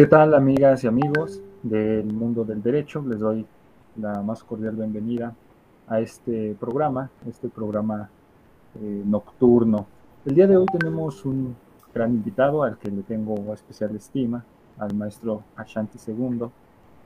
[0.00, 3.04] ¿Qué tal amigas y amigos del mundo del derecho?
[3.06, 3.44] Les doy
[3.96, 5.34] la más cordial bienvenida
[5.86, 8.08] a este programa, este programa
[8.76, 9.84] eh, nocturno.
[10.24, 11.54] El día de hoy tenemos un
[11.92, 14.42] gran invitado al que le tengo especial estima,
[14.78, 16.46] al maestro Ashanti II,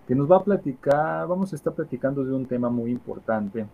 [0.07, 3.67] que nos va a platicar, vamos a estar platicando de un tema muy importante, eh,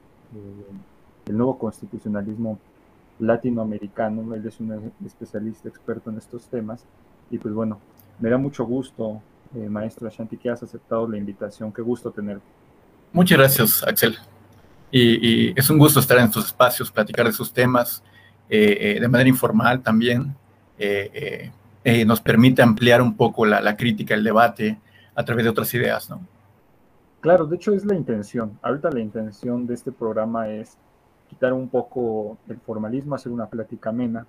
[1.27, 2.59] el nuevo constitucionalismo
[3.18, 4.34] latinoamericano.
[4.34, 6.87] Él es un especialista experto en estos temas
[7.30, 7.80] y pues bueno,
[8.20, 9.20] me da mucho gusto,
[9.55, 11.73] eh, maestro Ashanti, que has aceptado la invitación.
[11.73, 12.41] Qué gusto tener.
[13.12, 14.16] Muchas gracias, Axel.
[14.93, 18.02] Y, es un gusto estar en estos espacios, platicar de esos temas
[18.48, 20.34] eh, eh, de manera informal también.
[22.06, 24.79] nos permite ampliar un poco la, la, crítica, el debate
[25.15, 26.21] a través de otras ideas, ¿no?
[27.21, 28.59] Claro, de hecho es la intención.
[28.63, 30.76] Ahorita la intención de este programa es
[31.29, 34.26] quitar un poco el formalismo, hacer una plática amena,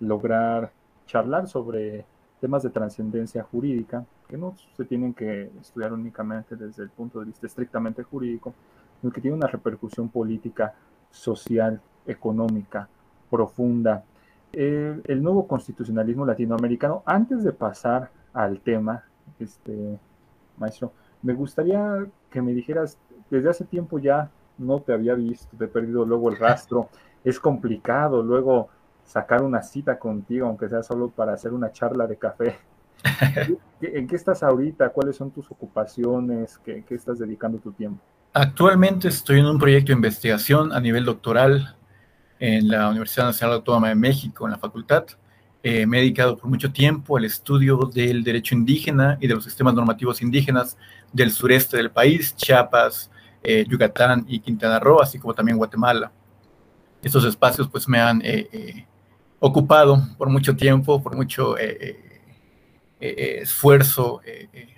[0.00, 0.72] lograr
[1.06, 2.04] charlar sobre
[2.40, 7.26] temas de trascendencia jurídica, que no se tienen que estudiar únicamente desde el punto de
[7.26, 8.54] vista estrictamente jurídico,
[9.00, 10.74] sino que tiene una repercusión política,
[11.10, 12.88] social, económica,
[13.30, 14.04] profunda.
[14.52, 19.04] el nuevo constitucionalismo latinoamericano, antes de pasar al tema,
[19.38, 19.98] este,
[20.58, 22.98] maestro, me gustaría que me dijeras,
[23.30, 26.88] desde hace tiempo ya no te había visto, te he perdido luego el rastro,
[27.24, 28.68] es complicado, luego
[29.04, 32.58] sacar una cita contigo, aunque sea solo para hacer una charla de café.
[33.80, 34.88] ¿En qué estás ahorita?
[34.90, 36.58] ¿Cuáles son tus ocupaciones?
[36.58, 38.00] ¿Qué, qué estás dedicando tu tiempo?
[38.32, 41.76] Actualmente estoy en un proyecto de investigación a nivel doctoral
[42.40, 45.04] en la Universidad Nacional Autónoma de México, en la facultad.
[45.62, 49.44] Eh, me he dedicado por mucho tiempo al estudio del derecho indígena y de los
[49.44, 50.76] sistemas normativos indígenas
[51.12, 53.10] del sureste del país, Chiapas,
[53.42, 56.12] eh, Yucatán y Quintana Roo, así como también Guatemala.
[57.02, 58.86] Estos espacios pues me han eh,
[59.46, 62.20] ocupado por mucho tiempo, por mucho eh, eh,
[62.98, 64.22] eh, esfuerzo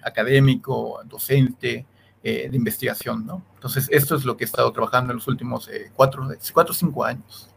[0.02, 1.86] académico, docente,
[2.22, 3.40] de investigación, ¿no?
[3.54, 7.48] Entonces, esto es lo que he estado trabajando en los últimos cuatro, o cinco años.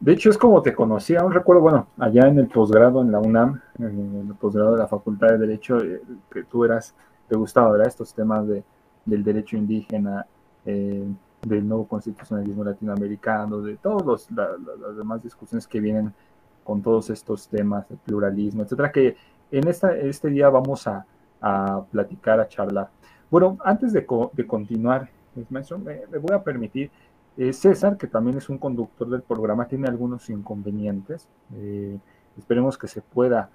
[0.00, 3.18] De hecho, es como te conocí, aún recuerdo, bueno, allá en el posgrado en la
[3.18, 5.76] UNAM, en el posgrado de la Facultad de Derecho,
[6.32, 6.94] que tú eras,
[7.28, 7.88] te gustaba, ¿verdad?
[7.88, 8.64] Estos temas de,
[9.04, 10.24] del derecho indígena,
[11.42, 16.12] del nuevo constitucionalismo latinoamericano, de todas las demás discusiones que vienen
[16.64, 19.16] con todos estos temas de pluralismo, etcétera, que
[19.50, 21.06] en esta, este día vamos a,
[21.90, 22.90] platicar, a charlar.
[23.30, 25.08] Bueno, antes de, continuar,
[25.50, 26.90] maestro, me, voy a permitir,
[27.36, 31.28] eh, César, que también es un conductor del programa, tiene algunos inconvenientes.
[31.54, 31.96] Eh,
[32.36, 33.50] esperemos que se pueda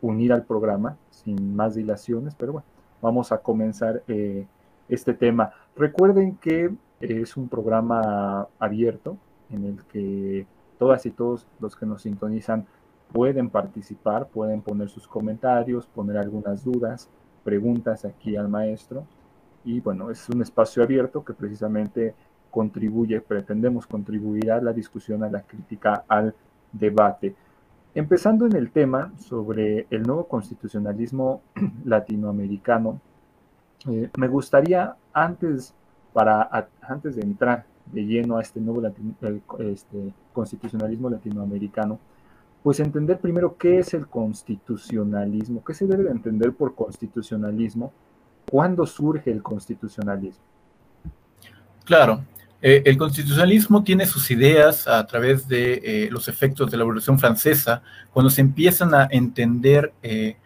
[0.00, 2.66] unir al programa sin más dilaciones, pero bueno,
[3.02, 4.46] vamos a comenzar eh,
[4.88, 5.52] este tema.
[5.76, 9.16] Recuerden que es un programa abierto
[9.50, 10.46] en el que
[10.78, 12.66] todas y todos los que nos sintonizan
[13.12, 17.08] pueden participar, pueden poner sus comentarios, poner algunas dudas,
[17.44, 19.04] preguntas aquí al maestro.
[19.64, 22.14] Y bueno, es un espacio abierto que precisamente
[22.50, 26.34] contribuye, pretendemos contribuir a la discusión, a la crítica, al
[26.72, 27.34] debate.
[27.94, 31.42] Empezando en el tema sobre el nuevo constitucionalismo
[31.84, 33.00] latinoamericano,
[33.88, 35.74] eh, me gustaría antes
[36.16, 36.48] para
[36.80, 38.80] antes de entrar de lleno a este nuevo
[39.58, 42.00] este, constitucionalismo latinoamericano,
[42.62, 47.92] pues entender primero qué es el constitucionalismo, qué se debe de entender por constitucionalismo,
[48.50, 50.42] cuándo surge el constitucionalismo.
[51.84, 52.24] Claro,
[52.62, 57.18] eh, el constitucionalismo tiene sus ideas a través de eh, los efectos de la Revolución
[57.18, 60.38] Francesa, cuando se empiezan a entender eh,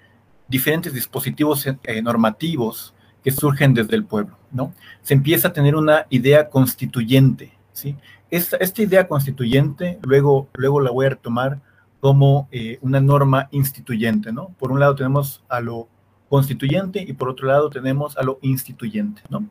[0.49, 1.65] diferentes dispositivos
[2.03, 2.93] normativos
[3.23, 4.73] que surgen desde el pueblo, ¿no?
[5.03, 7.97] Se empieza a tener una idea constituyente, ¿sí?
[8.31, 11.61] Esta, idea constituyente luego, luego la voy a retomar
[12.01, 14.51] como eh, una norma instituyente, ¿no?
[14.59, 15.89] Por un lado tenemos a lo
[16.29, 19.45] constituyente y por otro lado tenemos a lo instituyente, ¿no?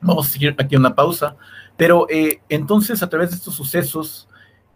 [0.00, 1.36] Vamos a seguir aquí una pausa,
[1.76, 4.28] pero eh, entonces a través de estos sucesos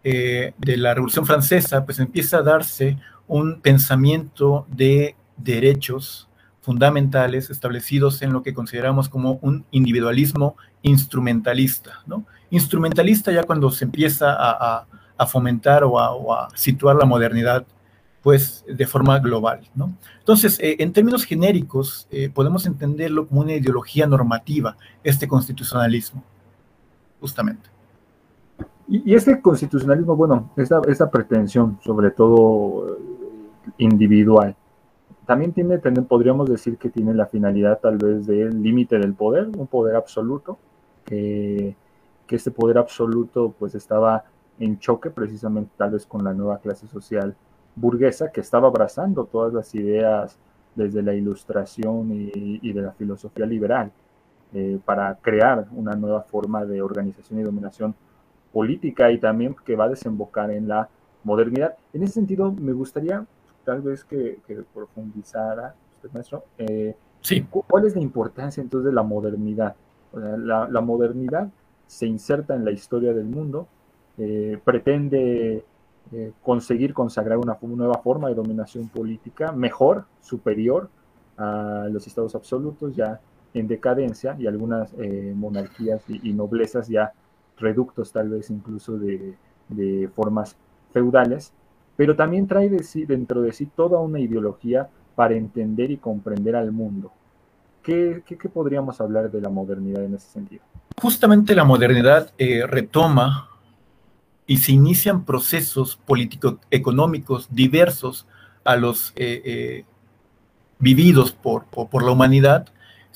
[0.03, 2.97] eh, de la Revolución Francesa, pues empieza a darse
[3.27, 6.27] un pensamiento de derechos,
[6.63, 12.25] fundamentales establecidos en lo que consideramos como un individualismo instrumentalista, ¿no?
[12.51, 14.87] Instrumentalista ya cuando se empieza a,
[15.27, 17.65] fomentar o a, situar la modernidad,
[18.21, 19.93] pues de forma global, ¿no?
[20.19, 26.23] Entonces, eh, en términos genéricos, eh, podemos entenderlo como una ideología normativa, este constitucionalismo,
[27.19, 27.69] justamente.
[28.87, 32.97] Y, este constitucionalismo, bueno, esta, esta pretensión, sobre todo
[33.77, 34.55] individual,
[35.25, 39.67] también tiene, podríamos decir que tiene la finalidad tal vez del límite del poder, un
[39.67, 40.57] poder absoluto,
[41.05, 41.75] que,
[42.29, 44.23] este poder absoluto pues estaba
[44.57, 47.35] en choque precisamente tal vez con la nueva clase social
[47.75, 50.39] burguesa que estaba abrazando todas las ideas
[50.73, 53.91] desde la ilustración y, de la filosofía liberal
[54.51, 57.93] eh, para crear una nueva forma de organización y dominación
[58.51, 60.89] política y también que va a desembocar en la
[61.23, 61.75] modernidad.
[61.93, 63.27] En ese sentido, me gustaría
[63.63, 64.39] tal vez que,
[64.73, 67.45] profundizara usted, maestro, eh, sí.
[67.49, 69.75] ¿cuál es la importancia entonces de la modernidad?
[70.13, 71.49] la, modernidad
[71.87, 73.67] se inserta en la historia del mundo,
[74.19, 75.65] eh, pretende
[76.11, 80.89] eh, conseguir consagrar una nueva forma de dominación política mejor, superior
[81.37, 83.19] a los estados absolutos ya
[83.55, 84.93] en decadencia y algunas
[85.33, 87.13] monarquías y, y, noblezas ya
[87.57, 89.35] reductos tal vez incluso de,
[89.69, 90.55] de formas
[90.91, 91.53] feudales,
[91.95, 96.55] pero también trae de sí, dentro de sí toda una ideología para entender y comprender
[96.55, 97.11] al mundo.
[97.83, 100.63] ¿Qué, qué, podríamos hablar de la modernidad en ese sentido?
[101.01, 103.49] Justamente la modernidad eh, retoma
[104.47, 108.25] y se inician procesos político-económicos diversos
[108.63, 109.85] a los eh, eh,
[110.79, 112.67] vividos por, por, la humanidad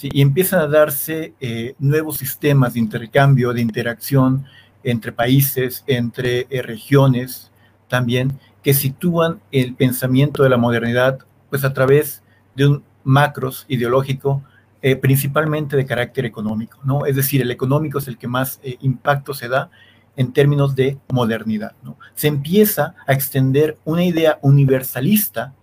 [0.02, 1.34] y empiezan a darse
[1.80, 4.46] nuevos sistemas de intercambio, de interacción
[4.84, 7.52] entre países, entre regiones,
[7.88, 11.20] también que sitúan el pensamiento de la modernidad
[11.50, 12.22] pues a través
[12.54, 14.44] de un macros ideológico
[14.82, 17.06] eh, principalmente de carácter económico, ¿no?
[17.06, 19.70] Es decir, el económico es el que más eh, impacto se da
[20.18, 21.98] en términos de modernidad, ¿no?
[22.14, 25.54] Se empieza a extender una idea universalista,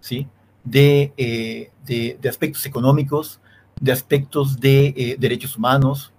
[0.00, 0.26] ¿sí?
[0.64, 3.42] De, eh, de, de aspectos económicos,
[3.78, 6.14] de aspectos de derechos humanos,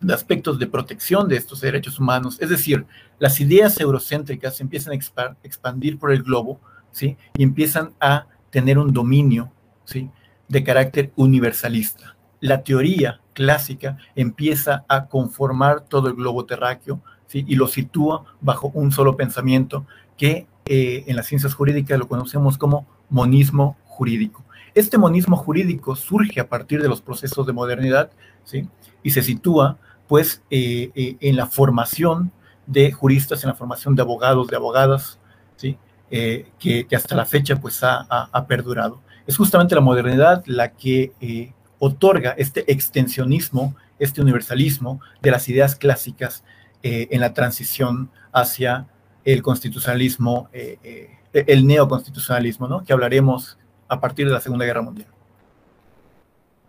[0.00, 2.36] de aspectos de protección de estos derechos humanos.
[2.40, 2.86] Es decir,
[3.18, 6.60] las ideas eurocéntricas empiezan a expandir por el globo,
[6.92, 7.16] ¿sí?
[7.36, 9.50] Y empiezan a tener un dominio,
[9.84, 10.10] ¿sí?
[10.48, 12.16] De carácter universalista.
[12.40, 17.44] La teoría clásica empieza a conformar todo el globo terráqueo, ¿sí?
[17.48, 19.86] Y lo sitúa bajo un solo pensamiento
[20.16, 24.44] que eh, en las ciencias jurídicas lo conocemos como monismo jurídico.
[24.74, 28.10] Este monismo jurídico surge a partir de los procesos de modernidad,
[28.44, 28.68] ¿sí?
[29.02, 32.32] Y se sitúa pues eh, eh, en la formación
[32.68, 35.18] de juristas, en la formación de abogados, de abogadas,
[35.56, 35.76] ¿sí?
[36.10, 39.00] Eh, que, hasta la fecha pues ha, perdurado.
[39.26, 46.44] Es justamente la modernidad la que otorga este extensionismo, este universalismo de las ideas clásicas
[46.82, 48.86] en la transición hacia
[49.24, 52.84] el constitucionalismo, el neoconstitucionalismo, ¿no?
[52.84, 55.08] que hablaremos a partir de la Segunda Guerra Mundial.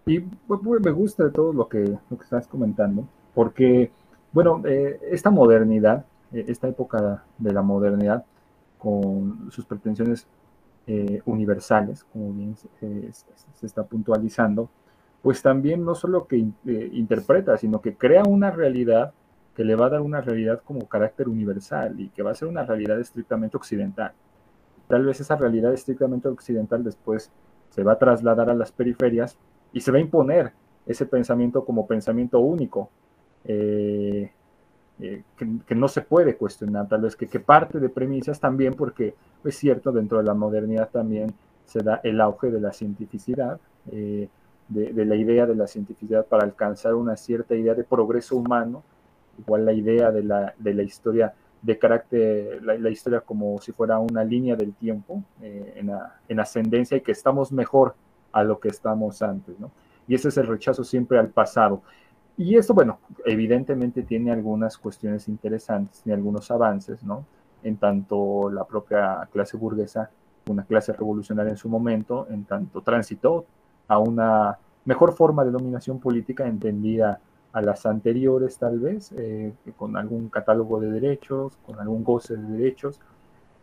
[0.06, 3.08] Y pues, me gusta todo lo que, lo que estás comentando
[3.40, 3.92] porque,
[4.32, 8.26] bueno, eh, esta modernidad, eh, esta época de la modernidad,
[8.78, 10.28] con sus pretensiones
[10.88, 14.70] eh, universales, como bien se, está puntualizando,
[15.22, 19.14] pues también no solo que interpreta, sino que crea una realidad
[19.54, 22.48] que le va a dar una realidad como carácter universal y que va a ser
[22.48, 24.14] una realidad estrictamente occidental.
[24.88, 27.32] Tal vez esa realidad estrictamente occidental después
[27.70, 29.38] se va a trasladar a las periferias
[29.74, 30.54] y se va a imponer
[30.86, 32.90] ese pensamiento como pensamiento único,
[33.46, 34.32] eh,
[35.02, 39.16] eh, que, no se puede cuestionar, tal vez que, parte de premisas también, porque
[39.46, 41.34] es cierto, dentro de la modernidad también
[41.66, 43.60] se da el auge de la cientificidad,
[43.92, 44.28] eh,
[44.68, 48.84] de, la idea de la cientificidad para alcanzar una cierta idea de progreso humano,
[49.38, 54.56] igual la idea de la, historia de carácter, la, historia como si fuera una línea
[54.58, 55.92] del tiempo en,
[56.28, 57.96] en, ascendencia y que estamos mejor
[58.34, 59.72] a lo que estamos antes, ¿no?
[60.10, 61.82] Y ese es el rechazo siempre al pasado.
[62.40, 67.26] Y esto, bueno, evidentemente tiene algunas cuestiones interesantes, tiene algunos avances, ¿no?
[67.64, 70.10] En tanto la propia clase burguesa,
[70.48, 73.46] una clase revolucionaria en su momento, en tanto transitó
[73.90, 77.20] a una mejor forma de dominación política entendida
[77.52, 82.58] a las anteriores tal vez, eh, con algún catálogo de derechos, con algún goce de
[82.58, 83.02] derechos,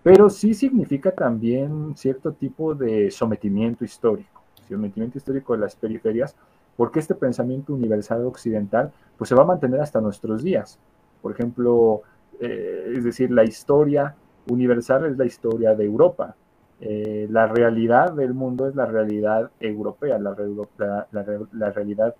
[0.03, 6.37] pero sí significa también cierto tipo de sometimiento histórico, sometimiento histórico de las periferias,
[6.77, 10.79] porque este pensamiento universal occidental pues se va a mantener hasta nuestros días.
[11.23, 12.03] Por ejemplo,
[12.41, 14.15] eh, es decir, la historia
[14.49, 16.37] universal es la historia de Europa.
[16.81, 22.15] Eh, la realidad del mundo es la realidad europea, la, realidad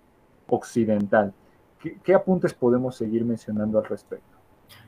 [0.47, 1.33] occidental.
[2.03, 4.35] ¿Qué, apuntes podemos seguir mencionando al respecto?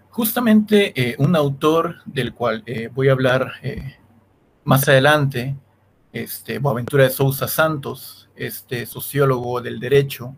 [0.10, 2.64] Justamente eh, un autor del cual
[2.96, 3.52] voy a hablar
[4.64, 5.56] más adelante,
[6.12, 10.36] este, Boaventura de Sousa Santos, este sociólogo del derecho,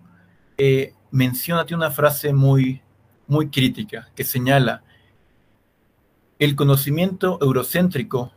[0.58, 2.82] eh, menciona una frase muy,
[3.28, 4.84] muy crítica que señala,
[6.40, 8.34] el conocimiento eurocéntrico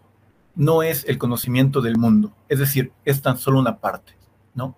[0.55, 4.17] no es el conocimiento del mundo, es decir, es tan solo una parte,
[4.55, 4.77] ¿no?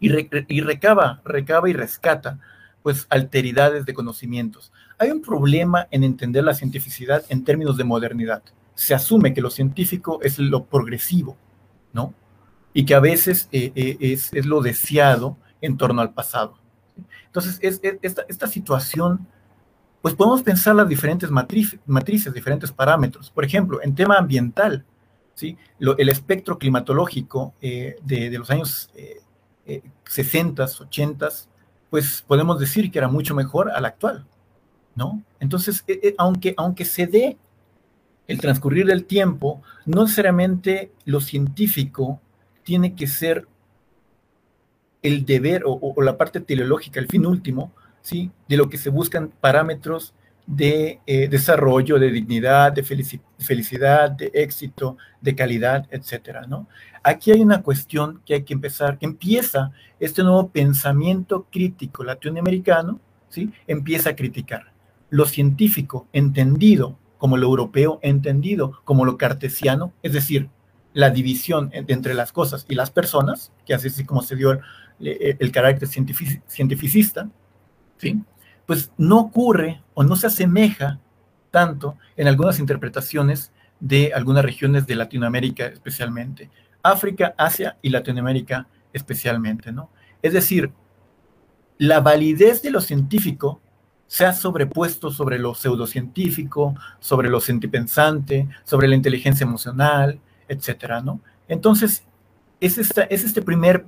[0.00, 0.10] Y,
[0.48, 2.40] y recaba, recaba y rescata,
[2.82, 4.72] pues, alteridades de conocimientos.
[4.98, 8.42] Hay un problema en entender la cientificidad en términos de modernidad.
[8.74, 11.36] Se asume que lo científico es lo progresivo,
[11.92, 12.14] ¿no?
[12.72, 16.58] y que a veces eh, eh, es, es, lo deseado en torno al pasado.
[17.26, 19.26] Entonces, es, esta, esta, situación,
[20.02, 23.30] pues podemos pensar las diferentes matrices, diferentes parámetros.
[23.30, 24.84] Por ejemplo, en tema ambiental,
[25.34, 25.56] ¿sí?
[25.78, 28.90] el espectro climatológico de, de, los años
[30.04, 31.28] 60, 80,
[31.88, 34.26] pues podemos decir que era mucho mejor al actual,
[34.94, 35.22] ¿no?
[35.38, 35.84] Entonces,
[36.18, 37.38] aunque, aunque se dé
[38.30, 42.20] el transcurrir del tiempo, no necesariamente lo científico
[42.62, 43.48] tiene que ser
[45.02, 47.72] el deber o, la parte teleológica, el fin último,
[48.02, 48.30] ¿sí?
[48.48, 50.14] de lo que se buscan parámetros
[50.46, 56.68] de eh, desarrollo, de dignidad, de felicidad, de éxito, de calidad, etcétera, ¿no?
[57.02, 63.00] Aquí hay una cuestión que hay que empezar, que empieza este nuevo pensamiento crítico latinoamericano,
[63.28, 63.52] ¿sí?
[63.66, 64.72] Empieza a criticar
[65.08, 70.48] lo científico entendido como lo europeo entendido, como lo cartesiano, es decir,
[70.94, 74.58] la división entre las cosas y las personas, que así es como se dio
[74.98, 77.28] el, carácter cientificista,
[77.98, 78.22] ¿sí?
[78.64, 80.98] pues no ocurre o no se asemeja
[81.50, 86.50] tanto en algunas interpretaciones de algunas regiones de Latinoamérica especialmente,
[86.82, 89.90] África, Asia y Latinoamérica especialmente, ¿no?
[90.22, 90.72] Es decir,
[91.76, 93.60] la validez de lo científico
[94.10, 101.20] se ha sobrepuesto sobre lo pseudocientífico, sobre lo sentipensante, sobre la inteligencia emocional, etcétera, ¿no?
[101.46, 102.02] Entonces,
[102.58, 103.86] es, esta, es este primer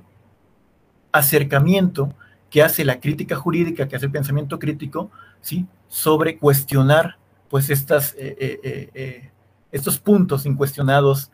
[1.11, 2.13] acercamiento
[2.49, 5.11] que hace la crítica jurídica, que hace el pensamiento crítico,
[5.41, 5.65] ¿sí?
[5.89, 7.17] Sobre cuestionar,
[7.49, 9.31] pues, estas, eh, eh, eh,
[9.73, 11.33] estos puntos incuestionados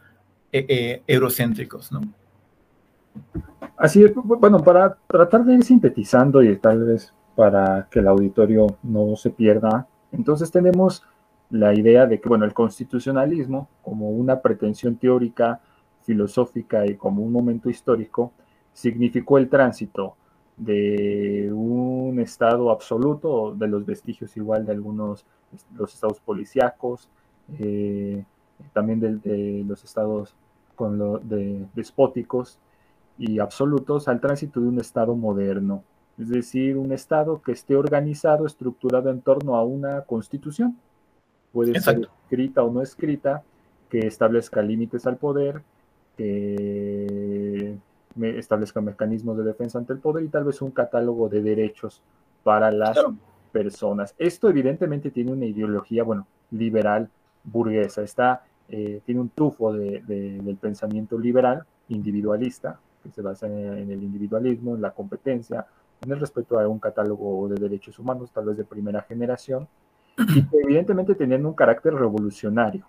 [0.52, 2.02] eurocéntricos, ¿no?
[3.78, 8.68] Así es, bueno, para tratar de ir sintetizando y tal vez para que el auditorio
[8.84, 9.88] no se pierda.
[10.12, 11.06] Entonces tenemos
[11.50, 15.62] la idea de que, bueno, el constitucionalismo como una pretensión teórica,
[16.02, 18.34] filosófica y como un momento histórico,
[18.74, 20.18] significó el tránsito
[20.58, 25.26] de un estado absoluto, de los vestigios igual de algunos,
[25.78, 27.08] los estados policíacos,
[27.58, 28.22] eh,
[28.74, 30.36] también de, los estados
[30.76, 32.60] con lo, de, despóticos
[33.18, 35.86] y absolutos, al tránsito de un estado moderno,
[36.20, 40.78] es decir, un Estado que esté organizado, estructurado en torno a una constitución.
[41.54, 43.42] Puede ser escrita o no escrita,
[43.90, 45.62] que establezca límites al poder,
[46.18, 47.78] que
[48.22, 52.02] establezca mecanismos de defensa ante el poder y tal vez un catálogo de derechos
[52.44, 53.00] para las
[53.52, 54.14] personas.
[54.18, 57.10] Esto evidentemente tiene una ideología, bueno, liberal,
[57.46, 58.04] burguesa.
[58.04, 64.76] Está, eh, tiene un tufo del pensamiento liberal, individualista, que se basa en el individualismo,
[64.76, 65.66] en la competencia,
[66.02, 69.68] en el respeto a un catálogo de derechos humanos, tal vez de primera generación,
[70.18, 72.86] y que evidentemente tenían un carácter revolucionario.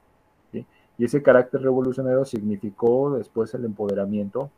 [0.52, 4.50] Y ese carácter revolucionario significó después el empoderamiento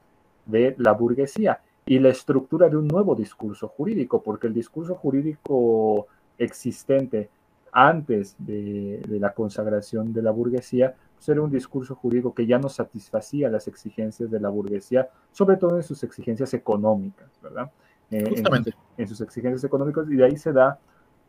[0.44, 6.08] de la burguesía y la estructura de un nuevo discurso jurídico, porque el discurso jurídico
[6.38, 7.30] existente
[7.72, 12.68] antes de, la consagración de la burguesía, pues era un discurso jurídico que ya no
[12.68, 17.70] satisfacía las exigencias de la burguesía, sobre todo en sus exigencias económicas, ¿verdad?
[18.12, 18.44] Eh,
[18.98, 20.78] en, sus exigencias económicas, y de ahí se da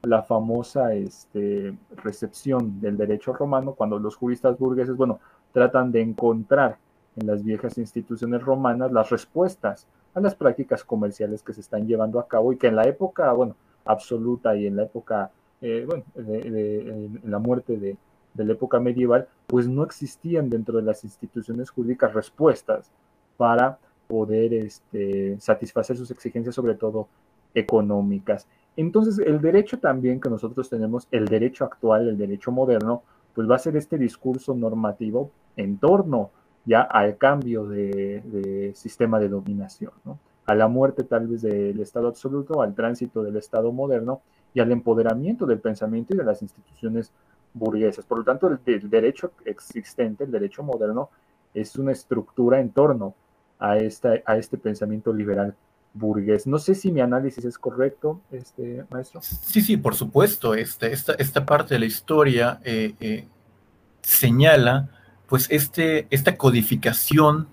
[0.03, 5.19] la famosa este, recepción del derecho romano, cuando los juristas burgueses, bueno,
[5.53, 6.77] tratan de encontrar
[7.15, 12.19] en las viejas instituciones romanas las respuestas a las prácticas comerciales que se están llevando
[12.19, 16.03] a cabo y que en la época, bueno, absoluta y en la época, eh, bueno,
[16.15, 17.97] en la muerte de,
[18.33, 22.91] de la época medieval, pues no existían dentro de las instituciones jurídicas respuestas
[23.37, 23.77] para
[24.13, 27.07] poder este, satisfacer sus exigencias, sobre todo
[27.55, 28.47] económicas.
[28.77, 33.01] Entonces, el derecho también que nosotros tenemos, el derecho actual, el derecho moderno,
[33.33, 36.29] pues va a ser este discurso normativo en torno
[36.63, 39.93] ya al cambio de, sistema de dominación,
[40.45, 44.21] a la muerte tal vez del Estado absoluto, al tránsito del Estado moderno
[44.53, 47.11] y al empoderamiento del pensamiento y de las instituciones
[47.51, 48.05] burguesas.
[48.05, 51.09] Por lo tanto, el, el derecho existente, el derecho moderno,
[51.51, 53.15] es una estructura en torno
[53.63, 55.55] a, esta, a este pensamiento liberal
[55.93, 56.45] burgués.
[56.45, 59.21] No sé si mi análisis es correcto, este, maestro.
[59.21, 60.53] Sí, sí, por supuesto.
[60.53, 63.25] Este, esta, esta parte de la historia eh, eh,
[64.01, 64.89] señala
[65.27, 67.47] pues este, esta codificación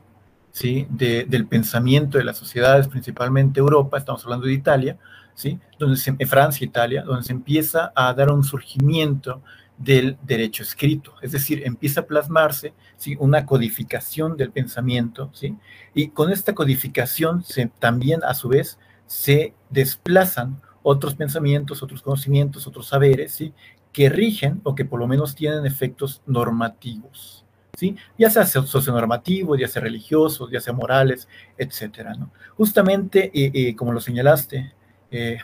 [0.50, 0.88] ¿sí?
[0.90, 4.99] del pensamiento de las sociedades, principalmente Europa, estamos hablando de Italia,
[5.35, 5.61] ¿sí?
[5.79, 9.43] donde se, Francia, Italia, donde se empieza a dar un surgimiento
[9.81, 12.75] del derecho escrito, es decir, empieza a plasmarse
[13.19, 15.57] una codificación del pensamiento, ¿sí?
[15.95, 17.43] y con esta codificación
[17.79, 23.55] también a su vez se desplazan otros pensamientos, otros conocimientos, otros saberes, ¿sí?
[23.91, 27.47] que rigen o que por lo menos tienen efectos normativos.
[27.75, 27.97] ¿sí?
[28.19, 32.13] ya sea socionormativos, ya sea religiosos, ya sea morales, etcétera.
[32.15, 32.31] ¿no?
[32.55, 33.33] Justamente,
[33.77, 34.75] como lo señalaste,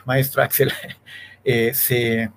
[0.05, 0.71] maestro Axel,
[1.73, 2.31] se,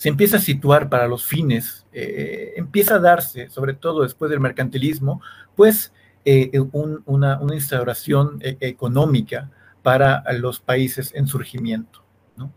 [0.00, 5.20] se empieza a situar para los fines, empieza a darse, sobre todo después del mercantilismo,
[5.54, 5.92] pues
[7.04, 9.50] una, una, instauración económica
[9.82, 12.02] para los países en surgimiento.
[12.34, 12.50] ¿no?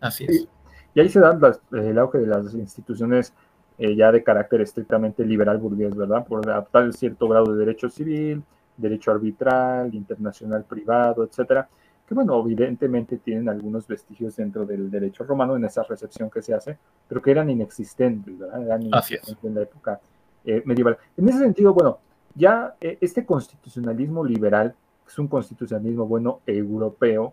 [0.00, 0.48] Así es.
[0.92, 1.38] Y, ahí se da
[1.70, 3.32] el auge de las instituciones
[3.78, 6.26] eh, ya de carácter estrictamente liberal burgués, ¿verdad?
[6.26, 8.42] Por adaptar cierto grado de derecho civil,
[8.76, 11.68] derecho arbitral, internacional privado, etcétera,
[12.06, 16.54] que bueno, evidentemente tienen algunos vestigios dentro del derecho romano en esa recepción que se
[16.54, 18.62] hace, pero que eran inexistentes, ¿verdad?
[18.62, 20.00] Eran inexistentes en la época
[20.44, 20.96] eh, medieval.
[21.16, 21.98] En ese sentido, bueno,
[22.34, 24.74] ya eh, este constitucionalismo liberal
[25.06, 27.32] es un constitucionalismo bueno europeo,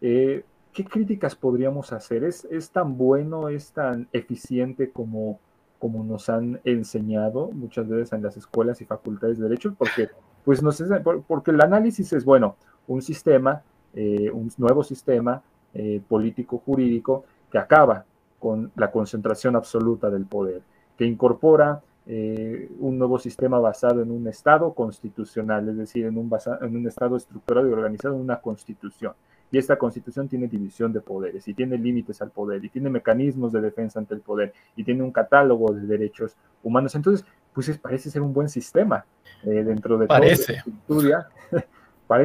[0.00, 2.24] eh, ¿qué críticas podríamos hacer?
[2.24, 5.38] ¿Es, ¿Es, tan bueno, es tan eficiente como,
[5.78, 9.74] como nos han enseñado muchas veces en las escuelas y facultades de derecho?
[9.78, 10.08] Porque,
[10.44, 10.84] pues, no sé,
[11.26, 13.62] porque el análisis es, bueno, un sistema,
[13.96, 15.42] eh, un nuevo sistema
[15.74, 18.04] eh, político jurídico que acaba
[18.38, 20.62] con la concentración absoluta del poder,
[20.96, 26.30] que incorpora eh, un nuevo sistema basado en un Estado constitucional, es decir, en un,
[26.60, 29.14] en un Estado estructurado y organizado en una constitución.
[29.50, 33.52] Y esta constitución tiene división de poderes y tiene límites al poder y tiene mecanismos
[33.52, 36.94] de defensa ante el poder y tiene un catálogo de derechos humanos.
[36.94, 39.04] Entonces, pues parece ser un buen sistema
[39.44, 40.62] eh, dentro de parece.
[40.66, 41.28] estudia.
[41.50, 41.68] parece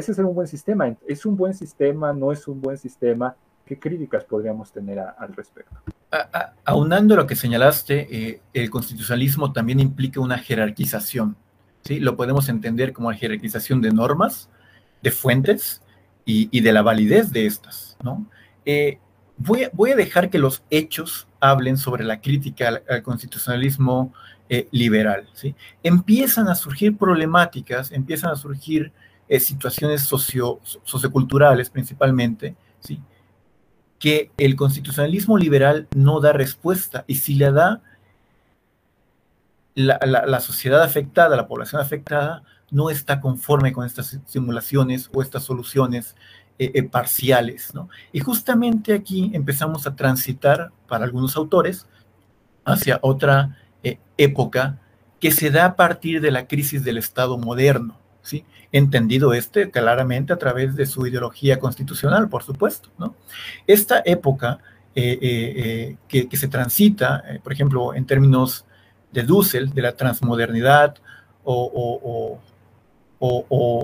[0.02, 0.96] ser un buen sistema.
[1.08, 2.14] ¿Es un buen sistema?
[2.14, 3.36] ¿No es un buen sistema?
[3.66, 5.76] ¿Qué críticas podríamos tener al respecto?
[6.66, 11.38] aunando lo que señalaste, eh, el constitucionalismo también implica una jerarquización.
[11.84, 12.00] ¿sí?
[12.00, 14.50] Lo podemos entender como la jerarquización de normas,
[15.02, 15.82] de fuentes
[16.26, 17.98] y, de la validez de estas.
[18.04, 18.26] ¿no?
[18.66, 19.00] Eh,
[19.38, 24.14] voy, voy, a dejar que los hechos hablen sobre la crítica al, constitucionalismo
[24.50, 25.30] eh, liberal.
[25.34, 25.56] ¿sí?
[25.82, 28.92] Empiezan a surgir problemáticas, empiezan a surgir
[29.40, 33.02] situaciones socio, socioculturales principalmente, ¿sí?
[34.02, 37.82] que el constitucionalismo liberal no da respuesta y si la da,
[39.76, 46.16] la, sociedad afectada, la población afectada, no está conforme con estas simulaciones o estas soluciones
[46.58, 47.72] eh, eh, parciales.
[48.12, 51.88] Y justamente aquí empezamos a transitar, para algunos autores,
[52.66, 54.80] hacia otra eh, época
[55.20, 58.01] que se da a partir de la crisis del Estado moderno.
[58.22, 58.46] ¿Sí?
[58.72, 62.90] entendido este claramente a través de su ideología constitucional, por supuesto.
[63.68, 64.60] Esta época
[64.96, 68.66] eh, eh, eh, que, se transita, por ejemplo, en términos
[69.12, 70.96] de Dussel, de la transmodernidad,
[71.44, 72.40] o,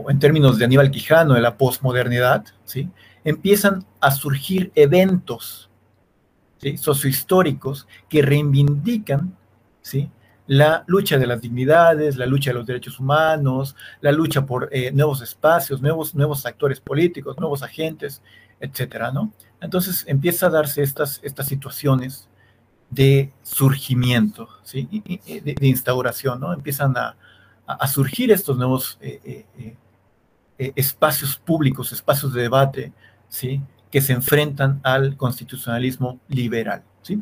[0.10, 2.90] en términos de Aníbal Quijano, de la posmodernidad, ¿sí?
[3.24, 5.70] empiezan a surgir eventos
[6.78, 9.36] sociohistóricos que reivindican
[9.82, 10.10] ¿sí?
[10.48, 14.92] La lucha de las dignidades, la lucha de los derechos humanos, la lucha por eh,
[14.92, 18.22] nuevos espacios, nuevos, nuevos actores políticos, nuevos agentes,
[18.60, 19.34] etcétera, ¿no?
[19.60, 22.30] Entonces empieza a darse estas, estas situaciones
[22.90, 24.88] de surgimiento, ¿sí?
[25.26, 26.54] de, instauración, ¿no?
[26.54, 27.16] Empiezan a,
[27.88, 29.46] surgir estos nuevos eh,
[30.58, 32.94] eh, espacios públicos, espacios de debate,
[33.28, 33.62] ¿sí?
[33.92, 37.22] Que se enfrentan al constitucionalismo liberal, ¿sí?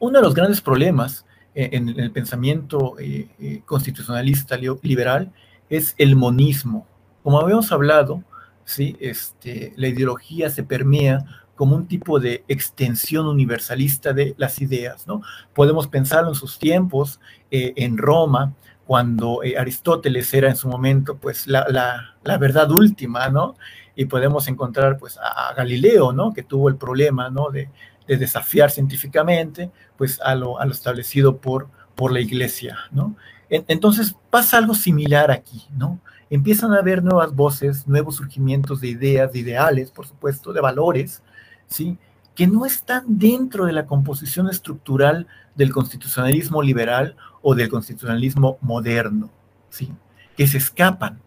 [0.00, 5.32] Uno de los grandes problemas en, el pensamiento eh, eh, constitucionalista liberal
[5.68, 6.86] es el monismo.
[7.22, 8.22] Como habíamos hablado,
[8.64, 8.96] ¿sí?
[9.00, 15.06] este, la ideología se permea como un tipo de extensión universalista de las ideas.
[15.06, 15.22] ¿no?
[15.54, 18.54] Podemos pensarlo en sus tiempos, eh, en Roma,
[18.86, 23.54] cuando Aristóteles era en su momento pues la, la, la, verdad última, ¿no?
[23.96, 26.34] Y podemos encontrar pues a, Galileo, ¿no?
[26.34, 27.48] Que tuvo el problema, ¿no?
[27.48, 27.70] De,
[28.06, 33.16] de desafiar científicamente pues a lo, a lo establecido por, por la iglesia, ¿no?
[33.48, 36.00] entonces pasa algo similar aquí, ¿no?
[36.30, 41.22] Empiezan a haber nuevas voces, nuevos surgimientos de ideas, de ideales, por supuesto, de valores,
[41.66, 41.98] ¿sí?
[42.34, 49.30] Que no están dentro de la composición estructural del constitucionalismo liberal o del constitucionalismo moderno,
[49.68, 49.92] ¿sí?
[50.36, 51.20] Que se escapan,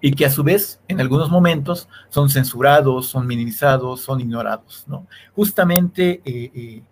[0.00, 4.84] y que a su vez en algunos momentos son censurados, son minimizados, son ignorados.
[4.86, 5.06] ¿no?
[5.34, 6.82] Justamente eh, eh,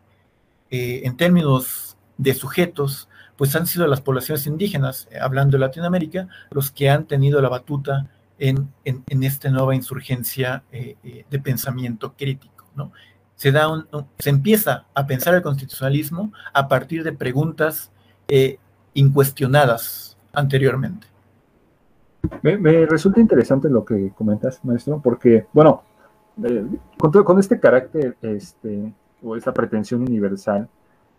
[0.71, 6.71] eh, en términos de sujetos, pues han sido las poblaciones indígenas, hablando de Latinoamérica, los
[6.71, 12.65] que han tenido la batuta en, en, esta nueva insurgencia de pensamiento crítico.
[12.75, 12.93] ¿no?
[13.37, 13.69] Se, da
[14.19, 17.93] se empieza a pensar el constitucionalismo a partir de preguntas
[18.95, 21.07] incuestionadas anteriormente.
[22.43, 25.83] Me, resulta interesante lo que comentas, maestro, porque, bueno,
[26.43, 26.65] eh,
[26.97, 30.69] con, este carácter este, o esta pretensión universal,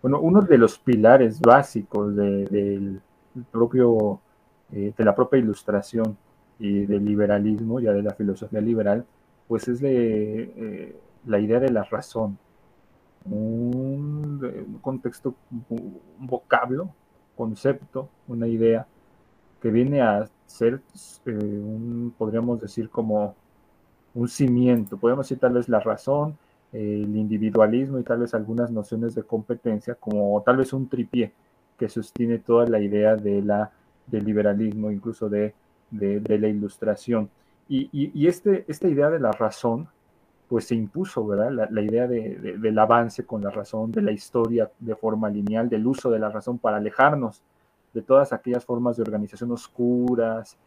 [0.01, 3.01] bueno, uno de los pilares básicos del
[3.51, 4.21] propio,
[4.69, 6.17] de la propia ilustración
[6.57, 9.05] y del liberalismo, ya de la filosofía liberal,
[9.47, 10.95] pues es de,
[11.25, 12.37] la idea de la razón,
[13.25, 15.35] un, contexto,
[15.69, 16.93] un vocablo,
[17.35, 18.87] concepto, una idea
[19.61, 20.81] que viene a ser,
[21.25, 23.35] eh, podríamos decir, como
[24.13, 26.37] un cimiento, podemos decir tal vez la razón,
[26.71, 31.31] el individualismo y tal vez algunas nociones de competencia, como tal vez un tripié
[31.77, 33.71] que sostiene toda la idea de la,
[34.07, 35.53] del liberalismo, incluso de,
[35.91, 37.29] de, la ilustración.
[37.67, 39.87] Y, y, este, esta idea de la razón
[40.49, 41.69] pues se impuso, ¿verdad?
[41.69, 46.09] La, idea del avance con la razón, de la historia de forma lineal, del uso
[46.09, 47.43] de la razón para alejarnos
[47.93, 50.57] de todas aquellas formas de organización oscuras,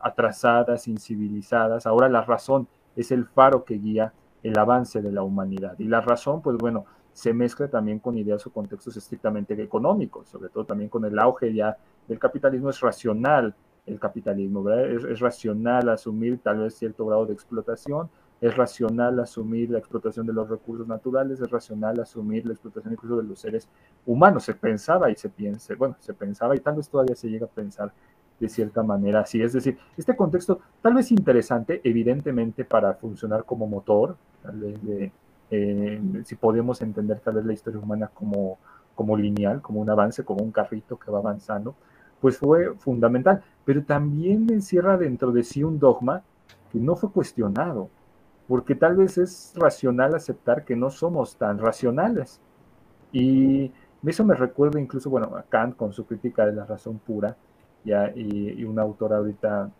[0.00, 1.86] atrasadas, incivilizadas.
[1.86, 5.78] Ahora la razón es el faro que guía el avance de la humanidad.
[5.78, 10.50] Y la razón, pues bueno, se mezcla también con ideas o contextos estrictamente económicos, sobre
[10.50, 11.76] todo también con el auge ya
[12.06, 13.54] del capitalismo es racional,
[13.86, 15.10] el capitalismo, ¿verdad?
[15.10, 18.08] Es, racional asumir tal vez cierto grado de explotación,
[18.40, 23.16] es racional asumir la explotación de los recursos naturales, es racional asumir la explotación incluso
[23.16, 23.68] de los seres
[24.06, 24.44] humanos.
[24.44, 27.50] Se pensaba y se piensa, bueno, se pensaba y tal vez todavía se llega a
[27.50, 27.92] pensar
[28.38, 29.42] de cierta manera así.
[29.42, 35.10] Es decir, este contexto tal vez interesante, evidentemente, para funcionar como motor, tal vez
[35.50, 38.58] eh, si podemos entender tal vez la historia humana como,
[38.94, 41.74] como lineal, como un avance, como un carrito que va avanzando,
[42.20, 46.22] pues fue fundamental, pero también encierra dentro de sí un dogma
[46.72, 47.88] que no fue cuestionado,
[48.48, 52.40] porque tal vez es racional aceptar que no somos tan racionales.
[53.12, 53.70] Y
[54.04, 57.36] eso me recuerda incluso, bueno, a Kant con su crítica de la razón pura,
[57.84, 59.70] ya, y, un autor ahorita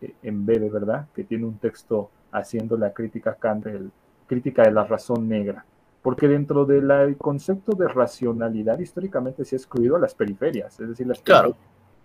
[0.00, 1.06] eh, en breve, ¿verdad?
[1.14, 3.90] Que tiene un texto haciendo la crítica a Kant, el,
[4.26, 5.64] crítica de la razón negra
[6.02, 11.04] porque dentro del concepto de racionalidad históricamente se ha excluido a las periferias, es decir,
[11.04, 11.56] las claro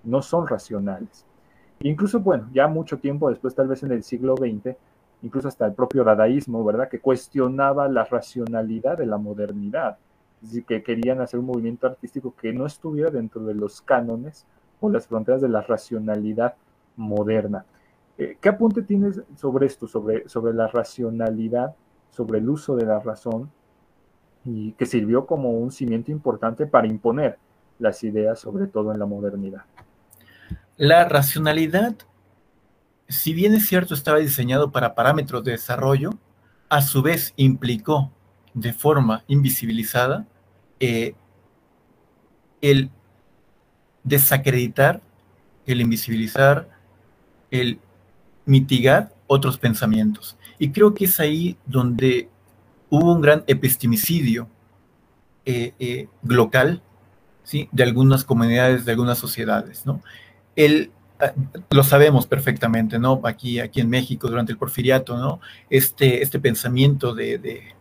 [0.03, 1.25] no son racionales.
[1.81, 4.75] Incluso, bueno, ya mucho tiempo después, tal vez en el siglo XX,
[5.21, 9.97] incluso hasta el propio dadaísmo, ¿verdad?, que cuestionaba la racionalidad de la modernidad,
[10.41, 14.45] es decir, que querían hacer un movimiento artístico que no estuviera dentro de los cánones
[14.79, 16.55] o las fronteras de la racionalidad
[16.95, 17.65] moderna.
[18.17, 21.75] Eh, ¿Qué apunte tienes sobre esto, sobre, sobre la racionalidad,
[22.09, 23.51] sobre el uso de la razón,
[24.43, 27.37] y que sirvió como un cimiento importante para imponer
[27.77, 29.61] las ideas, sobre todo en la modernidad?
[30.77, 31.95] La racionalidad,
[33.11, 36.11] si bien es cierto estaba diseñado para parámetros de desarrollo,
[36.69, 38.11] a su vez implicó
[38.53, 40.25] de forma invisibilizada
[40.79, 41.13] eh,
[42.61, 42.89] el
[44.03, 45.01] desacreditar,
[45.65, 46.69] el invisibilizar,
[47.51, 47.79] el
[48.45, 50.37] mitigar otros pensamientos.
[50.57, 52.29] Y creo que es ahí donde
[52.89, 54.47] hubo un gran epistemicidio
[55.45, 56.07] eh, eh,
[57.43, 57.67] ¿sí?
[57.71, 59.85] de algunas comunidades, de algunas sociedades.
[59.85, 60.01] ¿no?
[60.55, 60.91] el,
[61.69, 63.21] lo sabemos perfectamente, ¿no?
[63.23, 65.39] Aquí, aquí en México, durante el porfiriato, ¿no?
[65.69, 67.73] Este, este pensamiento de,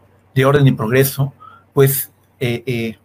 [0.45, 1.35] orden y progreso,
[1.75, 2.99] pues eh, eh,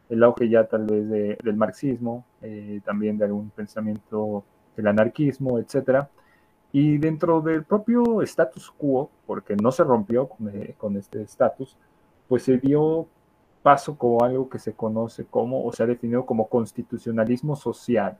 [0.09, 1.09] el auge ya tal vez
[1.43, 2.25] del marxismo,
[2.85, 4.45] también de algún pensamiento
[4.77, 6.09] del anarquismo, etcétera.
[6.73, 11.77] Y dentro del propio status quo, porque no se rompió con, con este status,
[12.29, 13.07] pues se dio
[13.65, 18.19] paso como algo que se conoce como o se ha definido como constitucionalismo social.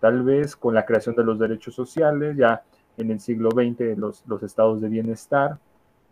[0.00, 2.62] Tal vez con la creación de los derechos sociales, ya
[2.98, 5.58] en el siglo XX los, los estados de bienestar,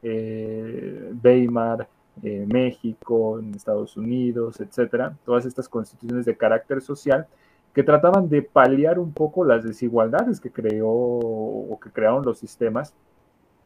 [0.03, 1.87] eh, Weimar,
[2.23, 7.27] eh, México, Estados Unidos, etcétera, todas estas constituciones de carácter social
[7.75, 12.95] que trataban de paliar un poco las desigualdades que creó o que crearon los sistemas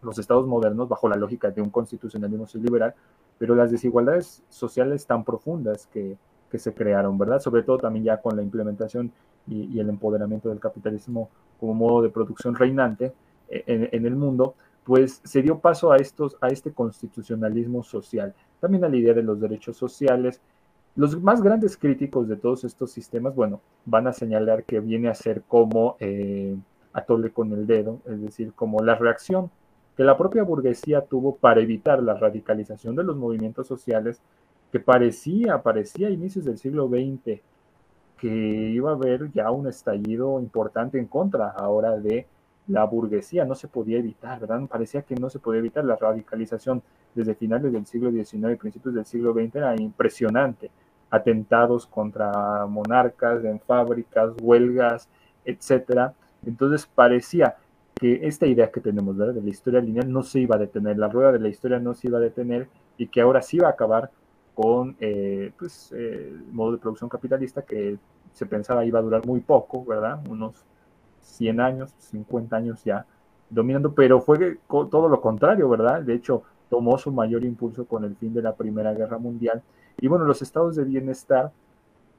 [0.03, 2.95] los estados modernos bajo la lógica de un constitucionalismo liberal,
[3.39, 6.17] pero las desigualdades sociales tan profundas que,
[6.51, 7.41] que se crearon, ¿verdad?
[7.41, 9.13] Sobre todo también ya con la implementación
[9.47, 13.13] y, el empoderamiento del capitalismo como modo de producción reinante
[13.49, 18.85] eh, en, el mundo, pues se dio paso a, estos, a este constitucionalismo social, también
[18.85, 20.41] a la idea de los derechos sociales.
[20.97, 25.15] Los más grandes críticos de todos estos sistemas, bueno, van a señalar que viene a
[25.15, 26.57] ser como eh,
[26.93, 29.51] atole con el dedo, es decir, como la reacción
[29.99, 34.23] que la propia burguesía tuvo para evitar la radicalización de los movimientos sociales
[34.71, 37.41] que parecía, parecía a inicios del siglo XX
[38.17, 42.29] que iba a haber ya un estallido importante en contra ahora de
[42.69, 44.69] la burguesía, no se podía evitar, ¿verdad?
[44.69, 46.81] Parecía que no se podía evitar la radicalización
[47.13, 50.71] desde finales del siglo XIX y principios del siglo XX era impresionante.
[51.11, 55.09] Atentados contra monarcas en fábricas, huelgas,
[55.45, 56.15] etcétera.
[56.47, 57.57] Entonces parecía
[57.99, 61.09] que esta idea que tenemos de la historia lineal no se iba a detener, la
[61.09, 63.73] rueda de la historia no se iba a detener y que ahora sí iba a
[63.73, 64.11] acabar
[64.55, 67.99] con eh, pues, eh, modo de producción capitalista que
[68.33, 70.21] se pensaba iba a durar muy poco, ¿verdad?
[70.29, 70.65] Unos
[71.23, 73.05] 100 años, 50 años ya
[73.51, 76.03] dominando, pero fue todo lo contrario, ¿verdad?
[76.03, 79.63] De hecho, tomó su mayor impulso con el fin de la Primera Guerra Mundial.
[80.01, 81.51] Y bueno, los estados de bienestar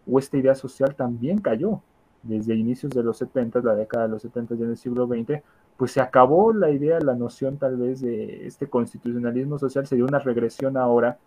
[0.09, 1.81] o esta idea social también cayó
[2.23, 5.41] desde inicios de los 70, la década de los 70 y en el siglo XX,
[5.77, 10.05] pues se acabó la idea, la noción tal vez de este constitucionalismo social, se dio
[10.05, 11.17] una regresión ahora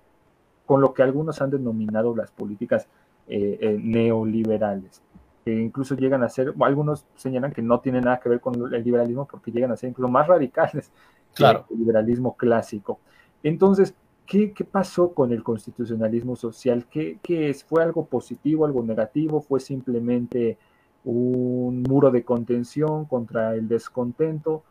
[0.67, 2.87] con lo que algunos han denominado las políticas
[3.29, 5.03] eh, eh, neoliberales,
[5.45, 8.85] que incluso llegan a ser, algunos señalan que no tienen nada que ver con el
[8.85, 10.93] liberalismo porque llegan a ser incluso más radicales
[11.35, 11.65] claro.
[11.67, 13.01] que el liberalismo clásico.
[13.43, 13.95] Entonces,
[14.27, 16.87] ¿qué, qué pasó con el constitucionalismo social?
[16.91, 17.65] ¿Qué, ¿Qué, es?
[17.65, 19.41] ¿Fue algo positivo, algo negativo?
[19.41, 20.59] ¿Fue simplemente
[21.05, 24.63] un muro de contención contra el descontento,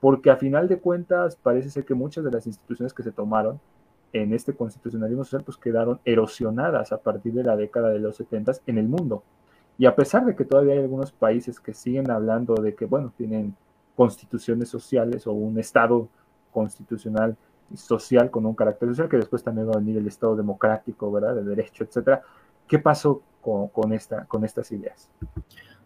[0.00, 3.60] porque a final de cuentas parece ser que muchas de las instituciones que se tomaron
[4.12, 8.52] en este constitucionalismo social pues quedaron erosionadas a partir de la década de los 70
[8.66, 9.22] en el mundo.
[9.78, 13.12] Y a pesar de que todavía hay algunos países que siguen hablando de que, bueno,
[13.16, 13.54] tienen
[13.94, 16.08] constituciones sociales o un Estado
[16.50, 17.36] constitucional
[17.70, 21.12] y social con un carácter social, que después también va a venir el Estado democrático,
[21.12, 22.22] ¿verdad?, de derecho, etcétera.
[22.66, 25.10] ¿Qué pasó con, con, esta, con estas ideas?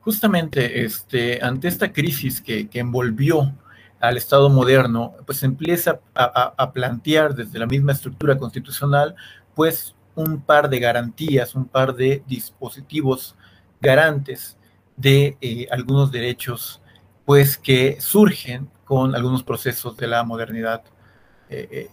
[0.01, 3.55] Justamente este, ante esta crisis que, envolvió
[4.01, 9.15] al Estado moderno, pues empieza a, plantear desde la misma estructura constitucional,
[9.55, 13.37] pues un par de garantías, un par de dispositivos
[13.81, 14.57] garantes
[14.97, 16.81] de eh, algunos derechos,
[17.27, 20.83] pues que surgen con algunos procesos de la modernidad.
[21.51, 21.89] Eh,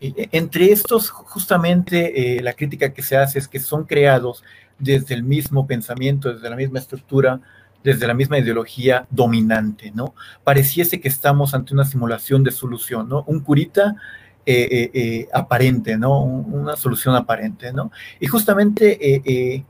[0.00, 4.44] eh, entre estos, justamente la crítica que se hace es que son creados
[4.78, 7.40] desde el mismo pensamiento, desde la misma estructura,
[7.82, 10.14] desde la misma ideología dominante, ¿no?
[10.44, 13.24] Pareciese que estamos ante una simulación de solución, ¿no?
[13.26, 13.96] Un curita
[14.44, 16.22] eh, eh, eh, aparente, ¿no?
[16.22, 17.90] Una solución aparente, ¿no?
[18.20, 19.64] Y justamente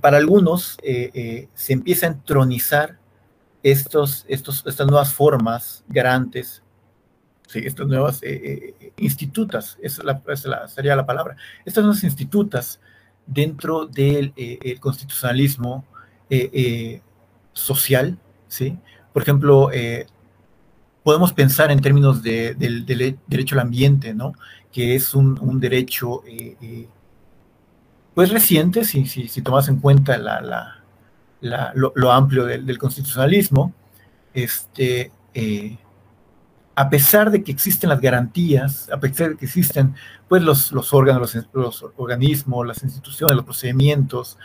[0.00, 2.98] para algunos se empieza a entronizar
[3.62, 6.62] estos, estos, estas nuevas formas garantes,
[7.48, 8.20] sí, estas nuevas
[8.96, 12.80] institutas, esa, esa sería la palabra, estas nuevas institutas
[13.26, 15.84] dentro del eh, constitucionalismo
[16.30, 17.02] eh, eh,
[17.52, 18.78] social, ¿sí?
[19.12, 19.70] Por ejemplo,
[21.04, 22.84] podemos pensar en términos de, del,
[23.26, 24.32] derecho al ambiente, ¿no?
[24.72, 26.24] Que es un, derecho,
[28.12, 30.82] pues reciente, si, si, tomas en cuenta la,
[31.74, 33.72] lo, amplio del constitucionalismo,
[34.32, 35.12] este,
[36.76, 39.94] a pesar de que existen las garantías, a pesar de que existen
[40.28, 44.38] pues, los, los órganos, los, organismos, las instituciones, los procedimientos,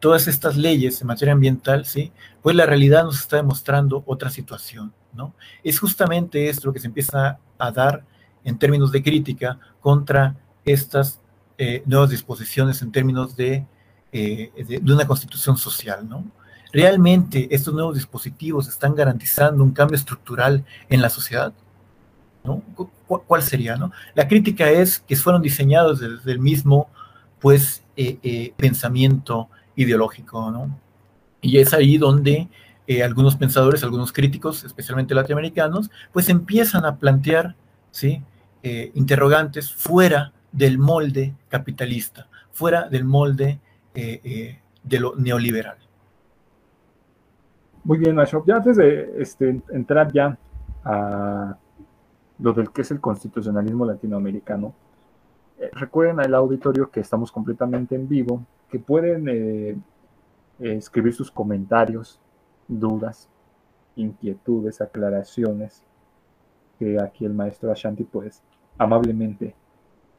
[0.00, 2.12] todas estas leyes en materia ambiental, ¿sí?
[2.42, 4.92] pues la realidad nos está demostrando otra situación.
[5.12, 5.34] ¿no?
[5.62, 8.04] Es justamente esto lo que se empieza a dar
[8.44, 11.20] en términos de crítica contra estas
[11.58, 13.66] eh, nuevas disposiciones en términos de,
[14.12, 16.08] eh, de, de, una constitución social.
[16.08, 16.24] ¿no?
[16.72, 21.52] ¿Realmente estos nuevos dispositivos están garantizando un cambio estructural en la sociedad?
[23.06, 23.76] ¿Cuál sería?
[23.76, 23.92] ¿no?
[24.14, 26.88] La crítica es que fueron diseñados desde el mismo
[27.40, 30.78] pues, eh, eh, pensamiento ideológico, ¿no?
[31.40, 32.48] Y es ahí donde
[32.86, 37.54] eh, algunos pensadores, algunos críticos, especialmente latinoamericanos, pues empiezan a plantear
[37.90, 38.22] ¿sí?
[38.94, 43.58] interrogantes fuera del molde capitalista, fuera del molde
[43.92, 45.76] de lo neoliberal.
[47.84, 48.46] Muy bien, Ashok.
[48.46, 50.38] Ya antes de este, entrar ya
[50.82, 51.58] a
[52.38, 54.74] lo del que es el constitucionalismo latinoamericano,
[55.58, 59.76] eh, recuerden al auditorio que estamos completamente en vivo, que pueden eh,
[60.60, 62.20] eh, escribir sus comentarios,
[62.66, 63.28] dudas,
[63.96, 65.82] inquietudes, aclaraciones
[66.78, 68.42] que aquí el maestro Ashanti, pues,
[68.78, 69.54] amablemente,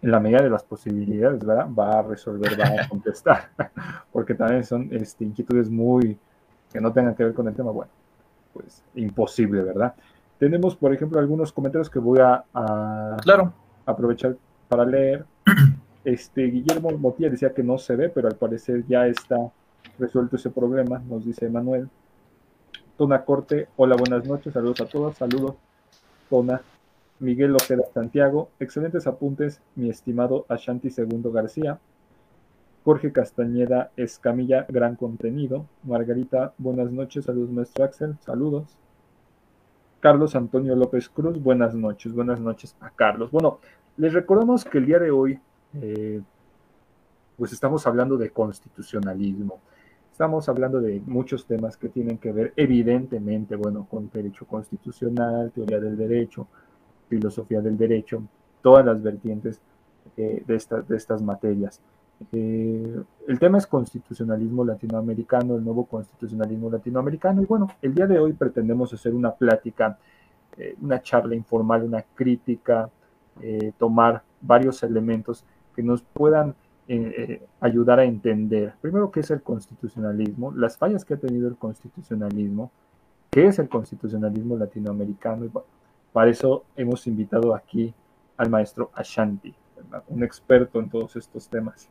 [0.01, 1.67] en la medida de las posibilidades, ¿verdad?
[1.78, 3.49] Va a resolver, va a contestar,
[4.12, 6.17] porque también son este, inquietudes muy
[6.71, 7.91] que no tengan que ver con el tema, bueno,
[8.54, 9.95] pues imposible, ¿verdad?
[10.39, 12.43] Tenemos, por ejemplo, algunos comentarios que voy a,
[13.21, 13.53] claro.
[13.85, 14.35] aprovechar
[14.67, 15.25] para leer.
[16.05, 19.37] Este, Guillermo Motilla decía que no se ve, pero al parecer ya está
[19.97, 21.89] resuelto ese problema, nos dice Manuel.
[22.95, 25.55] Tona Corte, hola, buenas noches, saludos a todos, saludos,
[26.29, 26.61] Tona.
[27.19, 31.79] Miguel Ojeda Santiago, excelentes apuntes, mi estimado Ashanti Segundo García.
[32.83, 35.65] Jorge Castañeda Escamilla, gran contenido.
[35.83, 38.77] Margarita, buenas noches, saludos maestro Axel, saludos.
[40.05, 43.31] Carlos Antonio López Cruz, buenas noches, buenas noches a Carlos.
[43.31, 43.57] Bueno,
[43.97, 45.39] les recordamos que el día de hoy,
[45.81, 46.21] eh,
[47.35, 49.59] pues estamos hablando de constitucionalismo.
[50.11, 55.79] Estamos hablando de muchos temas que tienen que ver, evidentemente, bueno, con derecho constitucional, teoría
[55.79, 56.47] del derecho,
[57.09, 58.21] filosofía del derecho,
[58.61, 59.59] todas las vertientes
[60.17, 61.81] eh, de, de estas materias.
[62.32, 67.41] Eh, el tema es constitucionalismo latinoamericano, el nuevo constitucionalismo latinoamericano.
[67.41, 69.97] Y bueno, el día de hoy pretendemos hacer una plática,
[70.58, 72.89] eh, una charla informal, una crítica,
[73.41, 75.43] eh, tomar varios elementos
[75.75, 76.56] que nos puedan
[77.62, 82.69] ayudar a entender, primero, qué es el constitucionalismo, las fallas que ha tenido el constitucionalismo,
[83.32, 85.45] qué es el constitucionalismo latinoamericano.
[85.45, 85.51] Y
[86.13, 87.91] para eso hemos invitado aquí
[88.38, 89.56] al maestro Ashanti,
[90.10, 91.89] un experto en todos estos temas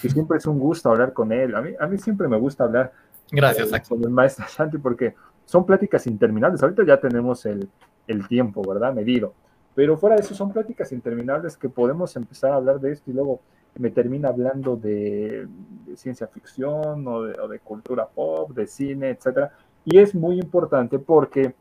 [0.00, 1.54] que siempre es un gusto hablar con él.
[1.54, 2.92] A mí, a mí siempre me gusta hablar
[3.30, 6.62] Gracias, eh, con el maestro Shanti porque son pláticas interminables.
[6.62, 7.68] Ahorita ya tenemos el,
[8.06, 8.94] el, tiempo, ¿verdad?
[8.94, 9.34] Medido.
[9.74, 13.14] Pero fuera de eso son pláticas interminables que podemos empezar a hablar de esto y
[13.14, 13.40] luego
[13.76, 15.48] me termina hablando de,
[15.96, 19.50] ciencia ficción o de, o de, cultura pop, de cine, etc.
[19.84, 21.54] Y es muy importante porque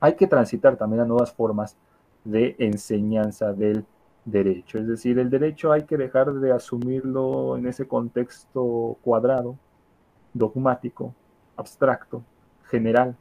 [0.00, 1.76] hay que transitar también a nuevas formas
[2.24, 3.84] de enseñanza del
[4.24, 4.78] derecho.
[4.78, 9.58] Es decir, el derecho hay que dejar de asumirlo en ese contexto cuadrado,
[10.32, 11.14] dogmático,
[11.56, 12.22] abstracto,
[12.64, 13.16] general,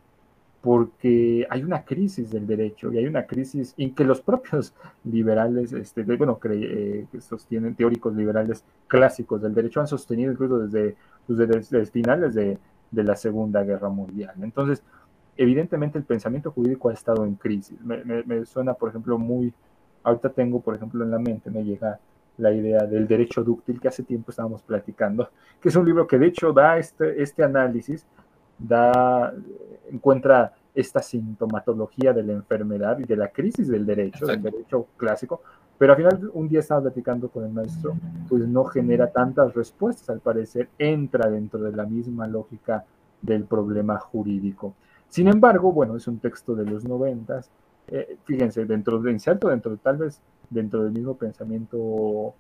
[0.62, 5.74] porque hay una crisis del derecho y hay una crisis en que los propios liberales,
[5.74, 10.96] este, bueno, eh, que sostienen teóricos liberales clásicos del derecho han sostenido incluso desde,
[11.28, 12.58] pues, desde, finales de,
[12.92, 14.36] la Segunda Guerra Mundial.
[14.42, 14.84] Entonces,
[15.36, 17.78] evidentemente el pensamiento jurídico ha estado en crisis.
[17.82, 19.52] me suena, por ejemplo, muy,
[20.04, 22.00] Ahorita tengo, por ejemplo, en la mente, me llega
[22.38, 25.30] la idea del derecho dúctil que hace tiempo estábamos platicando,
[25.62, 28.06] que es un libro que de hecho da este, este análisis,
[28.58, 29.34] da,
[29.92, 35.42] encuentra esta sintomatología de la enfermedad y de la crisis del derecho, del derecho clásico,
[35.78, 37.96] pero al final un día estaba platicando con el maestro,
[38.28, 42.86] pues no genera tantas respuestas, al parecer entra dentro de la misma lógica
[43.22, 44.74] del problema jurídico.
[45.10, 47.52] Sin embargo, bueno, es un texto de los noventas,
[47.88, 52.34] eh, fíjense, dentro de inserto, dentro tal vez dentro del mismo pensamiento,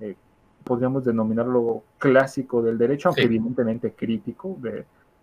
[0.00, 0.16] eh,
[0.64, 4.56] podríamos denominarlo clásico del derecho, aunque evidentemente crítico,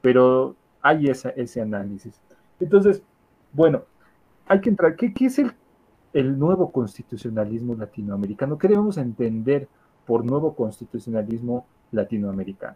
[0.01, 2.19] pero hay ese análisis.
[2.59, 3.01] Entonces,
[3.51, 3.83] bueno,
[4.47, 5.51] hay que entrar, ¿qué, qué es el,
[6.13, 8.57] el nuevo constitucionalismo latinoamericano?
[8.57, 9.67] ¿Qué debemos entender
[10.05, 12.75] por nuevo constitucionalismo latinoamericano?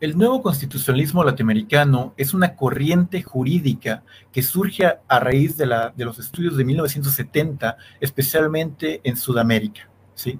[0.00, 6.56] El nuevo constitucionalismo latinoamericano es una corriente jurídica que surge a, raíz de, los estudios
[6.56, 9.88] de 1970, especialmente en Sudamérica.
[10.14, 10.38] ¿sí?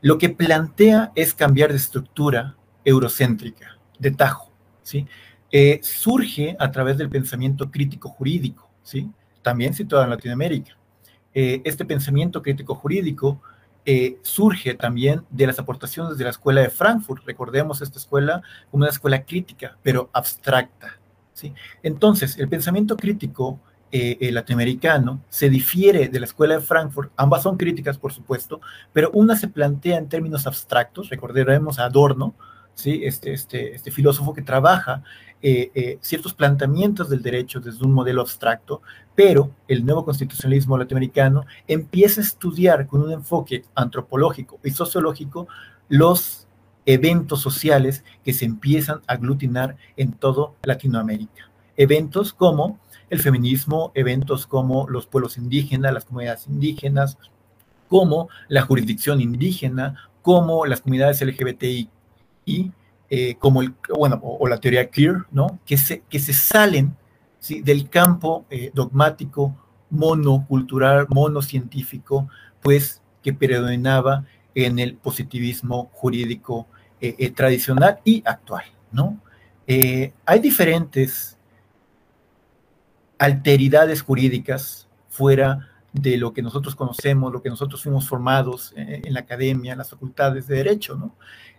[0.00, 4.50] Lo que plantea es cambiar de estructura eurocéntrica, de tajo.
[4.82, 5.06] ¿sí?
[5.52, 9.08] Eh, surge a través del pensamiento crítico jurídico, ¿sí?
[9.42, 10.76] también situado en Latinoamérica.
[11.34, 13.40] Eh, este pensamiento crítico jurídico
[13.90, 17.24] eh, surge también de las aportaciones de la escuela de Frankfurt.
[17.24, 20.98] Recordemos esta escuela como una escuela crítica, pero abstracta.
[21.32, 21.54] ¿sí?
[21.82, 23.58] Entonces, el pensamiento crítico
[23.90, 28.60] eh, latinoamericano se difiere de la escuela de Frankfurt, ambas son críticas, por supuesto,
[28.92, 32.34] pero una se plantea en términos abstractos, recordaremos a Adorno,
[32.78, 33.00] ¿sí?
[33.02, 35.02] este, este, este filósofo que trabaja
[35.42, 38.82] eh, eh, ciertos planteamientos del derecho desde un modelo abstracto,
[39.16, 45.48] pero el nuevo constitucionalismo latinoamericano empieza a estudiar con un enfoque antropológico y sociológico
[45.88, 46.46] los
[46.86, 51.50] eventos sociales que se empiezan a aglutinar en toda Latinoamérica.
[51.76, 52.78] Eventos como
[53.10, 57.18] el feminismo, eventos como los pueblos indígenas, las comunidades indígenas,
[57.88, 61.90] como la jurisdicción indígena, como las comunidades LGBTI
[63.10, 65.58] eh, como el, bueno, o, la teoría queer, ¿no?
[65.64, 66.96] Que se, que se salen
[67.38, 67.62] ¿sí?
[67.62, 69.56] del campo eh, dogmático,
[69.90, 72.28] monocultural, monocientífico,
[72.60, 74.24] pues que predominaba
[74.54, 76.66] en el positivismo jurídico
[77.00, 79.20] eh, tradicional y actual, ¿no?
[80.24, 81.36] hay diferentes
[83.18, 89.20] alteridades jurídicas fuera de lo que nosotros conocemos, lo que nosotros fuimos formados en, la
[89.20, 91.14] academia, en las facultades de derecho, ¿no?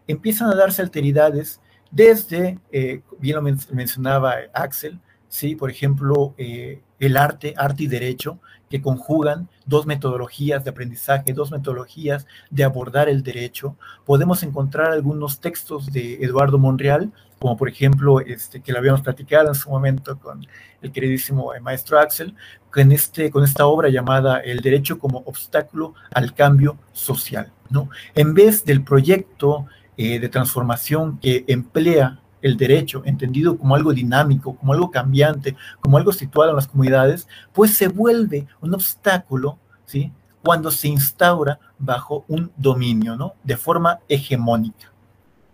[0.10, 5.56] Empiezan a darse alteridades desde, eh, bien lo mencionaba Axel, ¿sí?
[5.56, 8.40] Por ejemplo, eh, el arte, arte y derecho,
[8.72, 13.76] que conjugan dos metodologías de aprendizaje, dos metodologías de abordar el derecho.
[14.04, 19.50] Podemos encontrar algunos textos de Eduardo Monreal, como por ejemplo, este, que lo habíamos platicado
[19.50, 20.44] en su momento con
[20.82, 22.36] el queridísimo eh, maestro Axel,
[22.72, 27.52] con, este, con esta obra llamada El derecho como obstáculo al cambio social.
[27.70, 27.90] ¿no?
[28.16, 29.68] En vez del proyecto
[30.02, 35.98] eh, de transformación que emplea el derecho, entendido como algo dinámico, como algo cambiante, como
[35.98, 40.10] algo situado en las comunidades, pues se vuelve un obstáculo, ¿sí?
[40.42, 43.34] Cuando se instaura bajo un dominio, ¿no?
[43.44, 44.90] De forma hegemónica,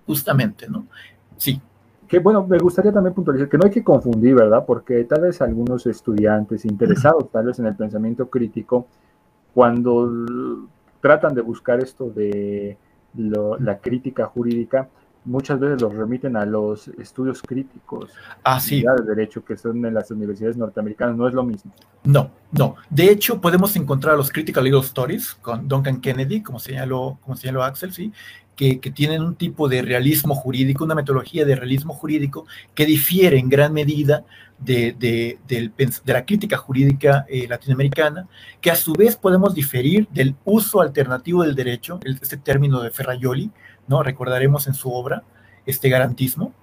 [0.05, 0.85] justamente, ¿no?
[1.37, 1.59] Sí.
[2.07, 4.63] Que bueno, me gustaría también puntualizar que no hay que confundir, ¿verdad?
[4.63, 8.85] Porque tal vez algunos estudiantes interesados tal vez en el pensamiento crítico,
[9.55, 10.67] cuando
[11.01, 12.77] tratan de buscar esto de
[13.17, 14.89] la crítica jurídica,
[15.25, 18.11] muchas veces los remiten a los estudios críticos
[18.43, 18.83] ah, sí.
[18.83, 21.71] de derecho que son en las universidades norteamericanas, no es lo mismo.
[22.03, 22.75] No, no.
[22.89, 27.63] De hecho, podemos encontrar los Critical Legal Stories con Duncan Kennedy, como señaló, como señaló
[27.63, 28.13] Axel, ¿sí?
[28.55, 33.49] Que, tienen un tipo de realismo jurídico, una metodología de realismo jurídico que difiere en
[33.49, 34.23] gran medida
[34.59, 35.37] de,
[36.05, 38.27] la crítica jurídica eh, latinoamericana,
[38.61, 43.51] que a su vez podemos diferir del uso alternativo del derecho, este término de Ferraioli,
[43.87, 44.03] ¿no?
[44.03, 45.23] Recordaremos en su obra
[45.65, 46.53] este garantismo,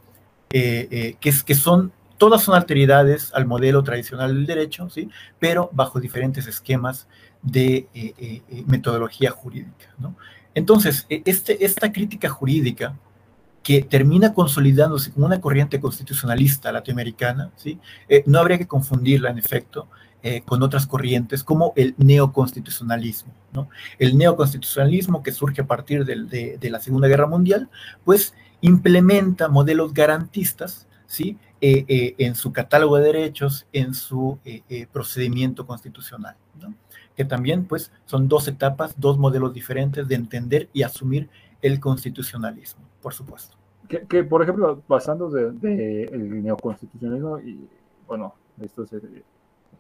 [0.50, 5.10] eh, eh, que, es, que son, todas son alteridades al modelo tradicional del derecho, ¿sí?
[5.38, 7.06] Pero bajo diferentes esquemas
[7.42, 7.88] de
[8.66, 10.14] metodología jurídica, ¿no?
[10.54, 12.96] Entonces, este, esta crítica jurídica
[13.62, 17.78] que termina consolidándose como una corriente constitucionalista latinoamericana, ¿sí?
[18.26, 19.88] no habría que confundirla, en efecto,
[20.24, 23.32] eh, con otras corrientes como el neoconstitucionalismo.
[23.52, 23.68] ¿no?
[23.98, 27.68] El neoconstitucionalismo que surge a partir de, la Segunda Guerra Mundial,
[28.04, 31.38] pues implementa modelos garantistas ¿sí?
[31.60, 34.38] Eh, eh, en su catálogo de derechos, en su
[34.92, 36.36] procedimiento constitucional.
[36.60, 36.72] ¿no?
[37.16, 41.28] Que también pues, son dos etapas, dos modelos diferentes de entender y asumir
[41.60, 43.56] el constitucionalismo, por supuesto.
[44.08, 47.68] Que, por ejemplo, pasando del de, el neoconstitucionalismo y,
[48.06, 48.96] bueno, esto se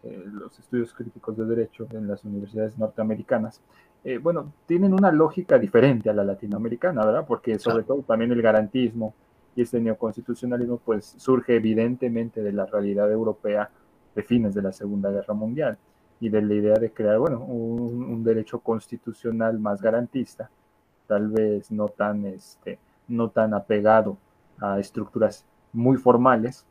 [0.04, 3.60] eh, los estudios críticos de derecho en las universidades norteamericanas,
[4.02, 7.24] eh, bueno, tienen una lógica diferente a la latinoamericana, ¿verdad?
[7.26, 9.14] Porque sobre todo también el garantismo
[9.54, 13.70] y este neoconstitucionalismo pues surge evidentemente de la realidad europea
[14.14, 15.78] de fines de la Segunda Guerra Mundial
[16.22, 20.48] y de la idea de crear, bueno, un, derecho constitucional más garantista,
[21.08, 24.16] tal vez no tan, este, no tan apegado
[24.60, 26.64] a estructuras muy formales,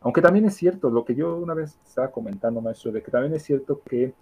[0.00, 3.34] aunque también es cierto, lo que yo una vez estaba comentando, maestro, de que también
[3.34, 4.14] es cierto que,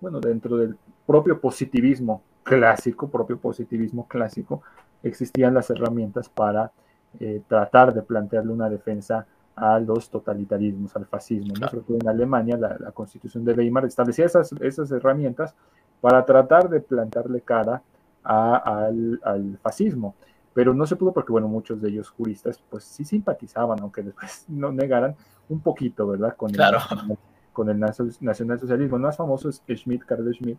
[0.00, 4.62] bueno, dentro del propio positivismo clásico, propio positivismo clásico,
[5.02, 6.70] existían las herramientas para
[7.18, 9.26] eh, tratar de plantearle una defensa
[9.56, 11.54] a los totalitarismos, al fascismo.
[11.60, 11.68] ¿no?
[11.68, 15.54] Todo en Alemania, la, constitución de Weimar establecía esas, esas herramientas
[16.00, 17.82] para tratar de plantarle cara
[18.24, 20.14] al, al fascismo
[20.54, 24.44] pero no se pudo porque, bueno, muchos de ellos juristas, pues sí simpatizaban, aunque después
[24.48, 25.16] no negaran
[25.48, 26.36] un poquito, ¿verdad?
[26.36, 26.60] Con el,
[27.52, 28.96] con el nacionalsocialismo.
[28.96, 30.58] El más famoso es Schmidt, Karl Schmidt,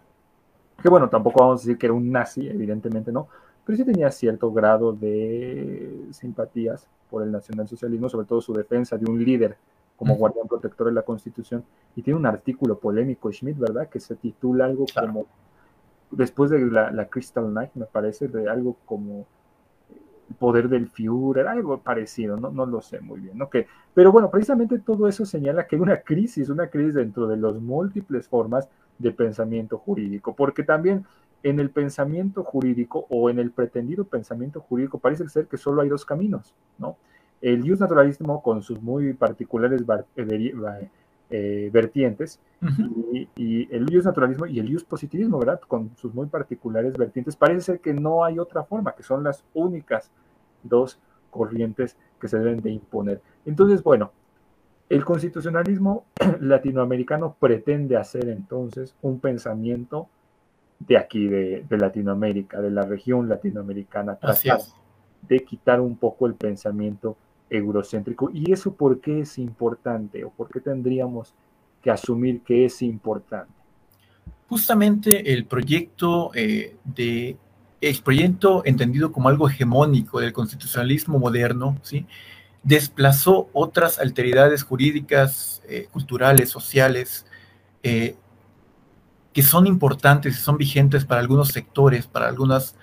[0.82, 3.28] que bueno, tampoco vamos a decir que era un nazi, evidentemente no,
[3.66, 9.06] pero sí tenía cierto grado de simpatías por el nacionalsocialismo, sobre todo su defensa de
[9.06, 9.56] un líder
[9.96, 11.64] como guardián protector de la Constitución,
[11.96, 15.28] y tiene un artículo polémico, Schmidt, ¿verdad?, que se titula algo como,
[16.10, 19.28] después de la, la Crystal Night, me parece, de algo como
[20.40, 23.48] poder del Führer, algo parecido, no, no lo sé muy bien, ¿no?
[23.94, 27.54] pero bueno, precisamente todo eso señala que hay una crisis, una crisis dentro de las
[27.62, 31.06] múltiples formas de pensamiento jurídico, porque también
[31.44, 35.90] en el pensamiento jurídico o en el pretendido pensamiento jurídico parece ser que solo hay
[35.90, 36.98] dos caminos, ¿no?
[37.42, 39.84] El jus naturalismo con sus muy particulares
[41.30, 42.40] eh, vertientes
[43.36, 45.60] y, el jus naturalismo y el jus positivismo, ¿verdad?
[45.68, 47.36] Con sus muy particulares vertientes.
[47.36, 50.10] Parece ser que no hay otra forma, que son las únicas
[50.64, 50.98] dos
[51.30, 53.22] corrientes que se deben de imponer.
[53.46, 54.14] Entonces, bueno,
[54.88, 56.06] el constitucionalismo
[56.40, 60.08] latinoamericano pretende hacer entonces un pensamiento
[60.88, 64.60] de aquí, de, Latinoamérica, de la región latinoamericana, tratar
[65.22, 67.18] de quitar un poco el pensamiento
[67.50, 68.30] eurocéntrico.
[68.34, 71.34] ¿Y eso por qué es importante o por qué tendríamos
[71.82, 73.54] que asumir que es importante?
[74.50, 77.38] Justamente el proyecto eh, de
[77.82, 82.06] el proyecto entendido como algo hegemónico del constitucionalismo moderno, ¿sí?
[82.64, 87.26] desplazó otras alteridades jurídicas, eh, culturales, sociales,
[87.84, 88.16] eh,
[89.34, 92.76] que son importantes y son vigentes para algunos sectores, para algunos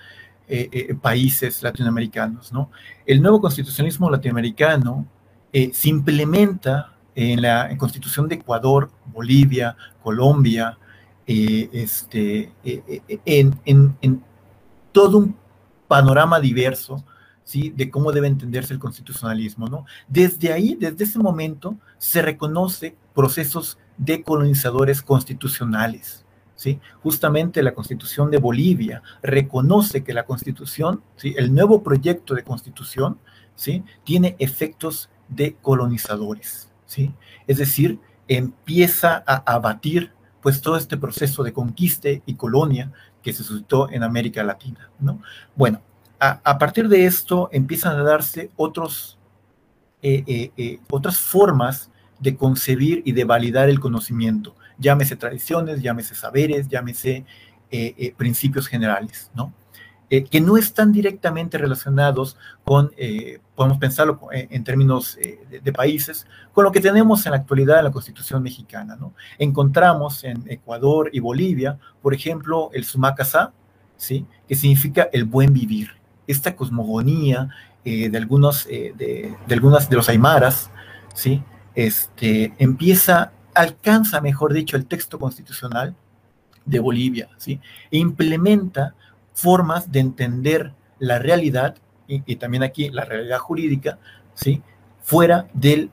[0.47, 2.51] eh, eh, países latinoamericanos.
[2.51, 2.69] ¿no?
[3.05, 5.07] El nuevo constitucionalismo latinoamericano
[5.53, 10.77] eh, se implementa en la constitución de Ecuador, Bolivia, Colombia,
[11.25, 12.51] este,
[13.25, 14.23] en,
[14.91, 15.37] todo un
[15.87, 17.05] panorama diverso
[17.45, 17.69] ¿sí?
[17.69, 19.85] de cómo debe entenderse el constitucionalismo.
[20.09, 26.25] Desde ahí, desde ese momento, se reconoce procesos decolonizadores constitucionales.
[27.01, 33.19] Justamente la constitución de Bolivia reconoce que la constitución, el nuevo proyecto de constitución,
[33.55, 33.83] ¿sí?
[34.03, 36.69] tiene efectos decolonizadores.
[36.85, 37.13] ¿sí?
[37.47, 42.91] Es decir, empieza a abatir pues todo este proceso de conquista y colonia
[43.21, 44.89] que se suscitó en América Latina.
[44.99, 45.21] ¿no?
[45.55, 45.81] Bueno,
[46.19, 48.51] a, partir de esto empiezan a darse
[50.01, 51.89] eh, eh, eh, otras formas
[52.19, 54.55] de concebir y de validar el conocimiento.
[54.81, 57.25] Llámese tradiciones, llámese saberes, llámese
[58.17, 59.53] principios generales, ¿no?
[60.09, 62.91] que no están directamente relacionados con,
[63.55, 65.17] podemos pensarlo en términos
[65.63, 68.97] de, países, con lo que tenemos en la actualidad en la Constitución mexicana.
[68.97, 69.13] ¿no?
[69.39, 73.53] Encontramos en Ecuador y Bolivia, por ejemplo, el Sumacasá,
[73.95, 74.25] ¿sí?
[74.49, 75.91] que significa el buen vivir
[76.27, 77.49] esta cosmogonía
[77.85, 80.69] eh, de, algunos, eh, de, algunas de los aymaras,
[81.13, 81.43] ¿sí?
[81.75, 85.95] este, empieza, alcanza, mejor dicho, el texto constitucional
[86.65, 87.59] de Bolivia, ¿sí?
[87.89, 88.93] e implementa
[89.33, 91.75] formas de entender la realidad,
[92.07, 93.97] y, también aquí la realidad jurídica,
[94.35, 94.61] ¿sí?
[95.01, 95.89] fuera del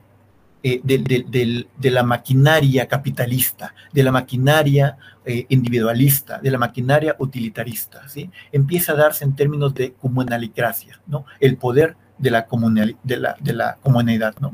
[0.61, 8.29] eh, de, la maquinaria capitalista, de la maquinaria eh, individualista, de la maquinaria utilitarista, ¿sí?
[8.51, 11.23] Empieza a darse en términos de comunalicracia, ¿no?
[11.39, 14.53] El poder de la, comunal, de la, de la comunidad, ¿no?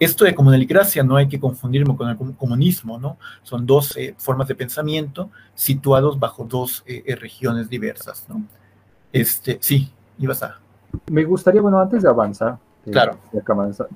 [0.00, 3.18] Esto de comunalicracia no hay que confundirlo con el comunismo, ¿no?
[3.42, 8.42] Son dos eh, formas de pensamiento situados bajo dos regiones diversas, ¿no?
[9.12, 10.58] Este, sí, ibas a...
[11.10, 12.58] Me gustaría, bueno, antes de avanzar,
[12.90, 13.18] claro.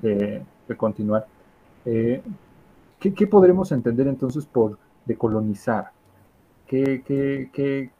[0.01, 1.25] de, de continuar,
[1.89, 2.21] eh,
[2.99, 5.91] ¿qué, podremos entender entonces por decolonizar?
[6.67, 7.01] ¿Qué,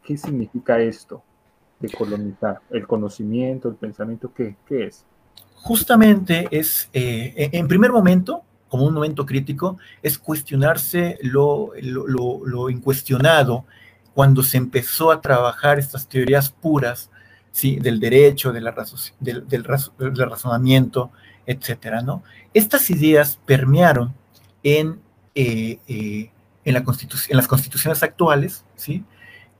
[0.04, 1.22] qué, significa esto?
[1.80, 2.60] Decolonizar.
[2.70, 4.32] ¿El conocimiento, el pensamiento?
[4.34, 5.04] ¿Qué, es?
[5.54, 13.64] Justamente es, eh, en primer momento, como un momento crítico, es cuestionarse lo, lo, incuestionado
[14.14, 17.10] cuando se empezó a trabajar estas teorías puras
[17.50, 17.76] ¿sí?
[17.76, 18.74] del derecho, de la
[19.20, 21.10] del, del, razonamiento,
[21.46, 22.22] etcétera, ¿no?
[22.52, 24.12] Estas ideas permearon
[24.62, 25.00] en,
[25.34, 26.30] eh, eh,
[26.64, 29.04] en, la en las constituciones actuales, ¿sí?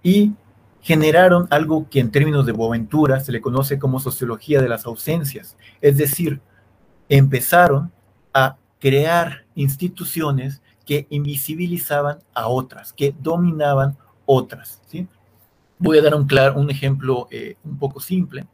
[0.03, 0.33] Y
[0.81, 5.57] generaron algo que en términos de Boaventura se le conoce como sociología de las ausencias,
[5.81, 6.41] es decir,
[7.09, 7.93] empezaron
[8.33, 14.81] a crear instituciones que invisibilizaban a otras, que dominaban otras.
[14.87, 15.07] ¿sí?
[15.79, 18.47] Voy a dar un, claro, un ejemplo eh, un poco simple,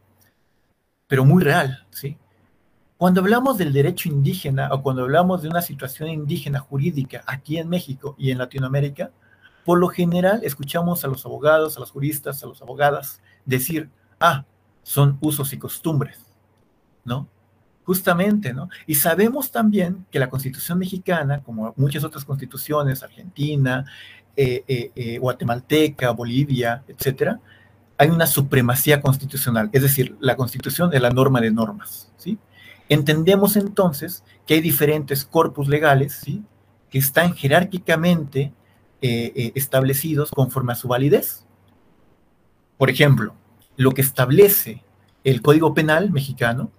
[1.06, 1.86] pero muy real.
[1.90, 2.16] ¿sí?
[2.96, 7.68] Cuando hablamos del derecho indígena o cuando hablamos de una situación indígena jurídica aquí en
[7.68, 9.12] México y en Latinoamérica,
[9.64, 13.90] por lo general escuchamos a los abogados, a los juristas, a las abogadas decir,
[14.20, 14.44] ah,
[14.82, 16.18] son usos y costumbres,
[17.04, 17.28] ¿no?
[17.84, 18.68] Justamente, ¿no?
[18.86, 23.84] Y sabemos también que la Constitución mexicana, como muchas otras constituciones, Argentina,
[24.36, 27.40] eh, eh, eh, guatemalteca, Bolivia, etcétera,
[27.96, 32.38] hay una supremacía constitucional, es decir, la Constitución es la norma de normas, ¿sí?
[32.88, 36.42] Entendemos entonces que hay diferentes corpus legales ¿sí?
[36.90, 38.52] que están jerárquicamente
[39.06, 41.44] eh, eh, establecidos conforme a su validez.
[42.78, 43.34] Por ejemplo,
[43.76, 44.82] lo que establece
[45.24, 46.70] el Código Penal mexicano,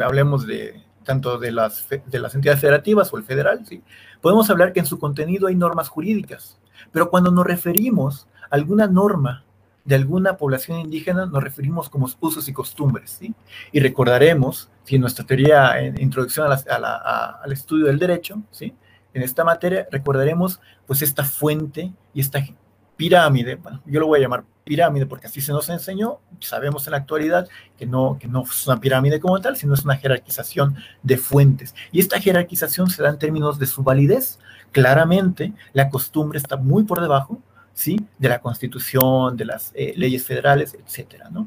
[0.00, 3.82] hablemos de tanto de las, de las entidades federativas o el federal, ¿sí?
[4.20, 6.58] podemos hablar que en su contenido hay normas jurídicas,
[6.92, 9.46] pero cuando nos referimos a alguna norma
[9.86, 13.34] de alguna población indígena nos referimos como usos y costumbres, ¿sí?
[13.72, 18.74] Y recordaremos, si en nuestra teoría en introducción al estudio del derecho, ¿sí?
[19.14, 22.44] En esta materia recordaremos pues esta fuente y esta
[22.96, 26.92] pirámide, bueno, yo lo voy a llamar pirámide porque así se nos enseñó, sabemos en
[26.92, 30.76] la actualidad que no, que no es una pirámide como tal, sino es una jerarquización
[31.02, 31.74] de fuentes.
[31.92, 34.38] Y esta jerarquización se da en términos de su validez.
[34.72, 37.40] Claramente, la costumbre está muy por debajo,
[37.74, 38.04] ¿sí?
[38.18, 41.46] De la Constitución, de las eh, leyes federales, etcétera, ¿no?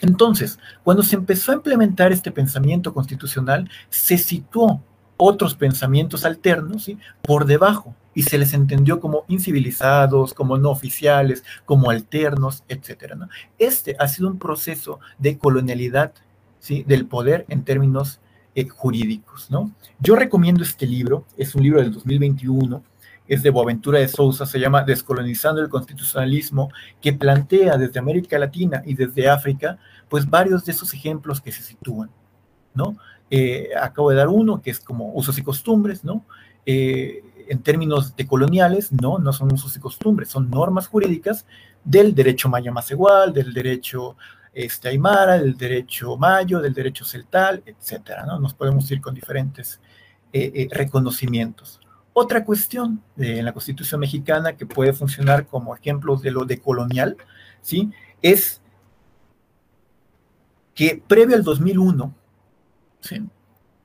[0.00, 4.82] Entonces, cuando se empezó a implementar este pensamiento constitucional, se situó
[5.16, 6.98] otros pensamientos alternos ¿sí?
[7.22, 12.62] por debajo y se les entendió como incivilizados, como no oficiales, como alternos,
[13.16, 13.28] ¿no?
[13.58, 16.12] Este ha sido un proceso de colonialidad
[16.60, 16.84] ¿sí?
[16.86, 18.20] del poder en términos
[18.54, 19.72] eh, jurídicos, ¿no?
[19.98, 22.82] Yo recomiendo este libro, es un libro del 2021
[23.26, 28.82] es de Boaventura de Sousa, se llama Descolonizando el Constitucionalismo, que plantea desde América Latina
[28.84, 32.10] y desde África, pues varios de esos ejemplos que se sitúan,
[32.74, 32.96] ¿no?
[33.30, 36.24] Eh, acabo de dar uno, que es como usos y costumbres, ¿no?
[36.66, 41.46] Eh, en términos de coloniales, no, no son usos y costumbres, son normas jurídicas
[41.84, 44.16] del derecho maya más igual, del derecho
[44.52, 48.38] este, aymara, del derecho mayo, del derecho celtal, etcétera, ¿no?
[48.38, 49.80] Nos podemos ir con diferentes
[50.32, 51.80] eh, reconocimientos.
[52.12, 57.16] Otra cuestión en la Constitución mexicana que puede funcionar como ejemplo de lo de colonial,
[57.60, 57.90] ¿sí?
[58.22, 58.62] Es
[60.74, 62.14] que previo al 2001,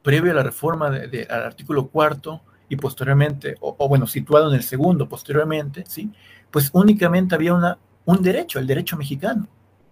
[0.02, 5.10] previo a la reforma del artículo cuarto y posteriormente, o, bueno, situado en el segundo
[5.10, 6.12] posteriormente, ¿sí?
[6.52, 9.48] pues únicamente había una, un derecho, el derecho mexicano,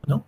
[0.06, 0.26] ¿no?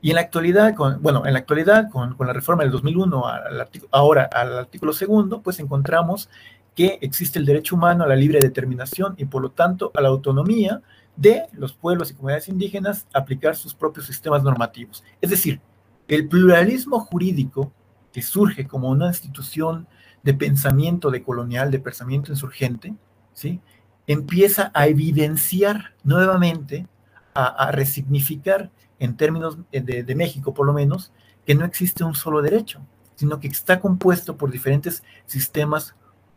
[0.00, 3.24] Y en la actualidad, con, bueno, en la actualidad, con, con la reforma del 2001,
[3.24, 6.28] al ahora al artículo segundo, pues encontramos
[6.74, 10.08] que existe el derecho humano a la libre determinación y por lo tanto a la
[10.08, 10.82] autonomía
[11.16, 15.04] de los pueblos y comunidades indígenas aplicar sus propios sistemas normativos.
[15.20, 15.60] Es decir,
[16.08, 17.72] el pluralismo jurídico
[18.12, 19.86] que surge como una institución
[20.22, 22.94] de pensamiento decolonial, de pensamiento insurgente,
[23.32, 23.60] ¿sí?
[24.06, 26.86] empieza a evidenciar nuevamente,
[27.34, 31.12] a, resignificar en términos de, de México por lo menos,
[31.46, 32.80] que no existe un solo derecho,
[33.14, 35.94] sino que está compuesto por diferentes sistemas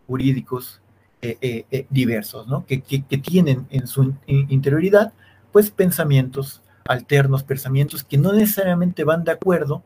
[0.07, 0.81] jurídicos
[1.21, 2.65] eh, eh, eh, diversos, ¿no?
[2.65, 5.11] que, que, tienen en su interioridad
[5.51, 9.81] pues pensamientos alternos, pensamientos que no necesariamente van de acuerdo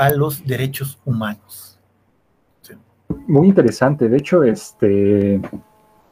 [0.00, 1.78] a los derechos humanos.
[3.26, 5.38] Muy interesante, de hecho, este,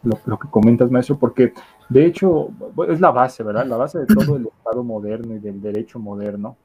[0.03, 1.55] lo, que comentas, maestro, porque
[1.89, 2.51] de hecho
[2.87, 3.65] es la base, ¿verdad?
[3.65, 6.57] La base de todo el Estado moderno y del derecho moderno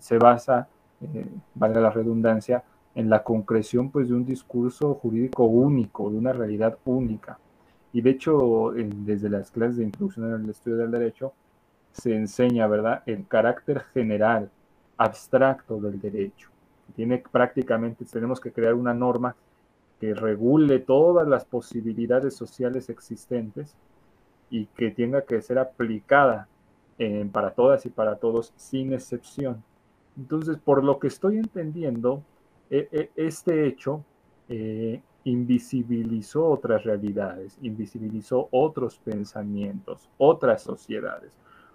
[0.00, 0.66] se basa,
[1.54, 2.64] valga la redundancia,
[2.96, 7.38] en la concreción pues, de un discurso jurídico único, de una realidad única.
[7.92, 11.34] Y de hecho, desde las clases de introducción al estudio del derecho,
[11.92, 14.50] se enseña, ¿verdad?, el carácter general,
[14.98, 16.50] abstracto del derecho.
[16.94, 19.34] Tiene prácticamente, tenemos que crear una norma
[20.00, 23.74] que regule todas las posibilidades sociales existentes
[24.50, 26.48] y que tenga que ser aplicada
[26.98, 29.62] eh, para todas y para todos sin excepción.
[30.16, 32.22] Entonces, por lo que estoy entendiendo,
[32.70, 34.04] e, e, este hecho
[34.48, 41.30] eh, invisibilizó otras realidades, invisibilizó otros pensamientos, otras sociedades,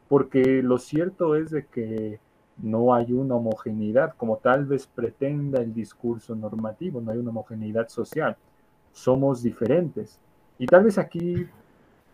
[0.07, 2.19] porque lo cierto es de que
[2.57, 7.87] no hay una homogeneidad como tal vez pretenda el discurso normativo, no hay una homogeneidad
[7.89, 8.37] social,
[8.91, 10.19] somos diferentes.
[10.59, 11.47] Y tal vez aquí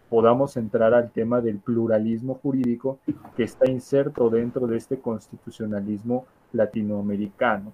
[0.09, 2.99] podamos entrar al tema del pluralismo jurídico
[3.35, 7.71] que está inserto dentro de este constitucionalismo latinoamericano.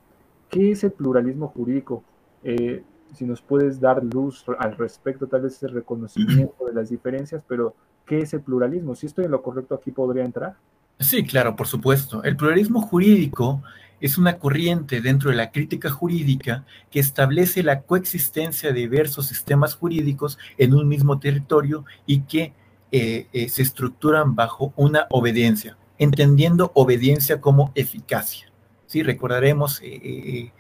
[0.50, 2.04] ¿Qué es el pluralismo jurídico?
[2.44, 7.44] Eh, si nos puedes dar luz al respecto, tal vez ese reconocimiento de las diferencias,
[7.48, 7.74] pero
[8.06, 8.96] ¿qué es el pluralismo?
[8.96, 10.56] Si estoy en lo correcto, aquí podría entrar.
[11.00, 12.24] Sí, claro, por supuesto.
[12.24, 13.62] El pluralismo jurídico
[14.00, 19.76] es una corriente dentro de la crítica jurídica que establece la coexistencia de diversos sistemas
[19.76, 22.54] jurídicos en un mismo territorio y que
[22.92, 28.52] eh, eh, se estructuran bajo una obediencia, entendiendo obediencia como eficacia.
[28.86, 29.04] ¿sí?
[29.04, 30.52] Recordaremos eh, eh,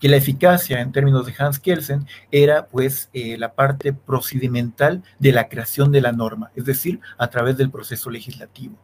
[0.00, 5.32] que la eficacia en términos de Hans Kelsen era pues eh, la parte procedimental de
[5.32, 8.76] la creación de la norma, es decir, a través del proceso legislativo.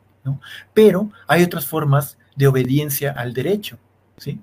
[0.74, 3.78] Pero hay otras formas de obediencia al derecho,
[4.16, 4.40] ¿sí?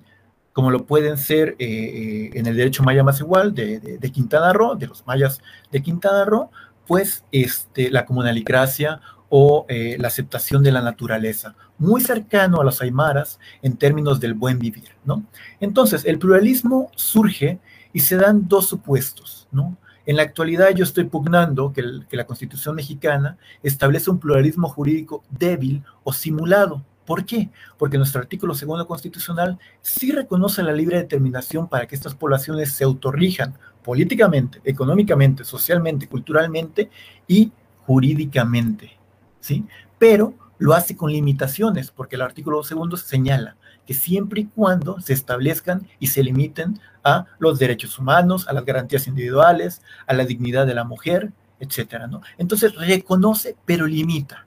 [0.52, 4.86] como lo pueden ser en el derecho maya más igual de, de, Quintana Roo, de
[4.86, 6.50] los mayas de Quintana Roo,
[6.86, 12.80] pues este, la comunalicracia o eh, la aceptación de la naturaleza, muy cercano a los
[12.80, 15.24] aymaras en términos del buen vivir, ¿no?
[15.60, 17.58] Entonces, el pluralismo surge
[17.92, 19.76] y se dan dos supuestos, ¿no?
[20.06, 25.82] En la actualidad yo estoy pugnando que, la Constitución mexicana establece un pluralismo jurídico débil
[26.04, 27.50] o simulado, ¿Por qué?
[27.78, 32.82] Porque nuestro artículo segundo constitucional sí reconoce la libre determinación para que estas poblaciones se
[32.82, 33.54] autorrijan
[33.84, 36.90] políticamente, económicamente, socialmente, culturalmente
[37.28, 37.52] y
[37.86, 38.98] jurídicamente.
[39.38, 39.64] ¿sí?
[39.98, 45.12] Pero lo hace con limitaciones, porque el artículo segundo señala que siempre y cuando se
[45.12, 50.66] establezcan y se limiten a los derechos humanos, a las garantías individuales, a la dignidad
[50.66, 52.20] de la mujer, etcétera, ¿no?
[52.36, 54.46] Entonces reconoce, pero limita.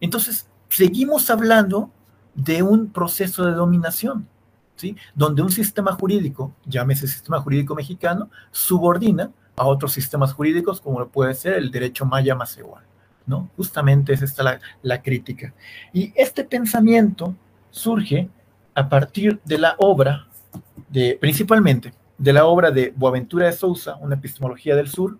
[0.00, 1.90] Entonces, seguimos hablando
[2.34, 4.28] de un proceso de dominación,
[4.76, 4.96] ¿sí?
[5.14, 11.34] Donde un sistema jurídico, llámese sistema jurídico mexicano, subordina a otros sistemas jurídicos, como puede
[11.34, 12.84] ser el derecho maya más igual.
[13.26, 13.50] ¿no?
[13.56, 15.54] Justamente es esta la, crítica.
[15.92, 17.34] Y este pensamiento
[17.70, 18.28] surge
[18.74, 20.26] a partir de la obra,
[20.88, 25.18] de, principalmente de la obra de Boaventura de Sousa, una epistemología del sur,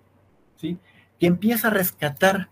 [0.57, 0.79] ¿sí?
[1.19, 2.49] que empieza a rescatar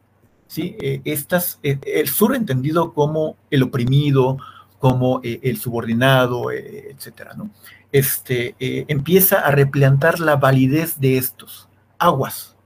[0.53, 0.77] ¿sí?
[0.83, 4.37] Eh, estas, eh, el sur entendido como el oprimido,
[4.79, 7.51] como eh, el subordinado, etcétera, ¿no?
[7.91, 11.69] Este, empieza a replantar la validez de estos
[11.99, 12.57] aguas,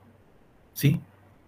[0.72, 1.00] ¿sí?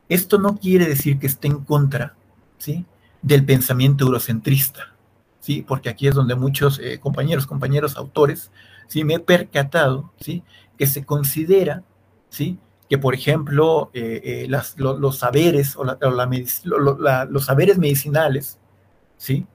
[0.08, 2.14] Esto no quiere decir que esté en contra,
[2.58, 2.86] ¿sí?
[3.22, 4.94] Del pensamiento eurocentrista,
[5.40, 5.64] ¿sí?
[5.66, 8.50] Porque aquí es donde muchos compañeros, compañeros autores,
[8.86, 9.04] ¿sí?
[9.04, 10.42] Me he percatado, ¿sí?
[10.76, 11.82] Que se considera,
[12.28, 12.58] ¿sí?
[12.88, 18.58] que, por ejemplo, eh, eh, los saberes o, los saberes medicinales,
[19.16, 19.46] ¿sí?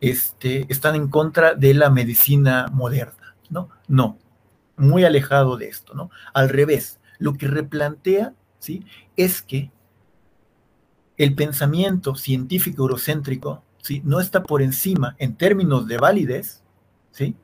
[0.00, 3.70] Este, están en contra de la medicina moderna, ¿no?
[3.88, 4.18] No,
[4.76, 6.10] muy alejado de esto, ¿no?
[6.32, 8.84] Al revés, lo que replantea, ¿sí?
[9.16, 9.72] Es que
[11.16, 14.00] el pensamiento científico eurocéntrico, ¿sí?
[14.02, 16.62] No está por encima, en términos de validez,
[17.10, 17.36] ¿sí?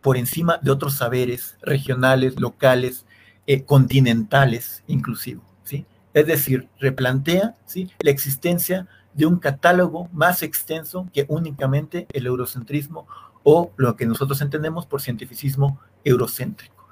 [0.00, 3.06] Por encima de otros saberes regionales, locales,
[3.46, 5.86] eh, continentales inclusive, ¿sí?
[6.14, 7.88] Es decir, replantea, ¿sí?
[8.00, 13.06] La existencia de un catálogo más extenso que únicamente el eurocentrismo
[13.44, 16.88] o lo que nosotros entendemos por cientificismo eurocéntrico,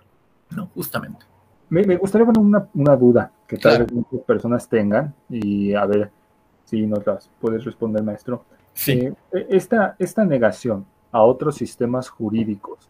[0.50, 0.68] ¿no?
[0.76, 1.26] Justamente.
[1.70, 6.10] Me, gustaría poner una, duda que tal vez muchas personas tengan y a ver
[6.64, 8.44] si nos las puedes responder, maestro.
[8.74, 8.92] Sí.
[8.92, 12.88] Eh, e, esta, esta negación a otros sistemas jurídicos,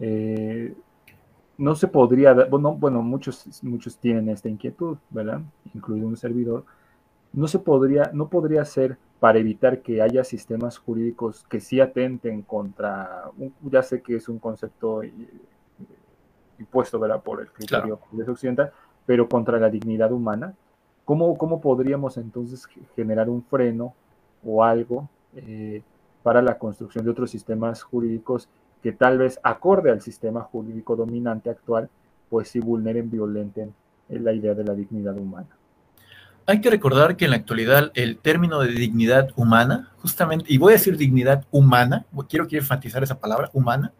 [0.00, 0.74] eh,
[1.56, 5.40] no se podría, bueno, bueno, muchos, muchos tienen esta inquietud, ¿verdad?
[5.72, 6.64] Incluido un servidor.
[7.32, 12.42] No se podría, no podría ser para evitar que haya sistemas jurídicos que sí atenten
[12.42, 13.30] contra,
[13.62, 15.12] ya sé que es un concepto eh,
[16.58, 17.22] impuesto, ¿verdad?
[17.22, 18.32] Por el criterio claro.
[18.32, 18.72] occidental,
[19.06, 20.54] pero contra la dignidad humana.
[21.04, 22.66] ¿Cómo, cómo podríamos entonces
[22.96, 23.94] generar un freno
[24.44, 25.82] o algo eh,
[26.22, 28.48] para la construcción de otros sistemas jurídicos
[28.82, 31.88] que tal vez acorde al sistema jurídico dominante actual,
[32.28, 33.74] pues sí vulneren, violenten
[34.08, 35.48] la idea de la dignidad humana.
[36.46, 40.72] Hay que recordar que en la actualidad el término de dignidad humana, justamente, y voy
[40.72, 43.92] a decir dignidad humana, quiero, quiero enfatizar esa palabra, humana,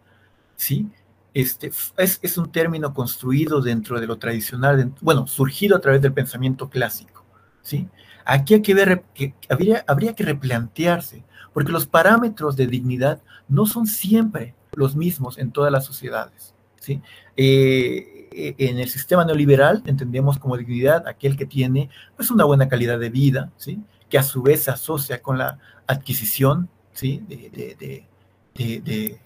[0.54, 0.86] ¿sí?
[1.32, 6.12] Este, es, es un término construido dentro de lo tradicional, bueno, surgido a través del
[6.12, 7.24] pensamiento clásico,
[7.62, 7.88] ¿sí?
[8.24, 13.66] Aquí hay que ver que habría, habría que replantearse, porque los parámetros de dignidad no
[13.66, 16.54] son siempre los mismos en todas las sociedades.
[16.80, 17.00] ¿sí?
[17.36, 22.68] Eh, eh, en el sistema neoliberal entendemos como dignidad aquel que tiene pues, una buena
[22.68, 23.80] calidad de vida, ¿sí?
[24.08, 27.22] que a su vez se asocia con la adquisición ¿sí?
[27.28, 28.06] de,
[28.54, 29.18] de,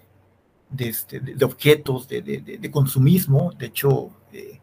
[0.79, 3.53] este, objetos de, consumismo.
[3.57, 4.61] De hecho, eh,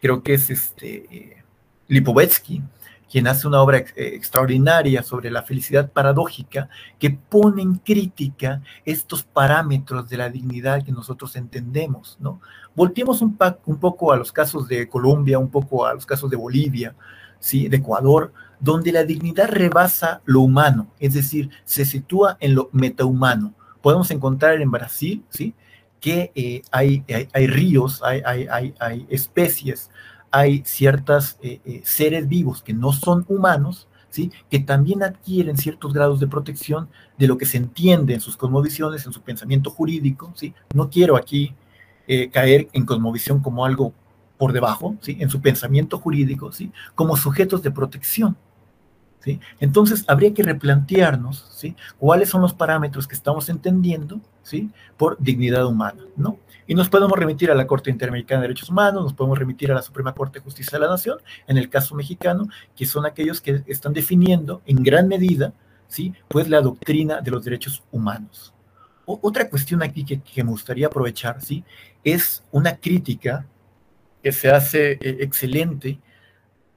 [0.00, 1.44] creo que es este,
[1.88, 2.62] Lipovetsky
[3.10, 9.24] quien hace una obra eh, extraordinaria sobre la felicidad paradójica, que pone en crítica estos
[9.24, 12.40] parámetros de la dignidad que nosotros entendemos, ¿no?
[12.74, 16.94] Volteemos un, poco a los casos de Colombia, un poco a los casos de Bolivia,
[17.40, 17.68] ¿sí?
[17.68, 23.54] de Ecuador, donde la dignidad rebasa lo humano, es decir, se sitúa en lo metahumano.
[23.82, 25.54] Podemos encontrar en Brasil, ¿sí?
[25.98, 27.02] que eh, hay,
[27.48, 29.90] ríos, hay especies,
[30.30, 34.30] hay ciertos eh, eh, seres vivos que no son humanos, ¿sí?
[34.48, 39.06] que también adquieren ciertos grados de protección de lo que se entiende en sus cosmovisiones,
[39.06, 40.32] en su pensamiento jurídico.
[40.34, 40.54] ¿sí?
[40.74, 41.54] No quiero aquí
[42.06, 43.92] eh, caer en cosmovisión como algo
[44.38, 45.16] por debajo, ¿sí?
[45.20, 46.72] en su pensamiento jurídico, ¿sí?
[46.94, 48.36] como sujetos de protección.
[49.60, 51.76] Entonces, habría que replantearnos ¿sí?
[51.98, 54.70] cuáles son los parámetros que estamos entendiendo ¿sí?
[54.96, 56.02] por dignidad humana.
[56.16, 56.38] ¿no?
[56.66, 59.74] Y nos podemos remitir a la Corte Interamericana de Derechos Humanos, nos podemos remitir a
[59.74, 63.40] la Suprema Corte de Justicia de la Nación, en el caso mexicano, que son aquellos
[63.40, 65.52] que están definiendo en gran medida,
[65.88, 66.14] ¿sí?
[66.28, 68.54] Pues la doctrina de los derechos humanos.
[69.04, 71.64] otra cuestión aquí que, me gustaría aprovechar, ¿sí?
[72.04, 73.44] Es una crítica
[74.22, 75.98] que se hace eh, excelente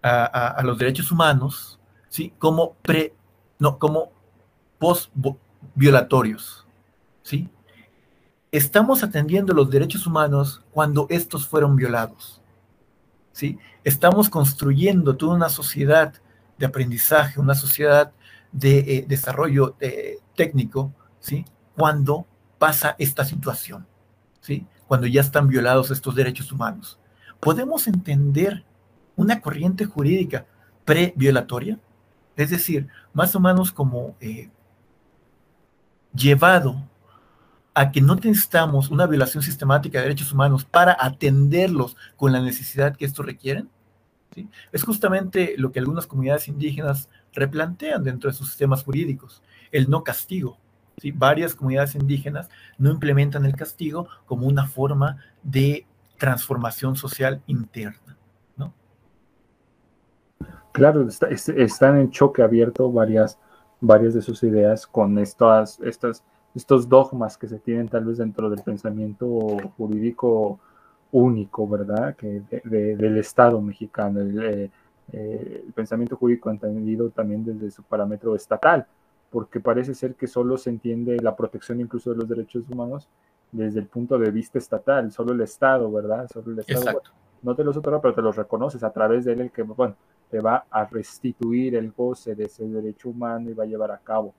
[0.01, 1.79] a, los derechos humanos,
[2.13, 2.31] ¿sí?
[2.37, 3.15] Como pre,
[3.57, 4.11] no, como
[4.77, 5.11] post
[5.73, 6.63] violatorios,
[7.23, 7.49] ¿sí?
[8.51, 12.39] estamos atendiendo los derechos humanos cuando estos fueron violados.
[13.31, 13.57] ¿sí?
[13.83, 16.13] Estamos construyendo toda una sociedad
[16.59, 18.11] de aprendizaje, una sociedad
[18.51, 21.45] de eh, desarrollo eh, técnico, ¿sí?
[21.75, 22.27] cuando
[22.59, 23.87] pasa esta situación,
[24.39, 24.67] ¿sí?
[24.87, 26.99] cuando ya están violados estos derechos humanos.
[27.39, 28.63] ¿Podemos entender
[29.15, 30.45] una corriente jurídica
[30.85, 31.79] pre-violatoria?
[32.35, 34.49] Es decir, más o menos como eh,
[36.13, 36.89] llevado
[37.73, 42.95] a que no necesitamos una violación sistemática de derechos humanos para atenderlos con la necesidad
[42.95, 43.69] que estos requieren?
[44.71, 50.03] Es justamente lo que algunas comunidades indígenas replantean dentro de sus sistemas jurídicos, el no
[50.03, 50.57] castigo.
[51.15, 55.85] Varias comunidades indígenas no implementan el castigo como una forma de
[56.17, 58.02] transformación social interna.
[60.73, 63.37] Claro, están en choque abierto varias,
[63.79, 66.23] varias de sus ideas con estas, estas,
[66.55, 69.27] estos dogmas que se tienen tal vez dentro del pensamiento
[69.77, 70.59] jurídico
[71.11, 72.15] único, ¿verdad?
[72.15, 74.71] Que del Estado mexicano, eh,
[75.11, 78.87] eh, el, pensamiento jurídico entendido también desde su parámetro estatal,
[79.29, 83.07] porque parece ser que solo se entiende la protección incluso de los derechos humanos
[83.51, 86.27] desde el punto de vista estatal, solo el Estado, ¿verdad?
[86.33, 86.99] Solo el Estado,
[87.43, 89.95] no te los otorga, pero te los reconoces a través de él, el que, bueno,
[90.33, 93.99] te va a restituir el goce de ese derecho humano y va a llevar a
[93.99, 94.33] cabo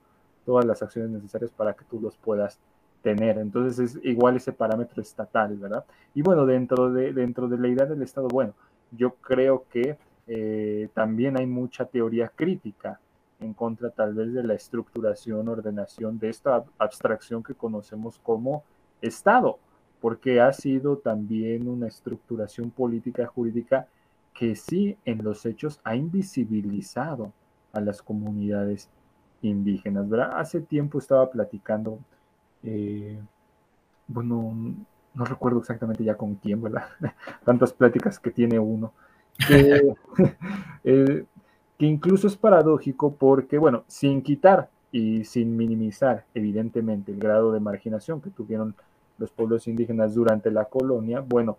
[0.45, 2.59] todas las acciones necesarias para que tú los puedas
[3.01, 3.39] tener.
[3.39, 5.85] Entonces es igual ese parámetro estatal, ¿verdad?
[6.13, 8.55] Y bueno, dentro de, dentro de la idea del Estado, bueno,
[8.91, 12.99] yo creo que eh, también hay mucha teoría crítica
[13.39, 18.65] en contra tal vez de la estructuración, ordenación de esta abstracción que conocemos como
[19.01, 19.61] Estado,
[20.01, 23.87] porque ha sido también una estructuración política jurídica
[24.35, 27.33] que sí en los hechos ha invisibilizado
[27.73, 28.91] a las comunidades
[29.43, 30.09] indígenas.
[30.09, 30.33] ¿verdad?
[30.39, 31.99] Hace tiempo estaba platicando,
[32.63, 33.19] eh,
[34.09, 34.55] bueno,
[35.15, 36.89] no recuerdo exactamente ya con quién, ¿verdad?
[37.45, 38.93] Tantas pláticas que tiene uno.
[39.49, 39.95] Que,
[40.85, 41.25] eh,
[41.79, 47.61] que incluso es paradójico porque, bueno, sin quitar y sin minimizar, evidentemente, el grado de
[47.61, 48.75] marginación que tuvieron
[49.19, 51.57] los pueblos indígenas durante la colonia, bueno,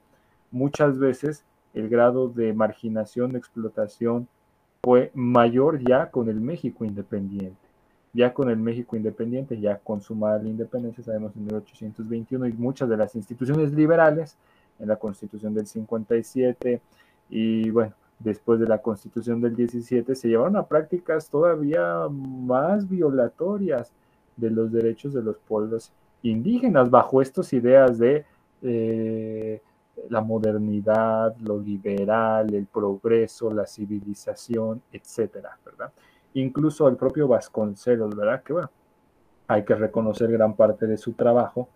[0.52, 1.46] muchas veces
[1.76, 4.28] el grado de marginación, de explotación,
[4.82, 7.58] fue mayor ya con el México independiente.
[8.14, 12.96] Ya con el México independiente, ya consumada la independencia, sabemos en 1821, y muchas de
[12.96, 14.38] las instituciones liberales,
[14.80, 16.82] en la constitución del 57,
[17.30, 23.92] y bueno, después de la constitución del 17, se llevaron a prácticas todavía más violatorias
[24.38, 25.92] de los derechos de los pueblos
[26.24, 28.26] indígenas, bajo estas ideas de
[28.62, 29.62] eh,
[30.10, 35.92] la modernidad, lo liberal, el progreso, la civilización, etcétera, ¿verdad?
[36.34, 38.44] Incluso el propio Vasconcelos, ¿verdad?
[38.44, 38.70] Que bueno,
[39.48, 41.70] hay que reconocer gran parte de su trabajo.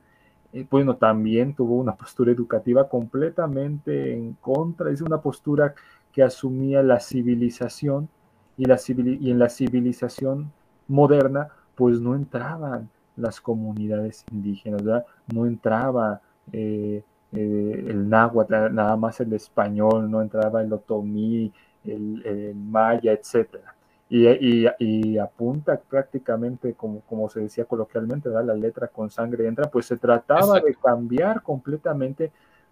[0.54, 5.74] Eh, bueno, también tuvo una postura educativa completamente en contra, es una postura
[6.12, 8.10] que asumía la civilización
[8.58, 10.52] y, la y en la civilización
[10.88, 15.06] moderna, pues no entraban las comunidades indígenas, ¿verdad?
[15.34, 21.52] No entraba eh, eh, el náhuatl, nada más el español, no entraba el otomí,
[21.86, 23.76] el, maya, etcétera.
[24.10, 29.86] Y, apunta prácticamente, como, como se decía coloquialmente, da la letra con sangre entra, pues
[29.86, 32.32] se trataba de cambiar completamente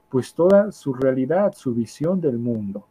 [0.10, 2.88] pues toda su realidad, su visión del mundo.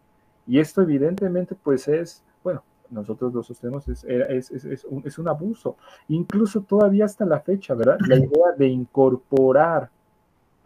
[0.46, 5.26] Y esto evidentemente pues es, bueno, nosotros lo sostenemos, es, es, es, un, es un
[5.26, 5.76] abuso.
[6.08, 7.98] Incluso todavía hasta la fecha, ¿verdad?
[8.06, 9.90] La idea de incorporar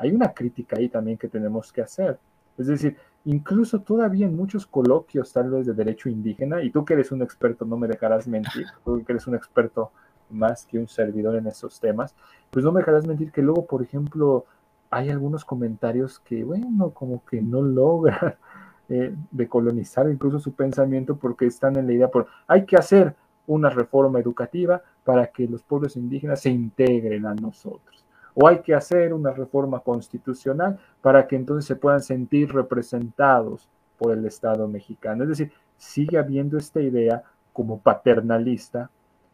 [0.00, 2.18] hay una crítica ahí también que tenemos que hacer.
[2.56, 2.96] Es decir,
[3.26, 7.22] incluso todavía en muchos coloquios tal vez de derecho indígena, y tú que eres un
[7.22, 9.92] experto, no me dejarás mentir, tú que eres un experto
[10.30, 12.14] más que un servidor en esos temas,
[12.50, 14.46] pues no me dejarás mentir que luego, por ejemplo,
[14.88, 18.36] hay algunos comentarios que, bueno, como que no logran
[18.88, 23.14] eh, decolonizar incluso su pensamiento porque están en la idea por, hay que hacer
[23.46, 28.04] una reforma educativa para que los pueblos indígenas se integren a nosotros
[28.40, 33.68] o hay que hacer una reforma constitucional para que entonces se puedan sentir representados
[33.98, 35.24] por el Estado mexicano.
[35.24, 37.22] Es decir, sigue habiendo esta idea
[37.52, 38.90] como paternalista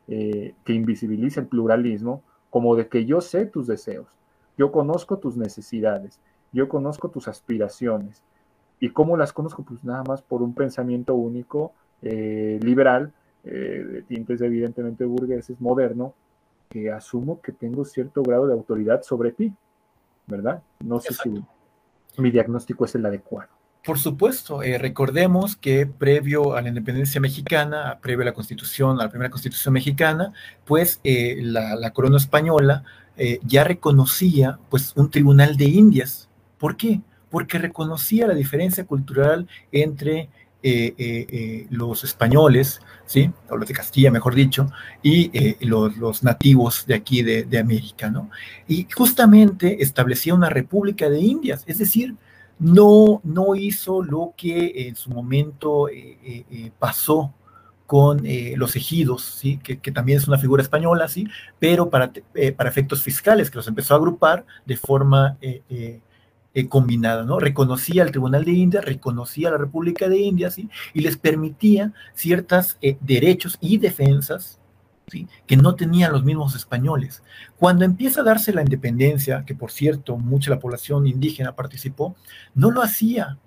[0.08, 4.08] eh, que invisibiliza el pluralismo, como de que yo sé tus deseos,
[4.58, 6.20] yo conozco tus necesidades,
[6.52, 8.24] yo conozco tus aspiraciones.
[8.80, 9.62] ¿Y cómo las conozco?
[9.62, 13.12] Pues nada más por un pensamiento único, eh, liberal,
[13.44, 16.14] eh, de tintes evidentemente burgueses, moderno,
[16.68, 19.52] que asumo que tengo cierto grado de autoridad sobre ti,
[20.26, 20.62] ¿verdad?
[20.80, 21.42] No sé si
[22.18, 23.50] mi diagnóstico es el adecuado.
[23.86, 29.04] Por supuesto, eh, recordemos que previo a la independencia mexicana, previo a la constitución, a
[29.04, 30.32] la primera constitución mexicana,
[30.64, 32.82] pues eh, la, corona española
[33.16, 36.28] eh, ya reconocía pues un tribunal de Indias.
[36.58, 37.00] ¿Por qué?
[37.30, 40.30] Porque reconocía la diferencia cultural entre
[40.68, 43.30] eh, eh, eh, los españoles, ¿sí?
[43.48, 44.68] o los de Castilla, mejor dicho,
[45.00, 45.30] y
[45.64, 48.10] los, nativos de aquí de, América.
[48.10, 48.30] ¿no?
[48.66, 52.16] Y justamente establecía una república de Indias, es decir,
[52.58, 55.88] no, no hizo lo que en su momento
[56.80, 57.32] pasó
[57.86, 58.24] con
[58.56, 59.58] los ejidos, ¿sí?
[59.58, 61.28] Que, también es una figura española, ¿sí?
[61.60, 62.10] pero para,
[62.56, 65.38] para efectos fiscales, que los empezó a agrupar de forma
[66.64, 67.38] combinada, ¿no?
[67.38, 70.70] Reconocía al Tribunal de India, reconocía a la República de India, ¿sí?
[70.94, 74.58] Y les permitía ciertos eh, derechos y defensas,
[75.08, 75.28] ¿sí?
[75.46, 77.22] Que no tenían los mismos españoles.
[77.58, 82.16] Cuando empieza a darse la independencia, que por cierto, mucha la población indígena participó,
[82.54, 83.38] no lo hacía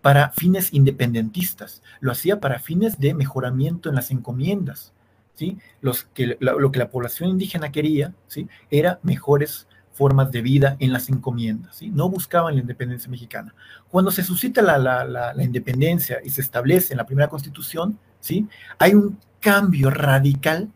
[0.00, 4.92] para fines independentistas, lo hacía para fines de mejoramiento en las encomiendas.
[5.34, 5.58] ¿sí?
[5.80, 8.48] Los que, lo que la población indígena quería ¿sí?
[8.70, 11.88] era mejores formas de vida en las encomiendas, ¿sí?
[11.88, 13.54] no buscaban la independencia mexicana.
[13.88, 18.46] Cuando se suscita la, la, la, independencia y se establece en la primera constitución, ¿sí?
[18.78, 20.68] hay un cambio radical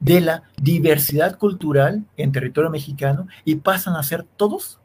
[0.00, 4.80] de la diversidad cultural en territorio mexicano y pasan a ser todos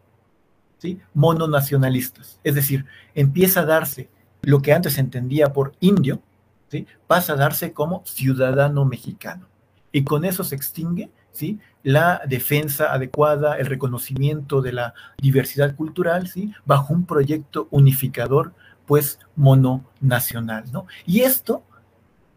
[0.77, 0.99] ¿sí?
[1.13, 2.39] mononacionalistas.
[2.43, 4.09] Es decir, empieza a darse
[4.41, 6.21] lo que antes se entendía por indio,
[6.67, 6.85] ¿sí?
[7.07, 9.47] pasa a darse como ciudadano mexicano.
[9.93, 11.59] Y con eso se extingue ¿sí?
[11.83, 16.53] la defensa adecuada, el reconocimiento de la diversidad cultural, ¿sí?
[16.65, 18.53] bajo un proyecto unificador,
[18.85, 20.65] pues mononacional.
[20.71, 20.87] ¿no?
[21.05, 21.63] Y esto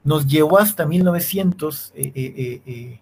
[0.05, 3.01] nos llevó hasta 1994, eh, eh,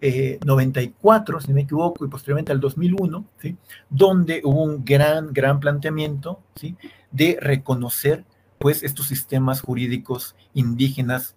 [0.00, 3.56] eh, si no me equivoco, y posteriormente al 2001, ¿sí?
[3.90, 6.76] donde hubo un gran, gran planteamiento ¿sí?
[7.10, 8.24] de reconocer
[8.58, 11.35] pues estos sistemas jurídicos indígenas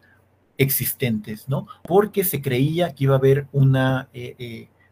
[0.59, 1.65] existentes, ¿no?
[1.83, 4.09] Porque se creía que iba a haber una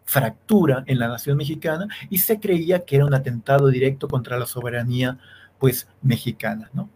[0.04, 4.48] fractura en la nación mexicana y se creía que era un atentado directo contra la
[4.48, 5.20] soberanía,
[5.60, 6.90] pues, mexicana, ¿no?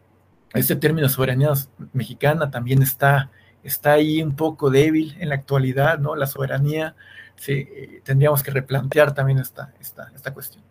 [0.53, 1.51] ese término soberanía
[1.93, 3.30] mexicana también está,
[3.63, 6.15] está ahí un poco débil en la actualidad, ¿no?
[6.15, 6.95] La soberanía,
[7.47, 10.63] eh, tendríamos que replantear también esta, esta, esta cuestión.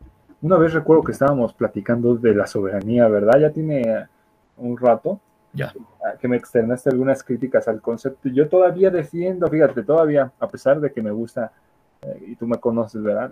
[0.42, 3.40] Una vez recuerdo que estábamos platicando de la soberanía, ¿verdad?
[3.40, 4.06] Ya tiene
[4.56, 5.20] un rato.
[5.52, 5.72] Ya.
[6.20, 8.28] Que me externaste algunas críticas al concepto.
[8.28, 11.52] Yo todavía defiendo, fíjate, todavía, a pesar de que me gusta,
[12.02, 13.30] eh, y tú me conoces, ¿verdad?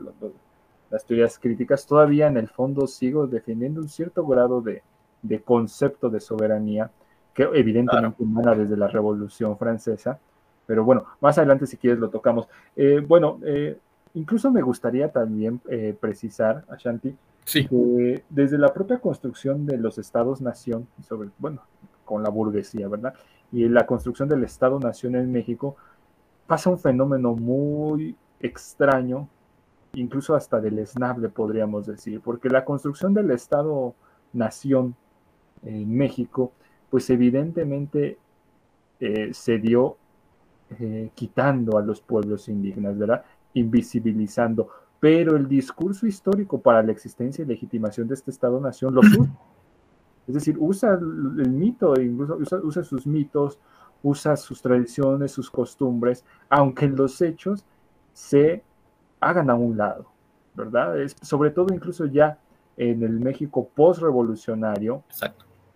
[0.91, 4.83] las teorías críticas, todavía en el fondo sigo defendiendo un cierto grado de,
[5.23, 6.91] de concepto de soberanía,
[7.35, 10.19] que evidentemente emana desde la Revolución Francesa,
[10.67, 12.49] pero bueno, más adelante si quieres lo tocamos.
[12.75, 13.79] Eh, bueno, eh,
[14.15, 15.61] incluso me gustaría también
[16.01, 17.15] precisar, Ashanti,
[17.45, 17.69] sí.
[17.69, 21.63] que desde la propia construcción de los estados-nación, sobre, bueno,
[22.09, 23.13] con la burguesía, ¿verdad?
[23.53, 25.77] Y la construcción del Estado-nación en México,
[26.47, 29.29] pasa un fenómeno muy extraño,
[29.93, 34.97] incluso hasta deleznable, podríamos decir, porque la construcción del Estado-nación
[35.63, 36.53] en México,
[36.89, 38.17] pues evidentemente
[39.01, 39.99] eh, se dio
[40.81, 43.25] eh, quitando a los pueblos indígenas, ¿verdad?
[43.53, 44.71] Invisibilizando.
[45.01, 49.29] Pero el discurso histórico para la existencia y legitimación de este Estado-Nación lo usa.
[50.29, 53.59] Es decir, usa el, mito, incluso usa, usa, sus mitos,
[54.03, 57.65] usa sus tradiciones, sus costumbres, aunque los hechos
[58.13, 58.63] se
[59.21, 60.07] hagan a un lado,
[60.55, 61.01] ¿verdad?
[61.01, 62.39] Es, sobre todo incluso ya
[62.77, 65.03] en el México post-revolucionario,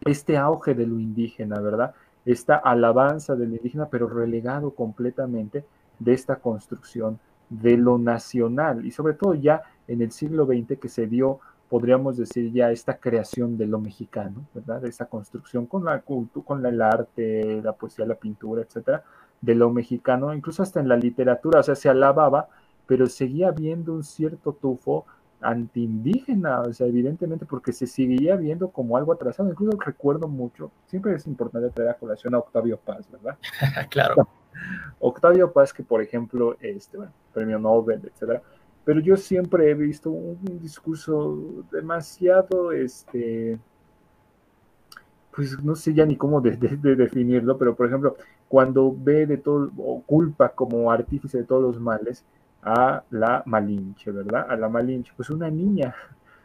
[0.04, 1.94] este auge de lo indígena, ¿verdad?
[2.24, 5.64] Esta alabanza del indígena, pero relegado completamente
[5.98, 10.88] de esta construcción de lo nacional y sobre todo ya en el siglo XX que
[10.88, 11.40] se dio,
[11.72, 14.84] podríamos decir ya esta creación de lo mexicano, ¿verdad?
[14.84, 19.02] Esa construcción con la con el arte, la poesía, la pintura, etcétera,
[19.40, 22.48] de lo mexicano, incluso hasta en la literatura, o sea, se alababa,
[22.86, 25.06] pero seguía habiendo un cierto tufo
[25.40, 29.48] antiindígena, o sea, evidentemente porque se seguía viendo como algo atrasado.
[29.48, 33.38] Incluso recuerdo mucho, siempre es importante traer a colación a Octavio Paz, ¿verdad?
[33.88, 34.28] claro.
[35.00, 38.42] Octavio Paz, que por ejemplo, este, bueno, premio Nobel, etcétera,
[38.84, 43.58] pero yo siempre he visto un, discurso demasiado, este,
[45.34, 48.16] pues no sé ya ni cómo de, definirlo, pero por ejemplo,
[48.48, 52.24] cuando ve de todo, o culpa como artífice de todos los males,
[52.62, 54.46] a la Malinche, ¿verdad?
[54.48, 55.94] A la Malinche, pues una niña,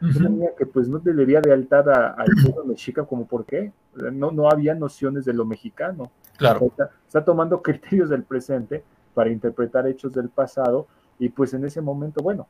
[0.00, 3.72] una niña que pues no le debía lealtad al pueblo mexica, como por qué,
[4.12, 6.10] no, no había nociones de lo mexicano.
[6.36, 6.72] Claro.
[7.06, 8.82] Está, tomando criterios del presente
[9.14, 10.86] para interpretar hechos del pasado
[11.18, 12.46] y pues en ese momento, bueno,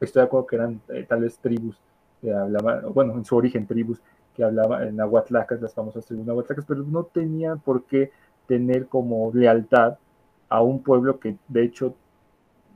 [0.00, 1.76] estoy de acuerdo que eran eh, tales tribus
[2.20, 4.00] que hablaban, bueno, en su origen tribus
[4.34, 8.10] que hablaban en aguatlacas, las famosas tribus aguatlacas, pero no tenían por qué
[8.46, 9.98] tener como lealtad
[10.48, 11.94] a un pueblo que de hecho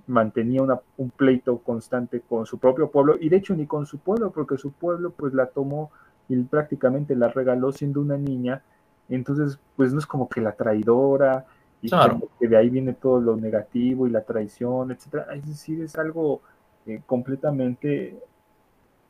[0.07, 0.63] mantenía
[0.97, 4.59] un pleito constante con su propio pueblo y de hecho ni con su pueblo porque
[4.59, 5.91] su pueblo pues la tomó
[6.29, 8.63] y prácticamente la regaló siendo una niña.
[9.09, 11.47] Entonces pues no es como que la traidora
[11.87, 11.91] y
[12.39, 15.35] que de ahí viene todo lo negativo y la traición etcétera.
[15.35, 16.41] Es decir es algo
[16.87, 18.19] eh, completamente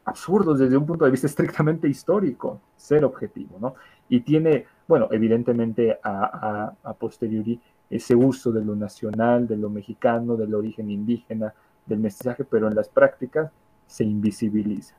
[0.05, 3.75] absurdo desde un punto de vista estrictamente histórico ser objetivo no
[4.09, 7.61] y tiene bueno evidentemente a, a, a posteriori
[7.91, 11.55] ese uso de lo nacional, de lo mexicano, del origen indígena,
[11.87, 13.51] del mestizaje, pero en las prácticas
[13.87, 14.95] se invisibiliza.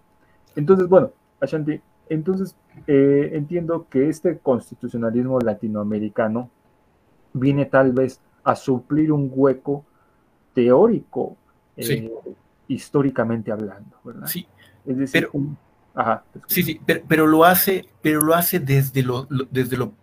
[0.55, 2.55] Entonces, bueno, Ashanti, entonces
[2.87, 6.49] eh, entiendo que este constitucionalismo latinoamericano
[7.35, 9.85] viene tal vez a suplir un hueco
[10.53, 11.35] teórico,
[11.75, 12.09] eh,
[12.67, 14.27] históricamente hablando, ¿verdad?
[14.27, 14.47] Sí.
[14.85, 15.29] Es decir,
[15.93, 16.25] Ajá.
[16.47, 19.93] Sí, sí, pero, lo hace, pero lo hace desde lo, desde lo,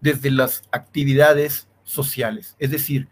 [0.00, 2.56] desde las actividades sociales.
[2.58, 3.08] Es decir,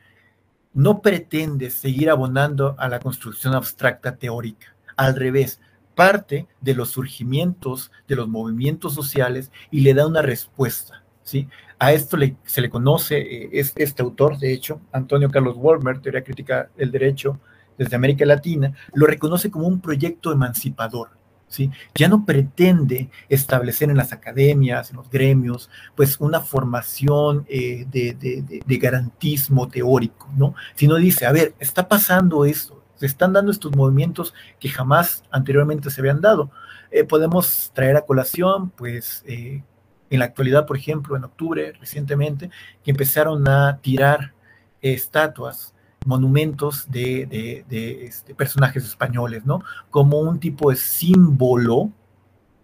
[0.73, 4.75] no pretende seguir abonando a la construcción abstracta teórica.
[4.97, 5.61] Al revés,
[5.95, 11.05] parte de los surgimientos de los movimientos sociales y le da una respuesta.
[11.23, 11.49] ¿sí?
[11.85, 12.17] A esto
[12.47, 16.91] se le conoce, eh, es, este autor, de hecho, Antonio Carlos Wolmer, Teoría Crítica del
[16.91, 17.39] Derecho
[17.77, 21.11] desde América Latina, lo reconoce como un proyecto emancipador.
[21.47, 21.71] ¿sí?
[21.95, 28.79] Ya no pretende establecer en las academias, en los gremios, pues una formación eh, de,
[28.79, 30.55] garantismo teórico, ¿no?
[30.77, 35.91] Sino dice, a ver, está pasando esto, se están dando estos movimientos que jamás anteriormente
[35.91, 36.51] se habían dado.
[36.91, 39.63] Eh, podemos traer a colación, pues, eh,
[40.11, 42.51] en la actualidad, por ejemplo, en octubre recientemente,
[42.83, 44.33] que empezaron a tirar
[44.81, 45.75] estatuas
[46.05, 47.65] monumentos de,
[48.05, 49.63] este, personajes españoles, ¿no?
[49.91, 51.91] Como un tipo de símbolo,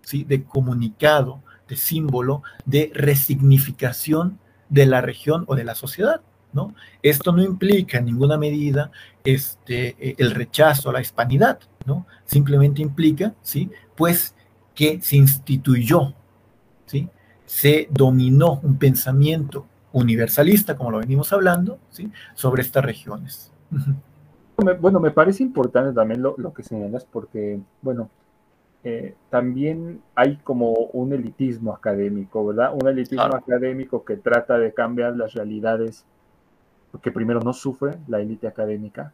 [0.03, 0.25] ¿sí?
[0.25, 4.39] De comunicado, de símbolo, de resignificación
[4.69, 6.21] de la región o de la sociedad,
[6.53, 6.75] ¿no?
[7.03, 8.91] Esto no implica en ninguna medida
[9.25, 12.07] este, e, el rechazo a la hispanidad, ¿no?
[12.25, 13.71] Simplemente implica, ¿sí?
[13.97, 14.35] Pues
[14.75, 16.15] que se instituyó,
[16.87, 17.09] ¿sí?
[17.51, 22.09] Se dominó un pensamiento universalista, como lo venimos hablando, ¿sí?
[22.35, 23.53] sobre estas regiones.
[24.81, 28.09] Bueno, me parece importante también lo, que señalas porque, bueno,
[28.85, 32.73] eh, también hay como un elitismo académico, ¿verdad?
[32.73, 36.05] Un elitismo académico que trata de cambiar las realidades,
[36.93, 39.13] porque primero no sufre la élite académica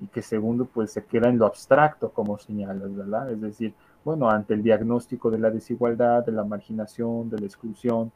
[0.00, 3.32] y que segundo pues se queda en lo abstracto, como señalas, ¿verdad?
[3.32, 3.74] Es decir,
[4.04, 8.12] bueno, ante el diagnóstico de la desigualdad, de la marginación, de la exclusión,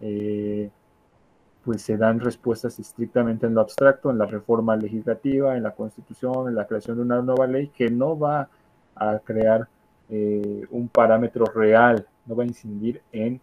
[0.00, 0.70] eh,
[1.64, 6.48] pues se dan respuestas estrictamente en lo abstracto, en la reforma legislativa, en la constitución,
[6.48, 8.48] en la creación de una nueva ley que no va
[8.96, 9.68] a crear
[10.10, 13.40] eh, un parámetro real, no va a incidir en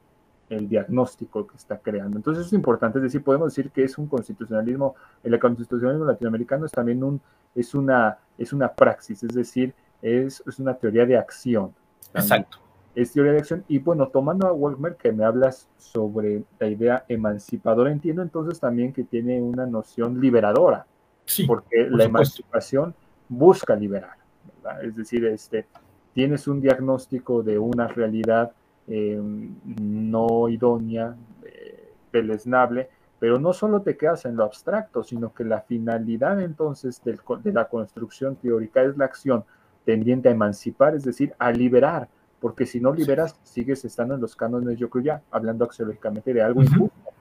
[0.49, 2.17] el diagnóstico que está creando.
[2.17, 6.71] Entonces es importante, es decir, podemos decir que es un constitucionalismo, el constitucionalismo latinoamericano es
[6.71, 7.21] también un,
[7.55, 11.73] es una, es una praxis, es decir, es, es una teoría de acción.
[12.13, 12.59] Exacto
[13.01, 13.63] es teoría de acción.
[13.67, 18.93] Y bueno, tomando a Walmer, que me hablas sobre la idea emancipadora, entiendo entonces también
[18.93, 20.85] que tiene una noción liberadora,
[21.25, 22.93] sí, porque la emancipación
[23.27, 24.17] busca liberar,
[24.55, 24.83] ¿verdad?
[24.83, 25.67] Es decir, este,
[26.13, 28.51] tienes un diagnóstico de una realidad
[28.87, 32.89] em, no idónea, eh, deleznable,
[33.19, 37.67] pero no solo te quedas en lo abstracto, sino que la finalidad entonces de la
[37.67, 39.43] construcción teórica es la acción
[39.85, 42.09] tendiente a emancipar, es decir, a liberar
[42.39, 46.41] porque si no liberas, sigues estando en los cánones, yo creo ya, hablando axiológicamente de
[46.41, 47.11] algo injusto.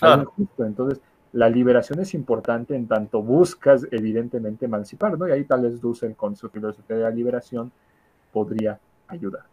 [0.00, 0.64] Algo injusto.
[0.64, 1.00] Entonces,
[1.32, 5.28] la liberación es importante en tanto buscas, evidentemente, emancipar, ¿no?
[5.28, 7.70] Y ahí tal vez Dussel, con su filosofía de la liberación,
[8.32, 9.44] podría ayudar.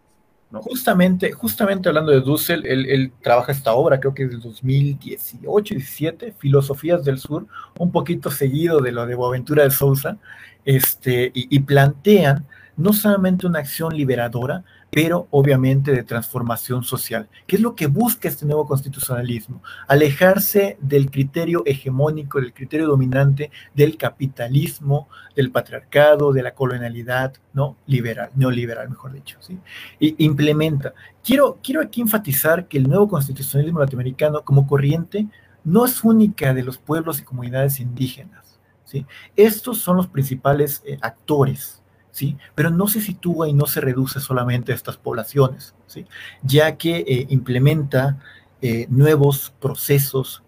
[0.62, 6.34] Justamente, justamente hablando de Dussel, él, trabaja esta obra, creo que es del 2018, 17,
[6.38, 7.48] Filosofías del Sur,
[7.78, 10.18] un poquito seguido de lo de Boaventura de Sousa,
[10.66, 12.46] este, y plantean
[12.78, 14.64] no solamente una acción liberadora,
[14.96, 17.28] pero obviamente de transformación social.
[17.48, 19.62] ¿Qué es lo que busca este nuevo constitucionalismo?
[19.90, 27.76] Alejarse del criterio hegemónico, del criterio dominante del capitalismo, del patriarcado, de la colonialidad, ¿no?
[27.88, 29.60] Liberal, neoliberal, mejor dicho, ¿sí?
[30.00, 30.94] Implementa.
[31.22, 35.28] Quiero, quiero aquí enfatizar que el nuevo constitucionalismo latinoamericano como corriente
[35.66, 39.06] no es única de los pueblos y comunidades indígenas, ¿sí?
[39.36, 41.84] Estos son los principales eh, actores,
[42.16, 42.38] ¿sí?
[42.56, 46.06] Pero no se sitúa y no se reduce solamente a estas poblaciones, ¿sí?
[46.44, 48.20] Ya que eh, implementa
[48.62, 50.42] eh, nuevos procesos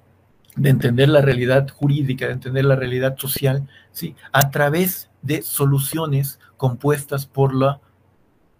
[0.56, 4.16] de entender la realidad jurídica, de entender la realidad social, ¿sí?
[4.32, 7.82] A través de soluciones compuestas por la,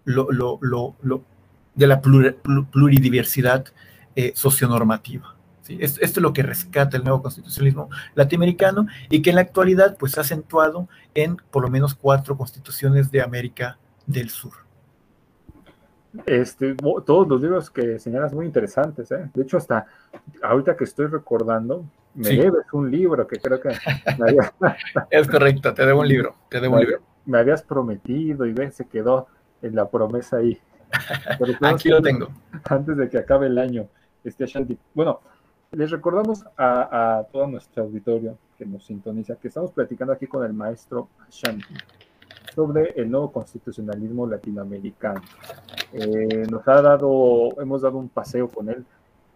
[0.04, 0.60] lo,
[1.74, 3.64] de la pluridiversidad
[4.16, 5.34] eh, socionormativa.
[5.78, 10.18] Esto, es lo que rescata el nuevo constitucionalismo latinoamericano y que en la actualidad pues
[10.18, 14.52] ha acentuado en por lo menos cuatro constituciones de América del Sur.
[16.26, 19.30] Este, todos los libros que señalas muy interesantes, ¿eh?
[19.34, 19.86] De hecho, hasta
[20.42, 21.84] ahorita que estoy recordando,
[22.14, 23.68] me debes un libro que creo que...
[25.10, 27.00] es correcto, te debo un libro, te debo un libro.
[27.26, 29.28] Me habías prometido y ven, se quedó
[29.62, 30.58] en la promesa ahí.
[31.60, 32.28] Aquí lo tengo.
[32.64, 33.86] Antes de que acabe el año,
[34.24, 34.46] este
[34.94, 35.20] Bueno,
[35.72, 40.52] les recordamos a, todo nuestro auditorio que nos sintoniza que estamos platicando aquí con el
[40.52, 41.74] maestro Shanti
[42.54, 45.20] sobre el nuevo constitucionalismo latinoamericano.
[45.92, 48.84] Eh, nos ha dado, hemos dado un paseo con él,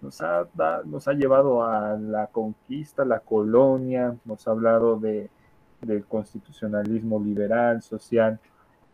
[0.00, 5.30] nos ha, ha llevado a la conquista, la colonia, nos ha hablado de,
[5.82, 8.40] del constitucionalismo liberal, social,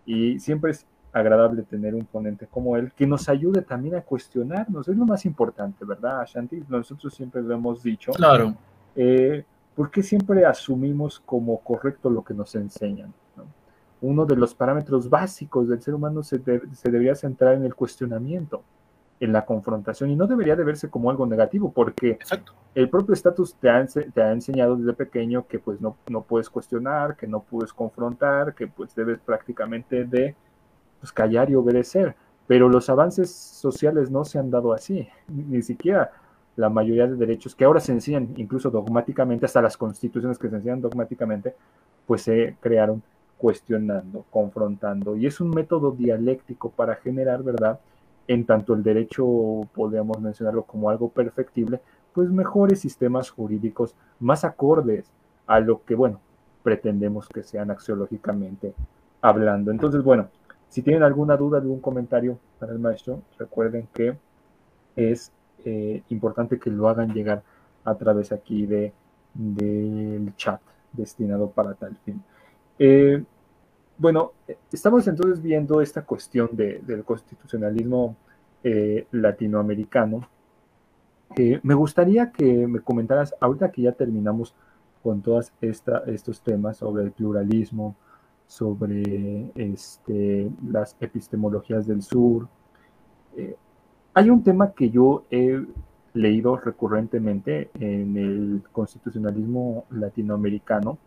[0.05, 4.89] y siempre es agradable tener un ponente como él que nos ayude también a cuestionarnos.
[4.89, 6.65] Es lo más importante, ¿verdad, Shanti?
[6.69, 8.13] Nosotros siempre lo hemos dicho.
[8.13, 8.55] Claro.
[8.95, 9.45] Eh,
[9.75, 13.13] ¿Por qué siempre asumimos como correcto lo que nos enseñan?
[14.01, 18.63] Uno de los parámetros básicos del ser humano se, se debería centrar en el cuestionamiento
[19.21, 22.19] en la confrontación y no debería de verse como algo negativo porque
[22.75, 26.49] el propio estatus te ha, te ha, enseñado desde pequeño que pues no, no puedes
[26.49, 30.37] cuestionar, que no puedes confrontar, que pues debes prácticamente de
[31.01, 32.15] pues, callar y obedecer.
[32.47, 36.11] Pero los avances sociales no se han dado así, ni siquiera
[36.57, 40.57] la mayoría de derechos que ahora se enseñan incluso dogmáticamente, hasta las constituciones que se
[40.57, 41.55] enseñan dogmáticamente,
[42.07, 43.03] pues se crearon
[43.37, 45.17] cuestionando, confrontando.
[45.17, 47.79] Y es un método dialéctico para generar, ¿verdad?
[48.27, 49.25] En tanto el derecho,
[49.73, 51.81] podríamos mencionarlo como algo perfectible,
[52.13, 55.13] pues mejores sistemas jurídicos más acordes
[55.47, 56.19] a lo que, bueno,
[56.65, 58.75] pretendemos que sean axiológicamente
[59.21, 59.71] hablando.
[59.71, 60.29] Entonces, bueno,
[60.69, 64.17] si tienen alguna duda, algún comentario para el maestro, recuerden que
[64.97, 65.33] es
[65.65, 67.43] eh, importante que lo hagan llegar
[67.85, 68.93] a través aquí de,
[69.35, 70.61] del chat
[70.93, 72.23] destinado para tal fin.
[72.79, 73.23] Eh,
[73.97, 74.33] bueno,
[74.71, 78.17] estamos entonces viendo esta cuestión del constitucionalismo
[78.63, 80.29] eh, latinoamericano.
[81.63, 84.55] me gustaría que me comentaras, ahorita que ya terminamos
[85.03, 87.97] con todos estos temas sobre el pluralismo,
[88.49, 92.49] sobre este, las epistemologías del sur.
[93.37, 93.55] Eh,
[94.15, 95.65] hay un tema que yo he
[96.15, 100.99] leído recurrentemente en el constitucionalismo latinoamericano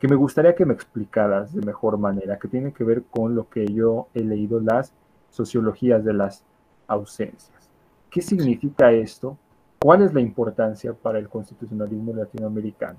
[0.00, 3.48] que me gustaría que me explicaras de mejor manera, que tiene que ver con lo
[3.48, 4.92] que yo he leído, las
[5.30, 6.42] sociologías de las
[6.88, 7.70] ausencias.
[8.10, 9.38] ¿Qué significa esto?
[9.78, 12.98] ¿Cuál es la importancia para el constitucionalismo latinoamericano?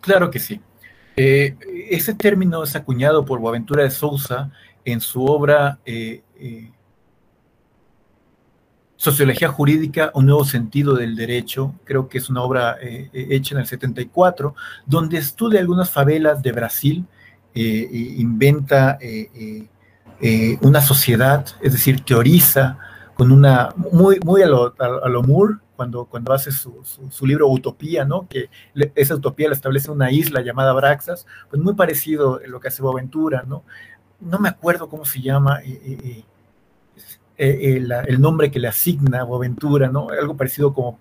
[0.00, 0.60] Claro que sí.
[1.16, 1.56] Eh,
[1.90, 4.50] ese término es acuñado por Boaventura de Sousa
[4.84, 6.70] en su obra eh, eh,
[8.96, 13.66] Sociología Jurídica, un nuevo sentido del derecho, creo que es una obra hecha en el
[13.66, 14.54] 74,
[14.86, 17.04] donde estudia algunas favelas de Brasil,
[17.54, 18.98] inventa
[20.62, 22.78] una sociedad, es decir, teoriza
[23.14, 24.74] con una, muy, muy a lo,
[25.76, 28.26] cuando, cuando hace su, su, libro Utopía, ¿no?
[28.28, 28.48] Que
[28.94, 32.82] esa utopía la establece una isla llamada Braxas, pues muy parecido a lo que hace
[32.82, 33.64] Boaventura, ¿no?
[34.18, 36.24] No me acuerdo cómo se llama eh, eh,
[37.38, 37.76] eh,
[38.08, 40.08] el, nombre que le asigna Boaventura, ¿no?
[40.08, 40.98] Algo parecido como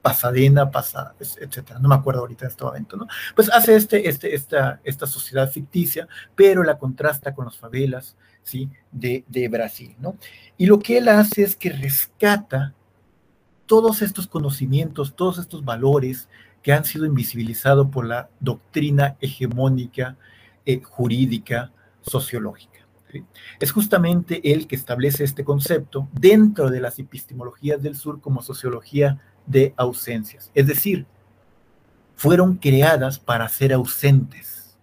[0.00, 1.78] Pasadena, Pasa, etcétera.
[1.78, 3.06] No me acuerdo ahorita en este momento, ¿no?
[3.36, 8.70] Pues hace este, este, esta, esta sociedad ficticia, pero la contrasta con las favelas, ¿sí?
[8.90, 10.16] De, de Brasil, ¿no?
[10.56, 12.74] Y lo que él hace es que rescata
[13.68, 16.28] todos estos conocimientos, todos estos valores
[16.62, 20.16] que han sido invisibilizados por la doctrina hegemónica,
[20.66, 21.70] eh, jurídica,
[22.00, 22.80] sociológica.
[23.60, 29.20] Es justamente él que establece este concepto dentro de las epistemologías del sur como sociología
[29.46, 30.50] de ausencias.
[30.54, 31.06] Es decir,
[32.16, 34.76] fueron creadas para ser ausentes.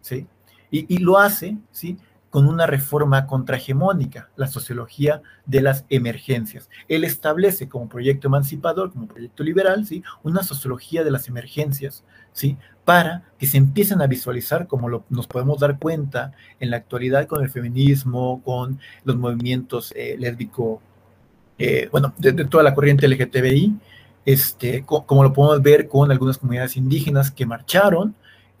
[0.00, 0.26] ¿sí?
[0.70, 1.98] Y, y, lo hace ¿sí?
[2.34, 6.68] Con una reforma contrahegemónica, la sociología de las emergencias.
[6.88, 10.02] Él establece como proyecto emancipador, como proyecto liberal, ¿sí?
[10.24, 12.02] una sociología de las emergencias,
[12.32, 12.56] ¿sí?
[12.84, 17.28] para que se empiecen a visualizar, como lo, nos podemos dar cuenta en la actualidad
[17.28, 20.82] con el feminismo, con los movimientos eh, lésbico,
[21.56, 23.76] eh, bueno, de, toda la corriente LGTBI,
[24.24, 28.16] este, como lo podemos ver con algunas comunidades indígenas que marcharon,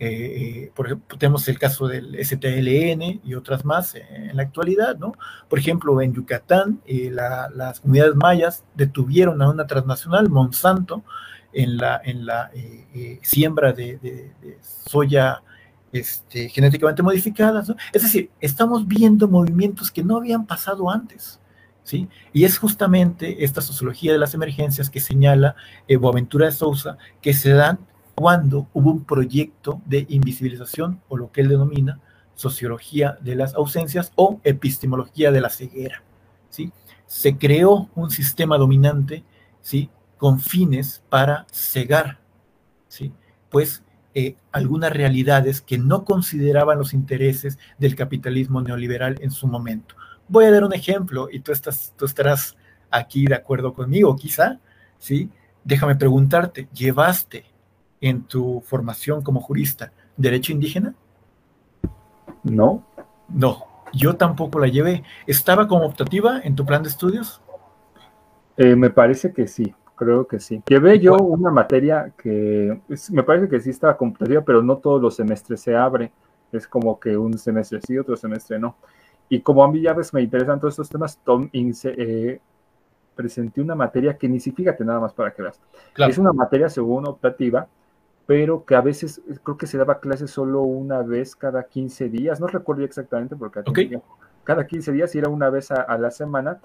[0.06, 5.14] eh, por ejemplo, tenemos el caso del STLN y otras más en la actualidad, ¿no?
[5.48, 11.04] Por ejemplo, en Yucatán, eh, las comunidades mayas detuvieron a una transnacional, Monsanto,
[11.52, 15.42] en la, en la eh, siembra de, soya
[15.92, 17.64] este, genéticamente modificada.
[17.92, 21.40] Es decir, estamos viendo movimientos que no habían pasado antes.
[21.82, 22.08] ¿Sí?
[22.32, 25.54] Y es justamente esta sociología de las emergencias que señala
[26.00, 27.78] Boaventura de Sousa, que se dan
[28.14, 32.00] cuando hubo un proyecto de invisibilización o lo que él denomina
[32.34, 36.02] sociología de las ausencias o epistemología de la ceguera.
[36.48, 36.72] ¿sí?
[37.06, 39.24] Se creó un sistema dominante
[39.60, 39.90] ¿sí?
[40.16, 42.18] con fines para cegar
[42.88, 43.12] ¿sí?
[43.50, 43.82] pues
[44.14, 49.96] eh, algunas realidades que no consideraban los intereses del capitalismo neoliberal en su momento.
[50.28, 52.56] Voy a dar un ejemplo y tú, estás, tú estarás
[52.90, 54.60] aquí de acuerdo conmigo, quizá,
[54.98, 55.30] ¿sí?
[55.64, 57.53] Déjame preguntarte, ¿llevaste
[58.04, 60.94] en tu formación como jurista derecho indígena?
[62.42, 62.84] No.
[63.28, 63.64] No,
[63.94, 65.02] yo tampoco la llevé.
[65.26, 67.40] ¿Estaba como optativa en tu plan de estudios?
[68.58, 70.62] Eh, me parece que sí, creo que sí.
[70.68, 72.78] Llevé yo una materia que
[73.10, 76.12] me parece que sí estaba optativa, pero no todos los semestres se abre.
[76.52, 78.76] Es como que un semestre sí, otro semestre no.
[79.30, 82.40] Y como a mí ya ves, me interesan todos estos temas, Tom eh,
[83.16, 85.58] presenté una materia que ni siquiera, fíjate nada más para que veas.
[85.96, 87.66] Es una materia según optativa,
[88.26, 92.40] pero que a veces creo que se daba clases solo una vez cada 15 días,
[92.40, 93.62] no recuerdo exactamente porque
[94.44, 96.60] cada 15 días era una vez a, la semana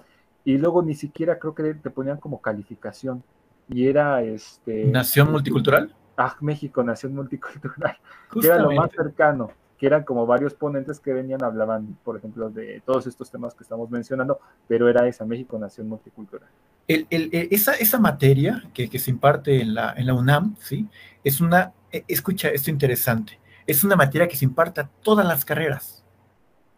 [0.46, 3.24] y luego ni siquiera creo que te ponían como calificación
[3.68, 5.94] y era este Nación multicultural.
[6.18, 7.98] Ah, México, Nación multicultural,
[8.32, 12.50] que era lo más cercano, que eran como varios ponentes que venían, hablaban, por ejemplo,
[12.50, 16.50] de todos estos temas que estamos mencionando, pero era esa México, Nación multicultural.
[16.88, 20.88] El, el, esa, esa materia que, que, se imparte en la, en la UNAM, ¿sí?
[21.24, 25.46] Es una, e, escucha esto interesante, es una materia que se imparte a todas las
[25.46, 26.04] carreras,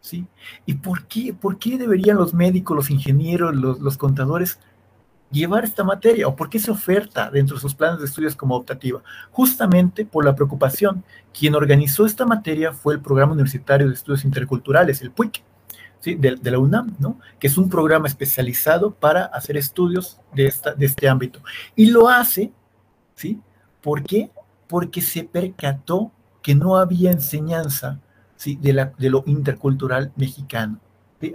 [0.00, 0.26] ¿sí?
[0.64, 4.60] ¿Y por qué, por qué deberían los médicos, los ingenieros, los, los contadores
[5.32, 8.54] llevar esta materia o por qué se oferta dentro de sus planes de estudios como
[8.54, 9.02] optativa?
[9.30, 11.02] Justamente por la preocupación.
[11.36, 15.42] Quien organizó esta materia fue el Programa Universitario de Estudios Interculturales, el PUIC,
[15.98, 16.14] ¿sí?
[16.14, 17.18] de, la UNAM, ¿no?
[17.40, 21.40] que es un programa especializado para hacer estudios de, esta, de este ámbito.
[21.74, 22.52] Y lo hace,
[23.14, 23.40] ¿sí?
[23.80, 24.30] ¿por qué?
[24.68, 28.00] Porque se percató que no había enseñanza
[28.36, 28.58] ¿sí?
[28.60, 30.78] de, la, de lo intercultural mexicano.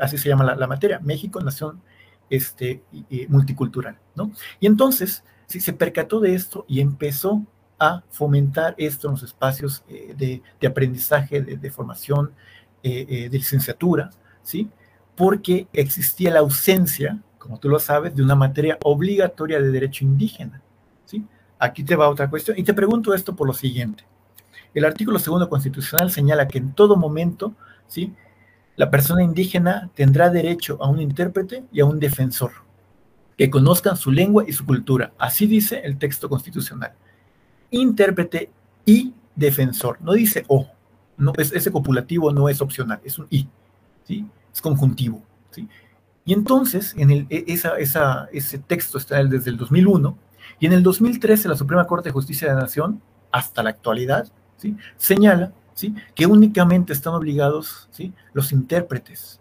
[0.01, 1.81] Así se llama la, la materia, México, Nación
[2.29, 2.83] este,
[3.29, 4.31] multicultural, ¿no?
[4.59, 7.45] Y entonces, sí, se percató de esto y empezó
[7.79, 12.31] a fomentar esto en los espacios eh, de, aprendizaje, de, formación,
[12.83, 14.09] eh, eh, de licenciatura,
[14.43, 14.69] ¿sí?
[15.15, 20.61] Porque existía la ausencia, como tú lo sabes, de una materia obligatoria de derecho indígena,
[21.05, 21.23] ¿sí?
[21.59, 24.05] Aquí te va otra cuestión y te pregunto esto por lo siguiente.
[24.73, 27.53] El artículo segundo constitucional señala que en todo momento,
[27.87, 28.13] ¿sí?
[28.77, 32.51] La persona indígena tendrá derecho a un intérprete y a un defensor
[33.35, 35.13] que conozcan su lengua y su cultura.
[35.17, 36.93] Así dice el texto constitucional.
[37.71, 38.51] Intérprete
[38.85, 39.97] y defensor.
[40.01, 40.67] No dice o.
[41.17, 43.47] No, ese copulativo no es opcional, es un y.
[44.03, 44.25] ¿sí?
[44.53, 45.23] Es conjuntivo.
[45.49, 45.67] ¿sí?
[46.23, 50.17] Y entonces, en e, ese texto está desde el 2001,
[50.59, 53.01] y en el 2013 la Suprema Corte de Justicia de la Nación,
[53.31, 54.27] hasta la actualidad,
[54.57, 54.75] ¿sí?
[54.97, 55.53] señala
[56.15, 58.13] que únicamente están obligados ¿sí?
[58.33, 59.39] los intérpretes,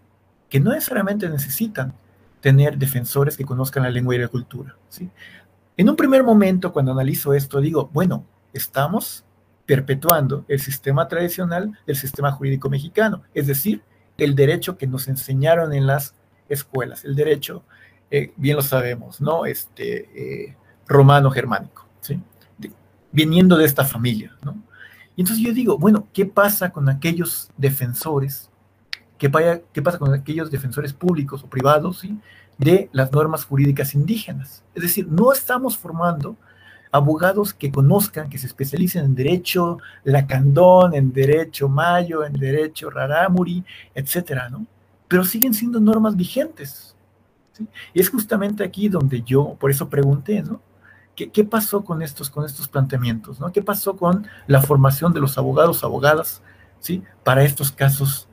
[0.49, 1.95] que no necesariamente necesitan
[2.41, 4.77] tener defensores que conozcan la lengua y la cultura.
[4.89, 5.11] ¿sí?
[5.77, 9.25] En un primer momento, cuando analizo esto, digo, bueno, estamos
[9.67, 13.83] perpetuando el sistema tradicional del sistema jurídico mexicano, es decir,
[14.17, 16.15] el derecho que nos enseñaron en las
[16.49, 17.65] escuelas, el derecho,
[18.11, 19.45] eh, bien lo sabemos, ¿no?
[19.45, 20.57] Este, eh,
[20.87, 22.21] romano germánico, ¿sí?
[23.11, 24.63] viniendo de esta familia, ¿no?
[25.17, 28.51] Y entonces yo digo, bueno, ¿qué pasa con aquellos defensores?
[29.19, 32.19] ¿Qué, pasa con aquellos defensores públicos o privados ¿sí?
[32.59, 34.63] de las normas jurídicas indígenas?
[34.75, 36.37] Es decir, no estamos formando
[36.93, 43.65] abogados que conozcan, que se especialicen en derecho lacandón, en derecho mayo, en derecho rarámuri,
[43.95, 44.67] etcétera, ¿no?
[45.09, 46.95] Pero siguen siendo normas vigentes.
[47.53, 47.67] ¿sí?
[47.95, 50.61] Y es justamente aquí donde yo, por eso pregunté, ¿no?
[51.17, 53.41] ¿Qué, pasó con estos, con estos planteamientos?
[53.41, 53.51] ¿no?
[53.51, 56.43] ¿Qué pasó con la formación de los abogados, abogadas,
[56.79, 57.03] ¿sí?
[57.25, 58.29] para estos casos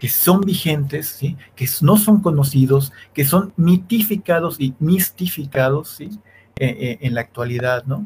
[0.00, 1.36] que son vigentes, ¿sí?
[1.54, 6.10] que no son conocidos, que son mitificados y mistificados ¿sí?
[6.56, 7.84] Eh, eh, en la actualidad?
[7.84, 8.04] ¿no?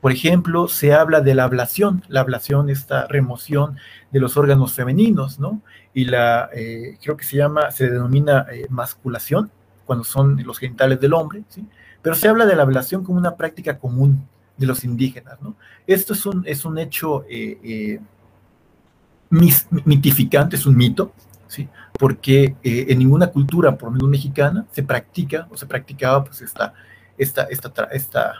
[0.00, 3.78] Por ejemplo, se habla de la ablación, la ablación, esta remoción
[4.12, 5.62] de los órganos femeninos, ¿no?
[5.92, 9.50] Y la, eh, creo que se llama, se denomina masculación,
[9.84, 11.66] cuando son los genitales del hombre, ¿sí?
[12.06, 15.42] Pero se habla de la ablación como una práctica común de los indígenas.
[15.42, 15.56] ¿no?
[15.88, 18.00] Esto es un, es un hecho eh, eh,
[19.28, 21.12] mitificante, es un mito,
[21.48, 21.68] ¿sí?
[21.98, 26.42] porque eh, en ninguna cultura, por lo menos mexicana, se practica o se practicaba pues,
[26.42, 26.74] esta,
[27.18, 28.34] esta, esta, esta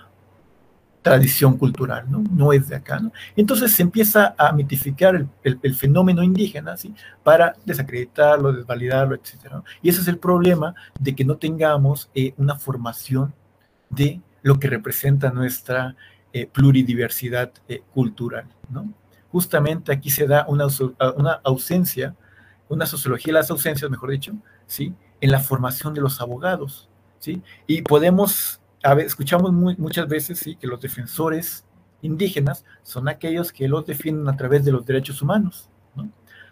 [1.02, 2.22] tradición cultural, ¿no?
[2.30, 3.10] No es de acá, ¿no?
[3.34, 6.94] Entonces se empieza a mitificar el, fenómeno indígena, ¿sí?
[7.24, 9.54] Para desacreditarlo, desvalidarlo, etc.
[9.82, 13.34] Y ese es el problema de que no tengamos una formación
[13.90, 15.96] de lo que representa nuestra
[16.32, 18.46] eh, pluridiversidad eh, cultural.
[18.68, 18.92] ¿no?
[19.32, 20.66] Justamente aquí se da una,
[21.16, 22.14] una, ausencia,
[22.68, 24.34] una sociología de las ausencias, mejor dicho,
[24.66, 24.94] ¿sí?
[25.20, 26.88] en la formación de los abogados.
[27.18, 27.42] ¿sí?
[27.66, 28.60] Y podemos,
[28.98, 30.56] escuchamos muchas veces ¿sí?
[30.56, 31.64] que los defensores
[32.02, 35.68] indígenas son aquellos que los defienden a través de los derechos humanos.
[35.94, 36.10] ¿no?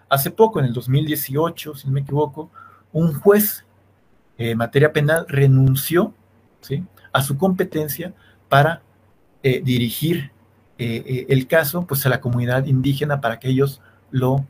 [0.08, 2.50] Hace poco, en el 2018, si no me equivoco,
[2.92, 3.64] un juez
[4.38, 6.12] en materia penal renunció
[6.60, 6.84] ¿sí?
[7.14, 8.12] A su competencia
[8.50, 8.82] para
[9.42, 10.32] eh, dirigir
[10.78, 13.80] eh, eh, el caso pues, a la comunidad indígena para que ellos
[14.10, 14.44] lo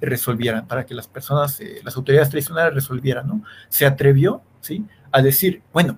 [0.00, 3.44] resolvieran, para que las personas, las autoridades tradicionales resolvieran, ¿no?
[3.68, 4.84] Se atrevió, ¿sí?
[5.12, 5.96] A decir, bueno,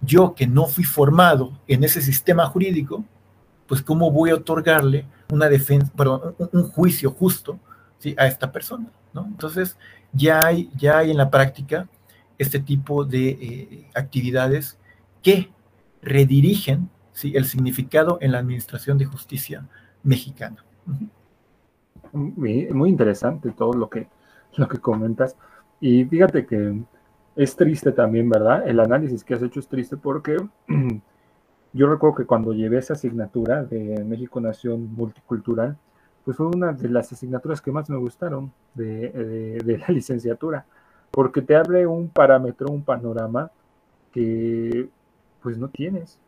[0.00, 3.04] yo que no fui formado en ese sistema jurídico,
[3.66, 7.58] pues cómo voy a otorgarle una defensa, perdón, un, juicio justo
[7.98, 8.14] ¿sí?
[8.16, 9.26] a esta persona, ¿no?
[9.26, 9.76] Entonces,
[10.14, 11.86] ya hay, ya hay en la práctica
[12.38, 14.78] este tipo de actividades
[15.26, 15.50] que
[16.02, 16.88] redirigen
[17.24, 19.66] el significado en la administración de justicia
[20.04, 20.64] mexicana.
[22.12, 24.06] muy, interesante todo lo que,
[24.56, 25.36] lo que comentas.
[25.80, 26.80] Y fíjate que
[27.34, 28.68] es triste también, ¿verdad?
[28.68, 30.36] El análisis que has hecho es triste porque
[31.72, 35.76] yo recuerdo que cuando llevé esa asignatura de México Nación Multicultural,
[36.24, 40.66] pues fue una de las asignaturas que más me gustaron de, de la licenciatura,
[41.10, 43.50] porque te abre un parámetro, un panorama
[44.12, 44.88] que
[45.46, 46.18] pues no tienes.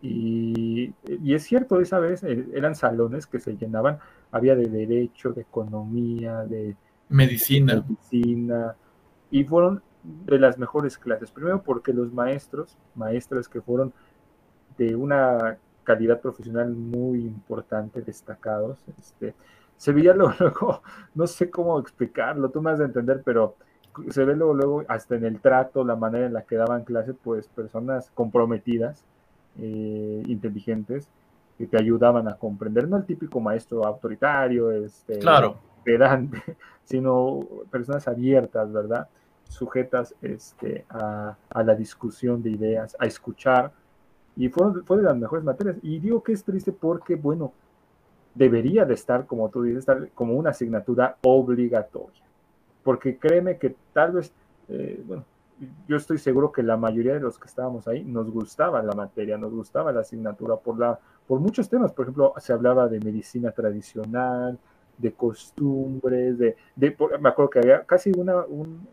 [0.00, 0.94] Y,
[1.26, 3.98] es cierto, esa vez eh, eran salones que se llenaban,
[4.30, 6.76] había de derecho, de economía, de
[7.08, 7.84] medicina.
[7.84, 8.76] medicina,
[9.32, 11.32] y fueron de las mejores clases.
[11.32, 13.92] Primero porque los maestros, maestras que fueron
[14.78, 19.34] de una calidad profesional muy importante, destacados, este,
[19.76, 20.80] se veía luego,
[21.16, 23.56] no sé cómo explicarlo, tú me has de entender, pero
[24.10, 27.14] se ve luego, luego, hasta en el trato, la manera en la que daban clase,
[27.14, 29.04] pues personas comprometidas,
[29.58, 31.08] eh, inteligentes,
[31.58, 35.56] que te ayudaban a comprender, no el típico maestro autoritario, este, claro.
[35.84, 36.42] pedante,
[36.84, 39.08] sino personas abiertas, ¿verdad?
[39.48, 43.70] Sujetas este, a, a, la discusión de ideas, a escuchar,
[44.34, 45.76] y fue, fue de las mejores materias.
[45.82, 47.52] Y digo que es triste porque, bueno,
[48.34, 52.22] debería de estar, como tú dices, estar como una asignatura obligatoria
[52.82, 54.32] porque créeme que tal vez,
[54.68, 55.24] eh, bueno,
[55.86, 59.38] yo estoy seguro que la mayoría de los que estábamos ahí nos gustaba la materia,
[59.38, 61.92] nos gustaba la asignatura por, la, por muchos temas.
[61.92, 64.58] Por ejemplo, se hablaba de medicina tradicional,
[64.98, 68.44] de costumbres, de, me acuerdo que había casi una,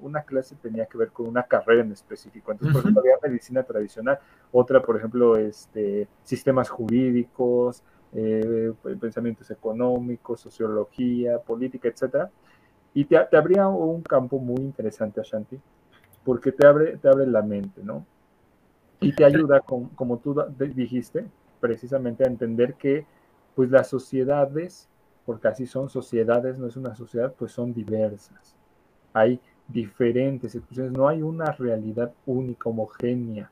[0.02, 2.52] una clase tenía que ver con una carrera en específico.
[2.52, 4.20] Entonces, por ejemplo, había medicina tradicional,
[4.52, 7.84] otra, por ejemplo, este, sistemas jurídicos,
[8.14, 12.30] eh, pensamientos económicos, sociología, política, etcétera.
[12.94, 15.60] Y te, te abría un campo muy interesante, Ashanti,
[16.24, 18.06] porque te abre, te abre la mente, ¿no?
[19.02, 20.36] Y te ayuda, con, como tú
[20.76, 21.26] dijiste,
[21.60, 23.06] precisamente a entender que
[23.56, 24.90] pues las sociedades,
[25.26, 28.56] porque así son sociedades, no es una sociedad, pues son diversas.
[29.14, 33.50] Hay diferentes instituciones, no hay una realidad única, homogénea.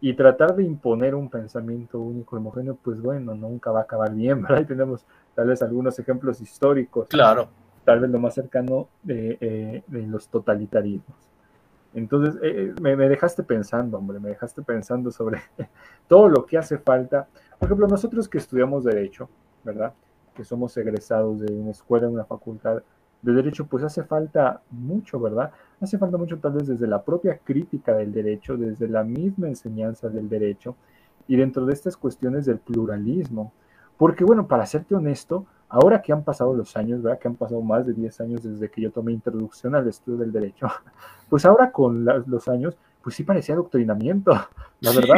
[0.00, 4.42] Y tratar de imponer un pensamiento único, homogéneo, pues bueno, nunca va a acabar bien,
[4.42, 4.58] ¿verdad?
[4.58, 5.04] Ahí tenemos
[5.34, 7.08] tal vez algunos ejemplos históricos.
[7.08, 7.48] Claro
[7.84, 11.16] tal vez lo más cercano de, eh, los totalitarismos.
[11.94, 15.40] Entonces, eh, eh, me, dejaste pensando, hombre, me dejaste pensando sobre
[16.08, 17.28] todo lo que hace falta.
[17.58, 19.28] Por ejemplo, nosotros que estudiamos Derecho,
[19.62, 19.92] ¿verdad?
[20.34, 22.82] Que somos egresados de una escuela, de una facultad
[23.22, 25.52] de Derecho, pues hace falta mucho, ¿verdad?
[25.80, 30.08] Hace falta mucho tal vez desde la propia crítica del derecho, desde la misma enseñanza
[30.08, 30.76] del derecho
[31.26, 33.52] y dentro de estas cuestiones del pluralismo.
[33.96, 37.18] Porque, bueno, para serte honesto, Ahora que han pasado los años, ¿verdad?
[37.18, 40.30] Que han pasado más de 10 años desde que yo tomé introducción al estudio del
[40.30, 40.68] derecho,
[41.28, 44.30] pues ahora con los años, pues sí parecía adoctrinamiento.
[44.80, 45.16] La verdad,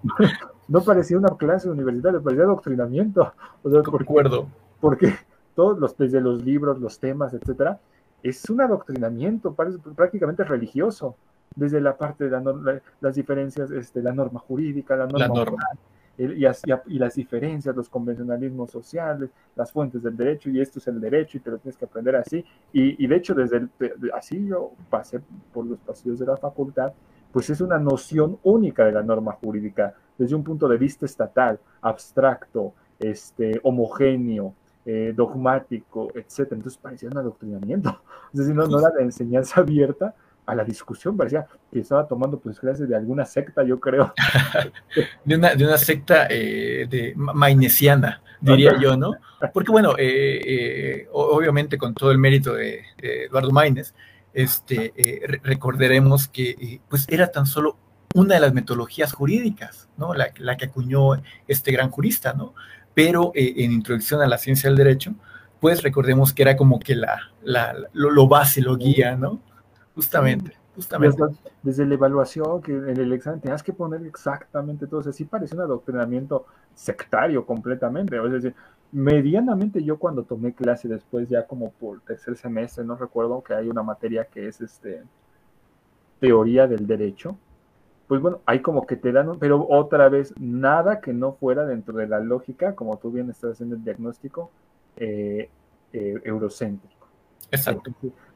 [0.68, 3.34] no, parecía una clase universitaria, parecía adoctrinamiento.
[3.62, 4.46] O sea, porque,
[4.80, 5.14] porque
[5.54, 7.78] todos los, desde los libros, los temas, etcétera,
[8.20, 11.14] es un adoctrinamiento prácticamente religioso
[11.54, 15.56] desde la parte de la, las diferencias, este, la norma jurídica, la norma,
[16.16, 21.38] y, las diferencias, los convencionalismos sociales, las fuentes del derecho, y esto es el derecho
[21.38, 22.44] y te lo tienes que aprender así.
[22.72, 23.68] Y, de hecho, desde
[24.12, 25.20] así yo pasé
[25.52, 26.92] por los pasillos de la facultad,
[27.32, 31.58] pues es una noción única de la norma jurídica, desde un punto de vista estatal,
[31.80, 34.54] abstracto, este, homogéneo,
[34.86, 36.52] eh, dogmático, etc.
[36.52, 38.00] Entonces parecía un adoctrinamiento.
[38.32, 40.14] Es decir, no, no era la enseñanza abierta,
[40.46, 44.12] a la discusión, parecía que estaba tomando pues clases de alguna secta, yo creo.
[45.24, 49.14] de, una, de una secta eh, de mainesiana, diría yo, ¿no?
[49.52, 53.94] Porque bueno, eh, eh, obviamente con todo el mérito de, Eduardo Maines,
[54.32, 54.92] este,
[55.42, 57.76] recordaremos que pues era tan solo
[58.14, 60.12] una de las metodologías jurídicas, ¿no?
[60.14, 62.54] La, que acuñó este gran jurista, ¿no?
[62.94, 65.14] Pero en Introducción a la Ciencia del Derecho,
[65.60, 69.40] pues recordemos que era como que la, la lo, lo base, lo guía, ¿no?
[69.94, 71.22] Justamente, justamente.
[71.62, 75.00] Desde, la evaluación, que en el examen tenías que poner exactamente todo.
[75.00, 78.16] O sea, sí parece un adoctrinamiento sectario completamente.
[78.16, 78.54] Es decir,
[78.90, 83.68] medianamente yo cuando tomé clase después, ya como por tercer semestre, no recuerdo que hay
[83.68, 85.02] una materia que es este
[86.18, 87.36] teoría del derecho.
[88.08, 91.94] Pues bueno, hay como que te dan, pero otra vez, nada que no fuera dentro
[91.94, 94.50] de la lógica, como tú bien estás haciendo el diagnóstico,
[94.96, 95.48] eh,
[95.92, 97.06] eh, eurocéntrico.
[97.50, 97.92] Exacto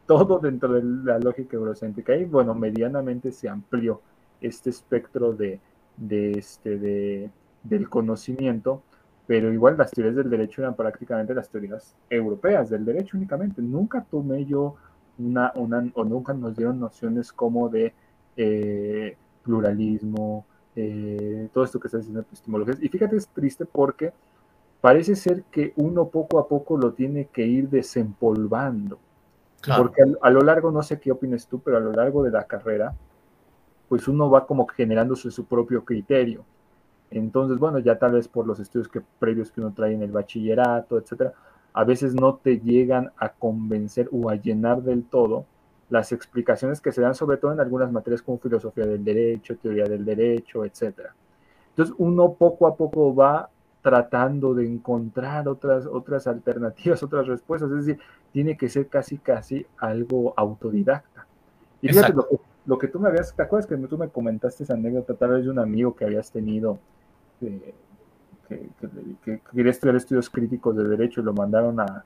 [0.08, 2.16] todo dentro de la lógica eurocéntrica.
[2.16, 4.02] Y bueno, medianamente se amplió
[4.40, 5.60] este espectro de,
[5.96, 7.30] de este, de,
[7.62, 8.82] del conocimiento
[9.28, 13.60] pero igual las teorías del derecho eran prácticamente las teorías europeas del derecho únicamente.
[13.60, 14.76] Nunca tomé yo
[15.18, 17.92] una, una o nunca nos dieron nociones como de
[18.38, 22.76] eh, pluralismo, eh, todo esto que está diciendo epistemología.
[22.80, 24.14] Y fíjate, es triste porque
[24.80, 28.98] parece ser que uno poco a poco lo tiene que ir desempolvando.
[29.76, 32.44] Porque a, lo largo, no sé qué opines tú, pero a lo largo de la
[32.44, 32.94] carrera,
[33.88, 36.44] pues uno va como generándose su propio criterio.
[37.10, 40.12] Entonces, bueno, ya tal vez por los estudios que, previos que uno trae en el
[40.12, 41.32] bachillerato, etcétera,
[41.72, 45.46] a veces no te llegan a convencer o a llenar del todo
[45.90, 49.84] las explicaciones que se dan sobre todo en algunas materias como filosofía del derecho, teoría
[49.84, 51.10] del derecho, etc.
[51.70, 53.48] Entonces uno poco a poco va
[53.88, 58.00] tratando de encontrar otras, otras alternativas, otras respuestas, es decir,
[58.32, 61.26] tiene que ser casi, casi algo autodidacta.
[61.80, 62.12] Y fíjate
[62.66, 65.44] lo que, tú me habías, ¿te acuerdas que tú me comentaste esa anécdota tal vez
[65.44, 66.78] de un amigo que habías tenido
[67.40, 67.74] eh,
[68.46, 68.68] que,
[69.24, 72.04] que, quería estudiar estudios críticos de derecho y lo mandaron a,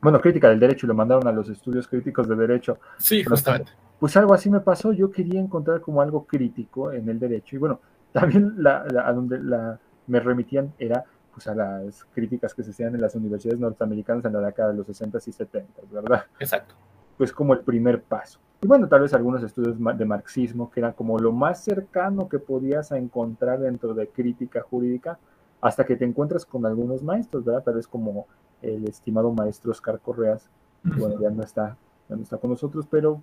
[0.00, 2.78] bueno, crítica del derecho y lo mandaron a los estudios críticos de derecho.
[2.98, 3.70] Sí, justamente.
[4.00, 7.58] Pues algo así me pasó, yo quería encontrar como algo crítico en el derecho y
[7.60, 7.80] bueno,
[8.12, 12.94] también la, a donde la, me remitían era pues a las críticas que se hacían
[12.94, 16.24] en las universidades norteamericanas en la década de los 60 y 70, ¿verdad?
[16.40, 16.74] Exacto.
[17.18, 18.38] Pues como el primer paso.
[18.62, 22.38] Y bueno, tal vez algunos estudios de marxismo, que eran como lo más cercano que
[22.38, 25.18] podías encontrar dentro de crítica jurídica,
[25.60, 27.64] hasta que te encuentras con algunos maestros, ¿verdad?
[27.64, 28.26] Tal vez como
[28.62, 30.48] el estimado maestro Oscar Correas,
[30.82, 31.76] bueno, ya no está,
[32.08, 33.22] ya no está con nosotros, pero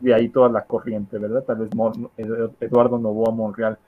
[0.00, 1.42] de ahí toda la corriente, ¿verdad?
[1.42, 1.70] Tal vez
[2.60, 3.78] Eduardo Novoa Monreal,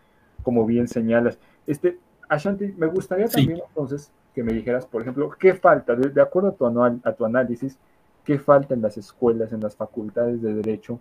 [0.42, 1.38] como bien señalas.
[1.66, 1.98] Este,
[2.28, 6.52] Ashanti, me gustaría también entonces que me dijeras, por ejemplo, qué falta, de, acuerdo a
[6.52, 7.78] tu, a tu análisis,
[8.24, 11.00] qué falta en las escuelas, en las facultades de derecho,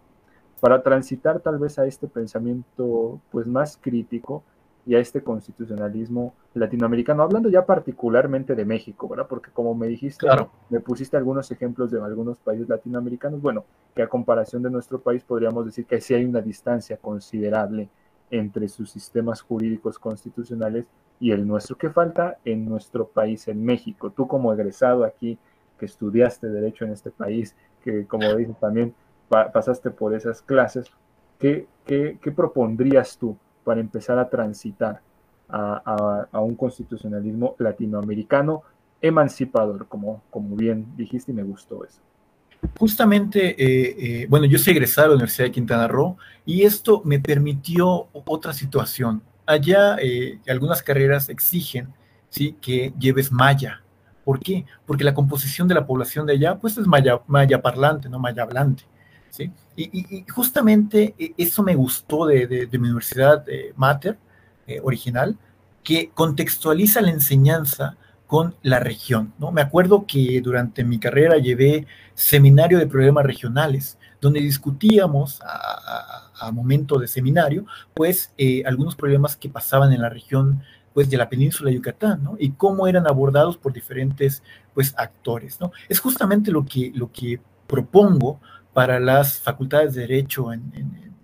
[0.60, 4.44] para transitar tal vez a este pensamiento pues más crítico
[4.86, 9.28] y a este constitucionalismo latinoamericano, hablando ya particularmente de México, ¿verdad?
[9.28, 10.26] Porque como me dijiste,
[10.70, 15.24] me pusiste algunos ejemplos de algunos países latinoamericanos, bueno, que a comparación de nuestro país
[15.24, 17.90] podríamos decir que sí hay una distancia considerable
[18.32, 20.88] entre sus sistemas jurídicos constitucionales
[21.20, 21.78] y el nuestro.
[21.78, 24.12] ¿Qué falta en nuestro país, en México?
[24.12, 25.38] Tú como egresado aquí,
[25.80, 28.94] que estudiaste derecho en este país, que como dices también
[29.30, 30.88] pasaste por esas clases,
[31.40, 35.02] ¿qué, qué, qué propondrías tú para empezar a transitar
[35.50, 38.64] a, un constitucionalismo latinoamericano
[39.02, 42.00] emancipador, como, como bien dijiste y me gustó eso.
[42.80, 47.02] Justamente, eh, eh, bueno, yo soy egresado de la Universidad de Quintana Roo y esto
[47.06, 49.22] me permitió otra situación.
[49.48, 51.94] Allá eh, algunas carreras exigen
[52.30, 52.56] ¿sí?
[52.62, 53.82] que lleves maya.
[54.24, 54.66] ¿Por qué?
[54.86, 58.44] Porque la composición de la población de allá pues es maya, maya parlante, no maya
[58.44, 58.84] hablante.
[59.76, 63.46] Y, justamente eh, eso me gustó de, mi universidad
[63.76, 64.18] Mater
[64.68, 65.38] eh, original,
[65.84, 67.96] que contextualiza la enseñanza
[68.28, 69.34] con la región.
[69.40, 69.52] ¿no?
[69.54, 76.98] Me acuerdo que durante mi carrera llevé seminario de problemas regionales, donde discutíamos a, momento
[77.00, 80.62] de seminario, pues eh, algunos problemas que pasaban en la región
[80.94, 82.38] pues de la península de Yucatán, ¿no?
[82.40, 84.42] Y cómo eran abordados por diferentes
[84.74, 85.72] pues actores, ¿no?
[85.90, 88.40] Es justamente lo que, lo que propongo
[88.74, 91.16] para las facultades de Derecho en,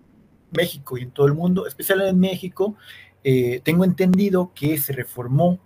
[0.51, 2.75] México y en todo el mundo, especialmente en México,
[3.23, 5.59] eh, tengo entendido que se reformó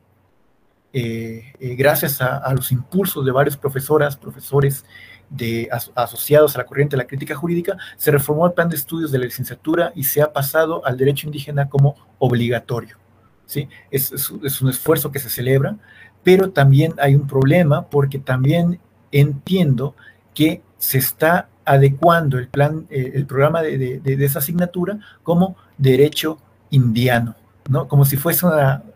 [0.94, 4.86] eh, gracias a, los impulsos de varios profesoras, profesores
[5.30, 9.12] de, asociados a la corriente de la crítica jurídica, se reformó el plan de estudios
[9.12, 12.98] de la licenciatura y se ha pasado al derecho indígena como obligatorio.
[13.46, 13.68] ¿sí?
[13.92, 15.78] Es, es un esfuerzo que se celebra,
[16.24, 18.80] pero también hay un problema porque también
[19.12, 19.96] entiendo
[20.34, 26.38] que se está adecuando el plan, eh, el programa de, esa asignatura como derecho
[26.70, 27.36] indiano,
[27.70, 27.88] ¿no?
[27.88, 28.46] Como si fuese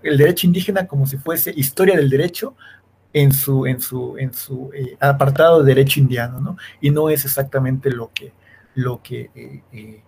[0.03, 2.55] el derecho indígena, como si fuese historia del derecho
[3.13, 6.57] en su, en su, en su eh, apartado de derecho indiano, ¿no?
[6.79, 8.33] Y no es exactamente lo que,
[8.75, 10.03] lo que eh,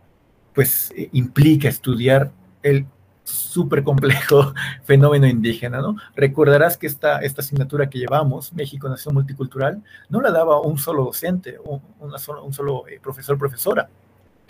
[0.54, 2.32] pues implica estudiar
[2.62, 2.86] el
[3.24, 4.54] súper complejo
[4.84, 5.96] fenómeno indígena, ¿no?
[6.16, 11.06] Recordarás que esta, esta asignatura que llevamos, México Nación Multicultural, no la daba un solo
[11.06, 13.90] docente, un, una un solo eh, profesor, profesora.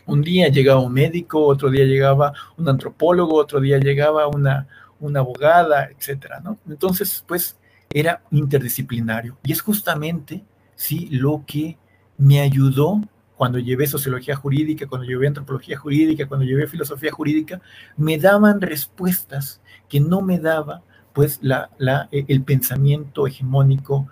[0.05, 4.67] Un día llegaba un médico, otro día llegaba un antropólogo, otro día llegaba una,
[4.99, 6.57] una abogada, etcétera, ¿no?
[6.67, 7.57] Entonces, pues,
[7.93, 9.37] era interdisciplinario.
[9.43, 10.43] Y es justamente,
[10.75, 11.77] sí, lo que
[12.17, 13.01] me ayudó
[13.37, 17.61] cuando llevé sociología jurídica, cuando llevé antropología jurídica, cuando llevé filosofía jurídica,
[17.97, 20.83] me daban respuestas que no me daba
[21.13, 21.69] pues la,
[22.11, 24.07] e, el pensamiento hegemónico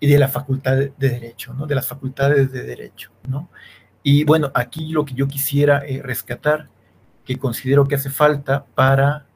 [0.00, 1.66] de la facultad de derecho, ¿no?
[1.66, 3.50] De las facultades de derecho, ¿no?
[4.02, 6.68] Y bueno, aquí lo que yo quisiera eh, rescatar,
[7.24, 9.26] que considero que hace falta para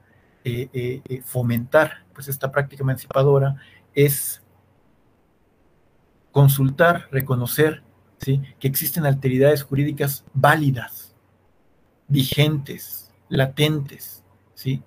[0.42, 3.56] eh, eh, fomentar pues esta práctica emancipadora
[3.94, 4.42] es
[6.32, 7.82] consultar, reconocer
[8.18, 8.42] ¿sí?
[8.58, 11.14] que existen alteridades jurídicas válidas,
[12.08, 14.22] vigentes, latentes.
[14.54, 14.82] ¿sí?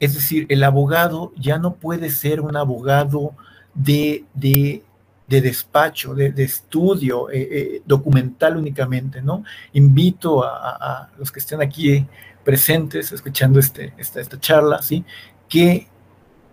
[0.00, 3.34] Es decir, el abogado ya no puede ser un abogado
[3.74, 4.82] de, de,
[5.26, 9.44] despacho, de, estudio eh, eh, documental únicamente, ¿no?
[9.72, 12.06] Invito a, los que estén aquí
[12.44, 15.04] presentes, escuchando este, esta, esta charla, ¿sí?
[15.48, 15.86] Que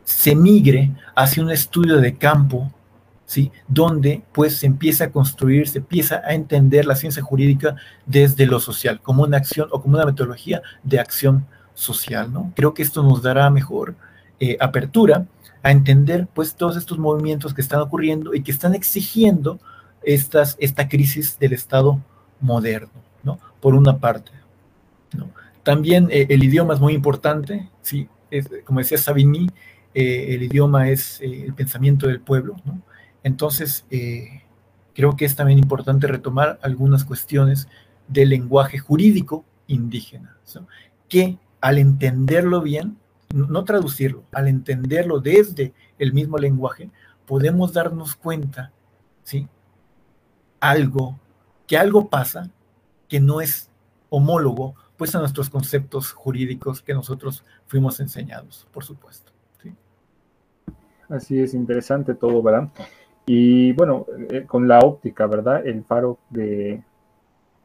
[0.05, 2.71] se migre hacia un estudio de campo,
[3.25, 3.51] ¿sí?
[3.67, 7.75] Donde pues se empieza a construir, se empieza a entender la ciencia jurídica
[8.05, 12.53] desde lo social, como una acción o como una metodología de acción social, ¿no?
[12.55, 13.95] Creo que esto nos dará mejor
[14.39, 15.25] eh, apertura
[15.63, 19.59] a entender pues todos estos movimientos que están ocurriendo y que están exigiendo
[20.03, 21.99] esta crisis del Estado
[22.39, 22.91] moderno,
[23.23, 23.39] ¿no?
[23.59, 24.31] Por una parte.
[25.63, 28.07] También eh, el idioma es muy importante, ¿sí?
[28.65, 29.49] como decía Savigny,
[29.95, 32.81] eh, el idioma es eh, el pensamiento del pueblo, ¿no?
[33.23, 33.85] Entonces,
[34.93, 37.67] creo que es también importante retomar algunas cuestiones
[38.07, 40.37] del lenguaje jurídico indígena,
[41.09, 42.99] que al entenderlo bien,
[43.33, 46.91] no traducirlo, al entenderlo desde el mismo lenguaje,
[47.25, 48.71] podemos darnos cuenta,
[49.23, 49.47] ¿sí?
[50.59, 51.19] Algo,
[51.65, 52.51] que algo pasa
[53.07, 53.71] que no es
[54.09, 59.34] homólogo, pues a nuestros conceptos jurídicos que nosotros fuimos enseñados, por supuesto.
[61.09, 62.69] Así es, interesante todo, ¿verdad?
[63.25, 65.65] Y bueno, eh, con la óptica, ¿verdad?
[65.65, 66.83] El faro de,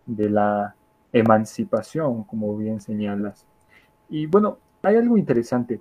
[0.06, 0.74] de la
[1.12, 3.46] emancipación, como bien señalas.
[4.08, 5.80] Y bueno, hay algo interesante.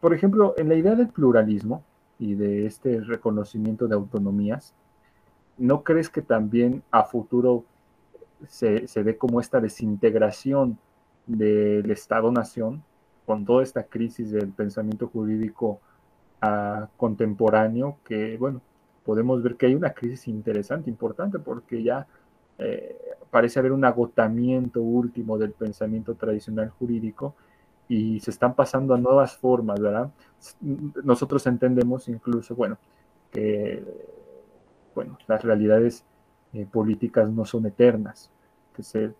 [0.00, 1.82] Por ejemplo, en la idea del pluralismo
[2.18, 4.74] y de este reconocimiento de autonomías,
[5.56, 7.64] ¿no crees que también a futuro
[8.46, 10.78] se, ve como esta desintegración
[11.26, 12.82] del Estado-Nación
[13.26, 15.80] con toda esta crisis del pensamiento jurídico
[16.96, 18.60] contemporáneo, que bueno,
[19.04, 22.06] podemos ver que hay una crisis interesante, importante, porque ya
[22.58, 22.96] eh,
[23.30, 27.34] parece haber un agotamiento último del pensamiento tradicional jurídico
[27.88, 30.10] y se están pasando a nuevas formas, ¿verdad?
[31.02, 32.78] Nosotros entendemos incluso, bueno,
[33.32, 33.82] que
[34.94, 36.04] bueno, las realidades
[36.52, 38.30] eh, políticas no son eternas,
[38.74, 39.12] que se,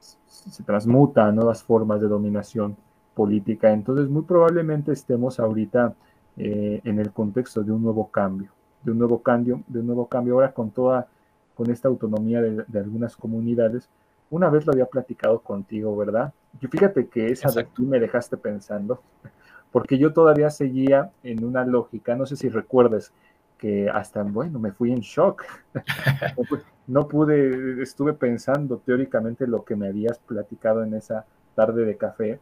[0.00, 2.76] se transmuta a nuevas formas de dominación
[3.14, 3.72] política.
[3.72, 5.94] Entonces, muy probablemente estemos ahorita
[6.36, 8.50] eh, en el contexto de un nuevo cambio,
[8.82, 11.08] de un nuevo cambio, de un nuevo cambio ahora con toda,
[11.54, 13.88] con esta autonomía de, de algunas comunidades.
[14.30, 16.32] Una vez lo había platicado contigo, ¿verdad?
[16.60, 19.00] Yo fíjate que esa de tú me dejaste pensando,
[19.72, 23.12] porque yo todavía seguía en una lógica, no sé si recuerdes,
[23.58, 25.42] que hasta, bueno, me fui en shock.
[26.86, 31.24] no pude, estuve pensando teóricamente lo que me habías platicado en esa
[31.54, 32.40] tarde de café,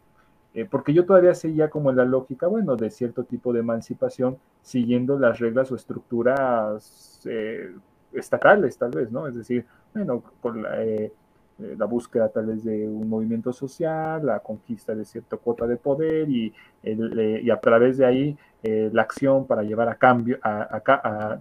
[0.54, 5.18] eh, porque yo todavía seguía como la lógica, bueno, de cierto tipo de emancipación, siguiendo
[5.18, 7.74] las reglas o estructuras eh,
[8.12, 9.26] estatales, tal vez, ¿no?
[9.26, 11.12] Es decir, bueno, con la, eh,
[11.58, 15.76] eh, la búsqueda tal vez de un movimiento social, la conquista de cierta cuota de
[15.76, 16.52] poder y,
[16.82, 20.80] eh, y a través de ahí la acción para llevar a cambio, a,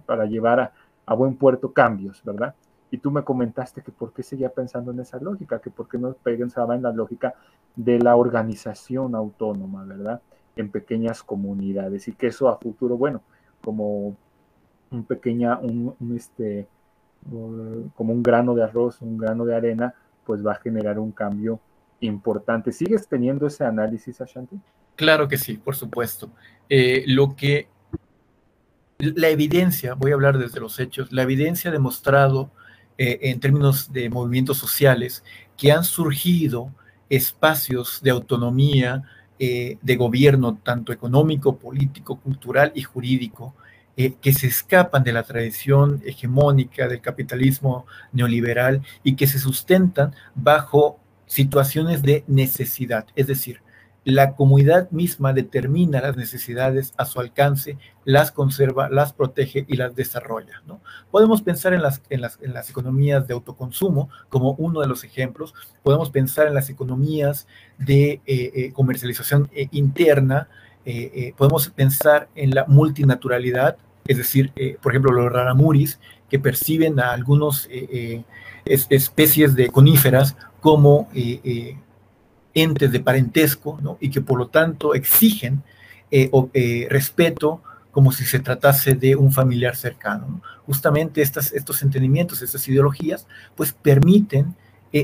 [0.04, 0.72] para llevar
[1.06, 2.52] a, buen puerto cambios, ¿verdad?
[2.92, 5.96] Y tú me comentaste que por qué seguía pensando en esa lógica, que por qué
[5.96, 7.34] no pensaba en la lógica
[7.74, 10.20] de la organización autónoma, ¿verdad?
[10.56, 13.22] En pequeñas comunidades y que eso a futuro, bueno,
[13.64, 14.14] como
[14.90, 16.68] un pequeña, un, este,
[17.94, 19.94] como un grano de arroz, un grano de arena,
[20.26, 21.60] pues va a generar un cambio
[22.00, 22.72] importante.
[22.72, 24.60] ¿Sigues teniendo ese análisis, Ashanti?
[24.96, 26.30] Claro que sí, por supuesto.
[26.68, 27.68] Eh, lo que
[28.98, 32.50] la evidencia, voy a hablar desde los hechos, la evidencia ha demostrado
[32.98, 35.24] eh, en términos de movimientos sociales
[35.56, 36.72] que han surgido
[37.08, 39.02] espacios de autonomía,
[39.38, 43.54] eh, de gobierno, tanto económico, político, cultural y jurídico,
[43.96, 50.14] eh, que se escapan de la tradición hegemónica del capitalismo neoliberal y que se sustentan
[50.34, 53.06] bajo situaciones de necesidad.
[53.14, 53.60] Es decir,
[54.04, 59.94] la comunidad misma determina las necesidades a su alcance, las conserva, las protege y las
[59.94, 60.62] desarrolla.
[60.66, 60.80] ¿no?
[61.10, 65.04] Podemos pensar en las, en, las, en las, economías de autoconsumo como uno de los
[65.04, 67.46] ejemplos, podemos pensar en las economías
[67.78, 70.48] de eh, eh, comercialización interna,
[70.84, 74.52] eh, eh, podemos pensar en la multinaturalidad, es decir,
[74.82, 77.68] por ejemplo, los raramuris, que perciben a algunas
[78.64, 81.08] especies de coníferas como
[82.54, 85.62] entes de parentesco, y que por lo tanto exigen
[86.90, 90.42] respeto como si se tratase de un familiar cercano.
[90.66, 94.56] Justamente estas, estos entendimientos, estas ideologías, pues permiten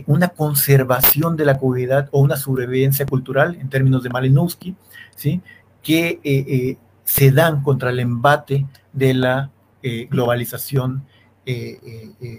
[0.07, 4.75] una conservación de la comunidad o una sobrevivencia cultural, en términos de Malinowski,
[5.17, 5.41] ¿sí?
[5.83, 9.51] que eh, eh, se dan contra el embate de la
[10.11, 11.05] globalización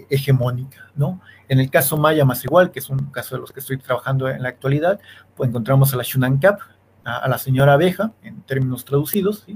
[0.08, 1.20] hegemónica, ¿no?
[1.48, 4.28] En el caso Maya más igual, que es un caso de los que estoy trabajando
[4.28, 5.00] en la actualidad,
[5.34, 6.60] pues encontramos a la Shunan Cap,
[7.04, 9.46] a, la señora abeja, en términos traducidos,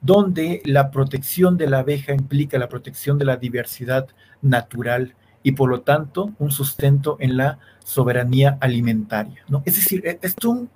[0.00, 4.08] donde la protección de la abeja implica la protección de la diversidad
[4.42, 9.44] natural y por lo tanto un sustento en la soberanía alimentaria.
[9.48, 9.62] ¿no?
[9.64, 10.68] Es decir, e, es un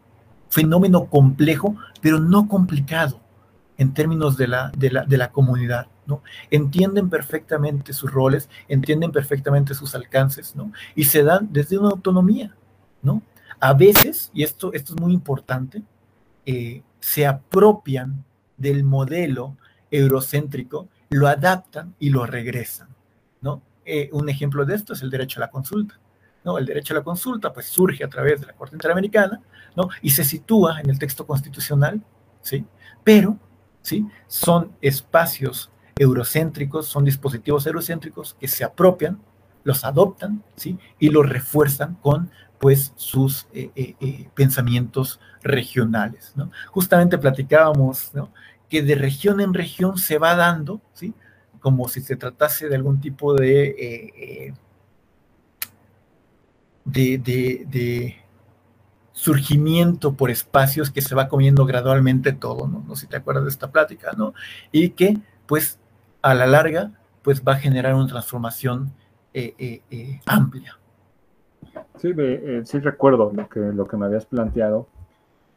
[0.48, 3.20] fenómeno complejo, pero no complicado
[3.76, 5.86] en términos de la, de la, de la comunidad.
[6.50, 10.72] Entienden perfectamente sus roles, entienden perfectamente sus alcances, ¿no?
[10.94, 12.54] Y se dan desde una autonomía,
[13.02, 13.22] ¿no?
[13.60, 15.82] A veces, y esto, esto es muy importante,
[16.44, 18.24] eh, se apropian
[18.56, 19.56] del modelo
[19.90, 22.88] eurocéntrico, lo adaptan y lo regresan,
[23.40, 23.62] ¿no?
[23.84, 25.98] Eh, un ejemplo de esto es el derecho a la consulta.
[26.44, 26.58] ¿no?
[26.58, 29.40] El derecho a la consulta pues, surge a través de la Corte Interamericana
[29.76, 29.88] ¿no?
[30.00, 32.02] y se sitúa en el texto constitucional,
[32.40, 32.64] ¿sí?
[33.04, 33.38] pero
[33.80, 34.06] ¿sí?
[34.26, 39.20] son espacios eurocéntricos, son dispositivos eurocéntricos que se apropian,
[39.64, 40.78] los adoptan ¿sí?
[40.98, 46.32] y los refuerzan con pues sus eh, eh, pensamientos regionales.
[46.36, 46.50] ¿no?
[46.70, 48.32] Justamente platicábamos ¿no?
[48.68, 51.14] que de región en región se va dando, ¿sí?
[51.62, 54.54] como si se tratase de algún tipo de, eh,
[56.84, 57.18] de,
[57.68, 58.16] de,
[59.12, 62.82] surgimiento por espacios que se va comiendo gradualmente todo, ¿no?
[62.88, 64.32] No sé si te acuerdas de esta plática, ¿no?
[64.72, 65.78] Y que, pues,
[66.22, 66.92] a la larga,
[67.22, 68.92] pues va a generar una transformación
[69.34, 70.78] eh, eh, amplia.
[71.96, 72.12] Sí,
[72.64, 74.88] sí recuerdo lo que, lo que me habías planteado,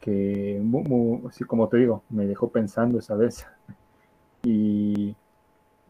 [0.00, 0.62] que,
[1.32, 3.46] sí, como te digo, me dejó pensando esa vez.
[4.42, 5.16] Y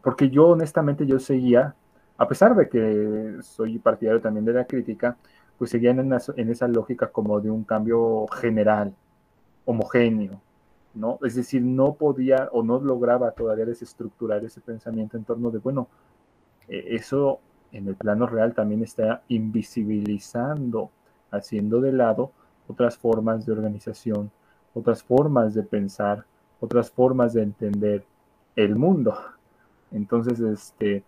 [0.01, 1.75] porque yo honestamente yo seguía,
[2.17, 5.17] a pesar de que soy partidario también de la crítica,
[5.57, 6.13] pues seguía en,
[6.49, 8.93] esa lógica como de un cambio general,
[9.65, 10.41] homogéneo,
[10.93, 11.19] ¿no?
[11.23, 15.87] Es decir, no podía o no lograba todavía desestructurar ese pensamiento en torno de, bueno,
[16.67, 17.39] e, eso
[17.71, 20.89] en el plano real también está invisibilizando,
[21.31, 22.31] haciendo de lado
[22.67, 24.31] otras formas de organización,
[24.73, 26.25] otras formas de pensar,
[26.59, 28.03] otras formas de entender
[28.55, 29.15] el mundo.
[29.91, 31.03] Entonces, este,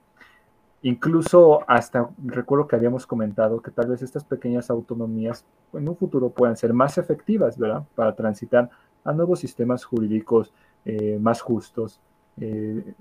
[0.81, 6.29] incluso hasta recuerdo que habíamos comentado que tal vez estas pequeñas autonomías en un futuro
[6.29, 7.83] puedan ser más efectivas, ¿verdad?
[7.95, 8.69] Para transitar
[9.03, 10.53] a nuevos sistemas jurídicos
[10.85, 11.99] eh, más justos,
[12.39, 12.93] eh,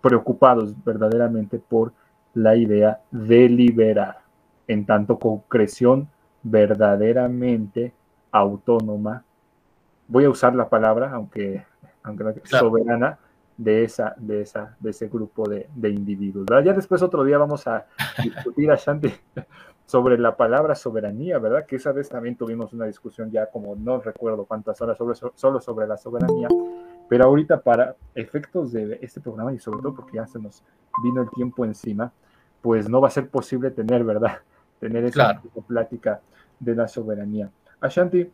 [0.00, 1.92] preocupados verdaderamente por
[2.34, 4.22] la idea de liberar,
[4.66, 6.08] en tanto concreción
[6.42, 7.92] verdaderamente
[8.30, 9.24] autónoma.
[10.08, 11.64] Voy a usar la palabra, aunque,
[12.02, 13.18] aunque soberana,
[13.56, 16.46] de, esa, de, esa, de ese grupo de, individuos.
[16.64, 17.86] Ya después otro día vamos a
[18.22, 19.12] discutir, a Shanti,
[19.92, 21.66] sobre la palabra soberanía, ¿verdad?
[21.66, 25.60] Que esa vez también tuvimos una discusión ya como no recuerdo cuántas horas sobre, solo
[25.60, 26.48] sobre la soberanía,
[27.10, 30.62] pero ahorita para efectos de este programa y sobre todo porque ya se nos
[31.02, 32.10] vino el tiempo encima,
[32.62, 34.38] pues no va a ser posible tener, ¿verdad?
[34.80, 36.22] Tener esa plática
[36.58, 37.50] de la soberanía.
[37.78, 38.32] Ashanti,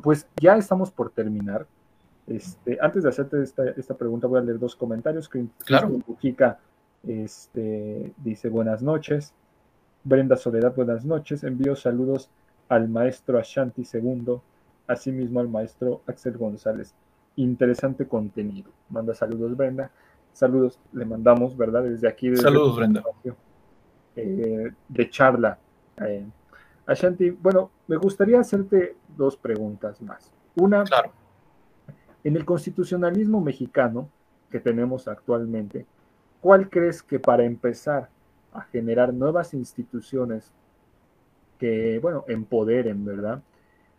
[0.00, 1.66] pues ya estamos por terminar.
[2.28, 5.28] Este, antes de hacerte esta, pregunta, voy a leer dos comentarios.
[5.64, 5.90] Claro.
[6.06, 6.60] Mujica
[7.02, 9.34] este, dice buenas noches.
[10.04, 11.44] Brenda Soledad, buenas noches.
[11.44, 12.30] Envío saludos
[12.68, 14.40] al maestro Ashanti II,
[14.86, 16.94] asimismo al maestro Axel González.
[17.36, 18.70] Interesante contenido.
[18.90, 19.90] Manda saludos, Brenda.
[20.32, 21.84] Saludos, le mandamos, ¿verdad?
[21.84, 22.36] Desde aquí.
[22.36, 23.02] saludos, Brenda.
[24.16, 25.58] Eh, de charla.
[26.04, 26.24] Eh,
[26.86, 30.32] Ashanti, bueno, me gustaría hacerte dos preguntas más.
[30.56, 31.12] Una, claro
[32.24, 34.08] en el constitucionalismo mexicano
[34.50, 35.86] que tenemos actualmente,
[36.40, 38.08] ¿cuál crees que para empezar
[38.62, 40.52] generar nuevas instituciones
[41.58, 43.42] que, bueno, empoderen, ¿verdad?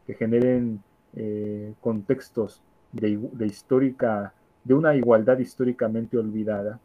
[0.06, 0.82] Que generen
[1.16, 2.62] eh, contextos
[2.92, 4.34] de, histórica,
[4.64, 6.80] de una igualdad históricamente olvidada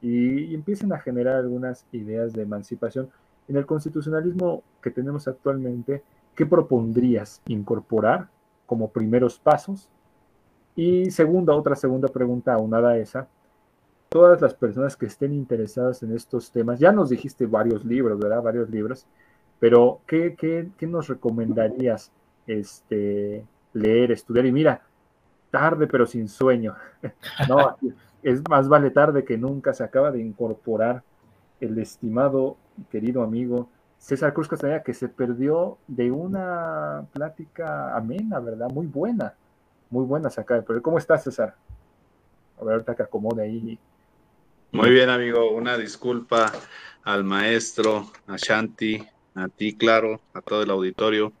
[0.00, 3.10] y, y empiecen a generar algunas ideas de emancipación.
[3.48, 6.02] En el constitucionalismo que tenemos actualmente,
[6.34, 8.28] ¿qué propondrías incorporar
[8.66, 9.90] como primeros pasos
[10.76, 13.28] y segunda, otra segunda pregunta aunada a esa,
[14.10, 18.42] todas las personas que estén interesadas en estos temas, ya nos dijiste varios libros, ¿verdad?
[18.42, 19.06] Varios libros,
[19.58, 22.12] pero ¿qué, qué, nos recomendarías
[22.46, 24.46] este, leer, estudiar?
[24.46, 24.82] Y mira,
[25.50, 26.74] tarde pero sin sueño,
[27.48, 27.76] no,
[28.22, 31.02] es más vale tarde que nunca, se acaba de incorporar
[31.60, 32.56] el estimado
[32.90, 33.68] querido amigo
[33.98, 38.68] César Cruz Castañeda, que se perdió de una plática amena, ¿verdad?
[38.70, 39.34] Muy buena
[39.90, 40.62] muy buenas acá.
[40.66, 41.54] Pero ¿cómo estás, César?
[42.58, 43.78] A ver, ahorita que acomode ahí.
[44.72, 45.50] Muy bien, amigo.
[45.50, 46.52] Una disculpa
[47.02, 51.32] al maestro, a Shanti, a ti, claro, a todo el auditorio.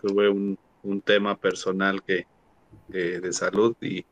[0.00, 0.58] Tuve un,
[1.04, 2.26] tema personal que,
[2.88, 4.04] de salud y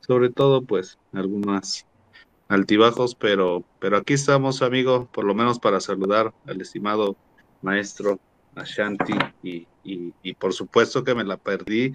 [0.00, 1.86] sobre todo pues algunas
[2.48, 7.16] altibajos, pero, pero aquí estamos, amigo, por lo menos para saludar al estimado
[7.62, 8.18] maestro
[8.54, 11.92] Ashanti y, y, por supuesto que me la perdí,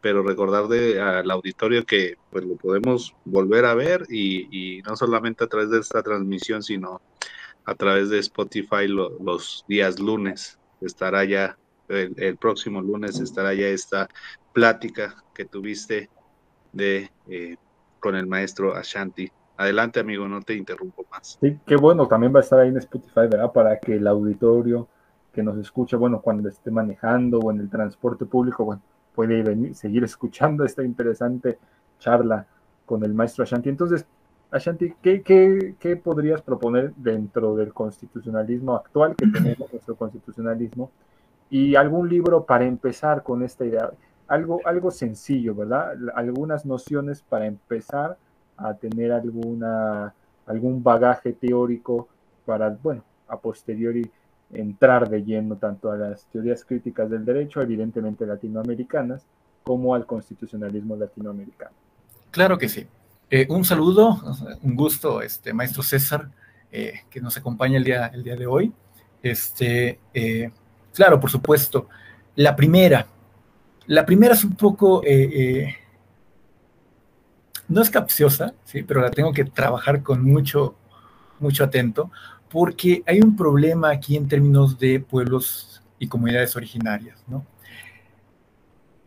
[0.00, 5.46] pero recordarle al auditorio que pues lo podemos volver a ver y, no solamente a
[5.48, 7.00] través de esta transmisión, sino
[7.64, 10.58] a través de Spotify los días lunes.
[10.80, 11.56] Estará ya,
[11.88, 14.08] el, próximo lunes estará ya esta
[14.52, 16.10] plática que tuviste
[16.72, 17.56] de eh,
[17.98, 19.30] con el maestro Ashanti.
[19.56, 21.38] Adelante, amigo, no te interrumpo más.
[21.40, 23.52] Sí, qué bueno, también va a estar ahí en Spotify, ¿verdad?
[23.52, 24.86] Para que el auditorio
[25.32, 28.82] que nos escuche, bueno, cuando esté manejando o en el transporte público, bueno,
[29.16, 31.58] puede venir, seguir escuchando esta interesante
[31.98, 32.46] charla
[32.84, 33.70] con el maestro Ashanti.
[33.70, 34.06] Entonces,
[34.50, 40.90] Ashanti, ¿qué, qué, qué podrías proponer dentro del constitucionalismo actual que tenemos, nuestro constitucionalismo?
[41.50, 43.90] Y algún libro para empezar con esta idea.
[44.28, 45.96] Algo, algo sencillo, ¿verdad?
[46.14, 48.18] Algunas nociones para empezar
[48.56, 50.12] a tener alguna,
[50.46, 52.08] algún bagaje teórico
[52.44, 54.10] para, bueno, a posteriori
[54.52, 59.24] entrar de lleno tanto a las teorías críticas del derecho, evidentemente latinoamericanas,
[59.64, 61.72] como al constitucionalismo latinoamericano.
[62.30, 62.86] Claro que sí.
[63.30, 64.20] Eh, un saludo,
[64.62, 66.30] un gusto, este, maestro César,
[66.70, 68.72] eh, que nos acompaña el día, el día de hoy.
[69.22, 70.50] Este, eh,
[70.94, 71.88] claro, por supuesto.
[72.36, 73.06] La primera,
[73.86, 75.02] la primera es un poco
[77.68, 78.82] no es capciosa, ¿sí?
[78.82, 80.76] pero la tengo que trabajar con mucho,
[81.40, 82.10] mucho atento,
[82.50, 87.24] porque hay un problema aquí en términos de pueblos y comunidades originarias.
[87.26, 87.44] ¿no?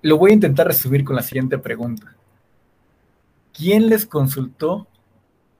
[0.02, 2.16] Lo voy a intentar resumir con la siguiente pregunta.
[3.54, 4.88] ¿Quién les consultó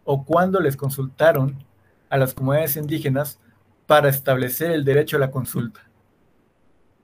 [0.04, 1.64] o cuándo les consultaron
[2.10, 3.40] a las comunidades indígenas
[3.86, 5.82] para establecer el derecho a la consulta?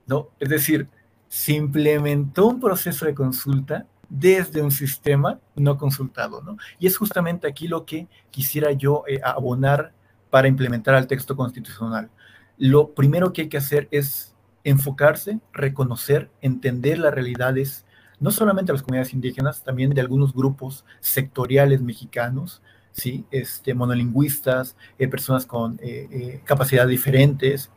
[0.08, 0.30] ¿No?
[0.40, 0.88] Es decir,
[1.28, 6.58] se implementó un proceso de consulta desde un sistema no consultado, ¿no?
[6.80, 9.94] Y es justamente aquí lo que quisiera yo eh, abonar
[10.36, 12.10] para implementar al texto constitucional.
[12.57, 14.36] Lo primero que hay que hacer es
[14.66, 17.86] enfocarse, reconocer, entender las realidades,
[18.20, 23.24] no solamente de las comunidades indígenas, también de algunos grupos sectoriales mexicanos, ¿sí?
[23.32, 27.72] Este, monolingüistas, eh, personas con eh, capacidades diferentes,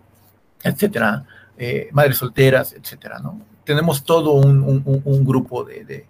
[0.64, 1.26] etcétera,
[1.92, 3.40] madres solteras, etcétera, ¿no?
[3.62, 6.06] Tenemos todo un, grupo de de,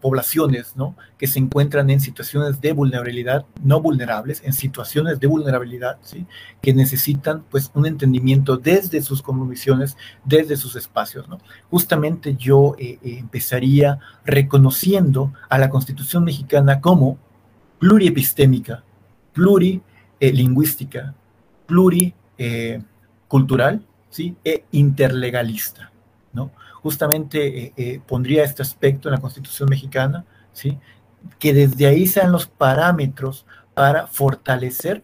[0.00, 0.96] poblaciones ¿no?
[1.18, 6.26] que se encuentran en situaciones de vulnerabilidad, no vulnerables, en situaciones de vulnerabilidad, ¿sí?
[6.62, 11.28] que necesitan pues, un entendimiento desde sus condiciones, desde sus espacios.
[11.28, 11.38] ¿no?
[11.70, 17.18] Justamente yo eh, eh, empezaría reconociendo a la Constitución mexicana como
[17.78, 18.82] pluriepistémica,
[19.34, 21.14] plurilingüística,
[21.66, 24.36] pluricultural ¿sí?
[24.42, 25.92] e interlegalista.
[26.82, 30.78] Justamente eh, eh, pondría este aspecto en la Constitución mexicana, ¿sí?
[31.38, 35.02] que desde ahí sean los parámetros para fortalecer,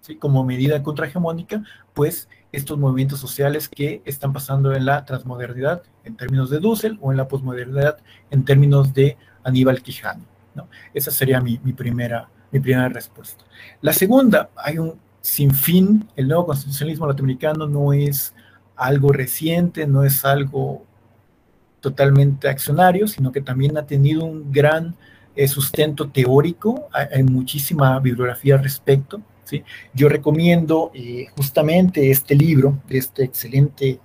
[0.00, 0.16] ¿sí?
[0.16, 1.62] como medida contrahegemónica,
[1.94, 7.10] pues estos movimientos sociales que están pasando en la transmodernidad en términos de Dussel o
[7.10, 7.98] en la posmodernidad
[8.30, 10.24] en términos de Aníbal Quijano.
[10.54, 10.68] ¿no?
[10.94, 13.44] Esa sería mi, mi, primera, mi primera respuesta.
[13.82, 18.34] La segunda, hay un sinfín, el nuevo constitucionalismo latinoamericano no es
[18.76, 20.86] algo reciente, no es algo
[21.80, 24.94] totalmente accionario, sino que también ha tenido un gran
[25.36, 29.20] eh, sustento teórico, hay, muchísima bibliografía al respecto.
[29.44, 29.62] ¿sí?
[29.94, 34.00] Yo recomiendo eh, justamente este libro de este excelente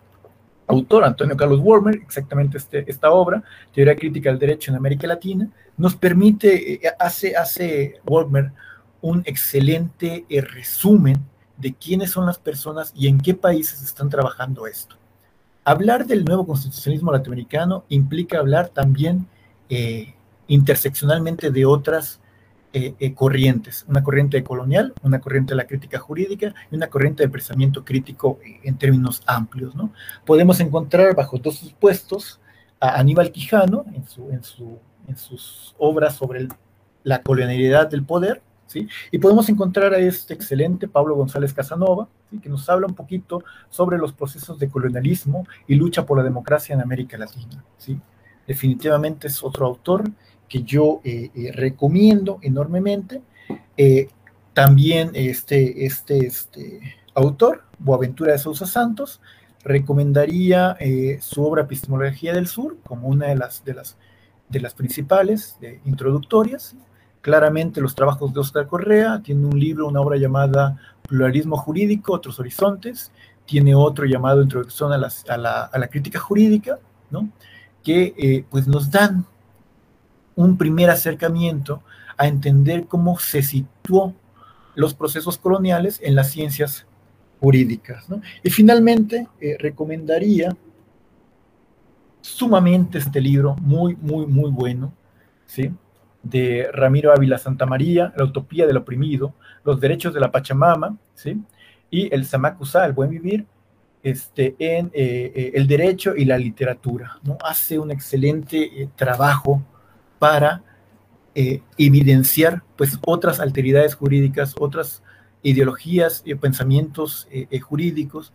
[0.68, 3.44] autor, Antonio Carlos Wormer, exactamente este, esta obra,
[3.74, 8.52] Teoría Crítica del Derecho en América Latina, nos permite, eh, hace, hace Wormer
[9.02, 11.18] un excelente resumen
[11.58, 14.96] de quiénes son las personas y en qué países están trabajando esto.
[15.66, 19.28] Hablar del nuevo constitucionalismo latinoamericano implica hablar también
[19.70, 20.14] eh,
[20.48, 22.20] interseccionalmente de otras
[22.74, 27.24] eh, eh, corrientes, una corriente colonial, una corriente de la crítica jurídica y una corriente
[27.24, 29.76] de pensamiento crítico en términos amplios.
[29.76, 29.94] ¿no?
[30.26, 32.42] Podemos encontrar bajo dos supuestos
[32.80, 36.48] a Aníbal Quijano en, su, en, su, en sus obras sobre
[37.04, 38.42] la colonialidad del poder,
[39.12, 42.08] y podemos encontrar a este excelente Pablo González Casanova,
[42.42, 46.74] que nos habla un poquito sobre los procesos de colonialismo y lucha por la democracia
[46.74, 47.64] en América Latina.
[47.78, 48.00] ¿sí?
[48.48, 50.04] Definitivamente es otro autor
[50.48, 53.22] que yo eh, eh, recomiendo enormemente.
[53.78, 54.08] Eh,
[54.54, 56.80] también este, este, este
[57.16, 59.22] autor, Boaventura de Sousa Santos,
[59.64, 60.78] recomendaría
[61.22, 63.98] su obra Epistemología del Sur como una de las, de las,
[64.50, 66.76] de las principales introductorias
[67.24, 70.78] claramente los trabajos de Oscar Correa, tiene un libro, una obra llamada
[71.08, 73.14] Pluralismo Jurídico, Otros Horizontes,
[73.46, 76.80] tiene otro llamado Introducción a, la, crítica jurídica,
[77.10, 77.30] ¿no?
[77.82, 79.26] que eh, pues nos dan
[80.36, 81.82] un primer acercamiento
[82.18, 84.14] a entender cómo se situó
[84.76, 86.86] los procesos coloniales en las ciencias
[87.40, 88.06] jurídicas.
[88.44, 90.54] Y finalmente, eh, recomendaría
[92.20, 94.92] sumamente este libro, muy, muy, muy bueno,
[95.46, 95.72] ¿sí?
[96.24, 99.34] De Ramiro Ávila Santa María, La utopía del oprimido,
[99.64, 101.42] Los derechos de la Pachamama, ¿sí?
[101.92, 103.46] y el Samakusa, El buen vivir,
[104.02, 107.20] este, en eh, eh, el derecho y la literatura.
[107.24, 107.38] ¿no?
[107.44, 109.62] Hace un excelente trabajo
[110.20, 110.64] para
[111.36, 115.02] evidenciar pues, otras alteridades jurídicas, otras
[115.42, 117.28] ideologías y pensamientos
[117.64, 118.32] jurídicos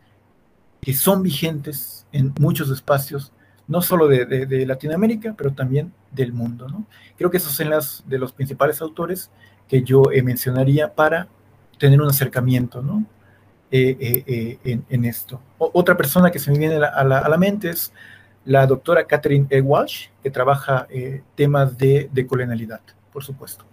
[0.81, 3.32] que son vigentes en muchos espacios
[3.69, 6.68] no solo de, Latinoamérica, pero también del mundo.
[6.68, 6.86] ¿no?
[7.16, 9.30] Creo que esos son las de los principales autores
[9.68, 11.28] que yo eh, mencionaría para
[11.78, 13.05] tener un acercamiento ¿no?
[13.70, 14.24] Eh,
[14.64, 15.40] eh, en, esto.
[15.59, 17.93] otra persona que se me viene a la, mente es
[18.47, 19.60] la doctora Catherine E.
[19.60, 20.89] Walsh, que trabaja
[21.35, 22.80] temas de, de colonialidad,
[23.12, 23.66] por supuesto.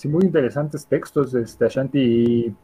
[0.00, 2.54] Sí, muy interesantes textos, este, Ashanti.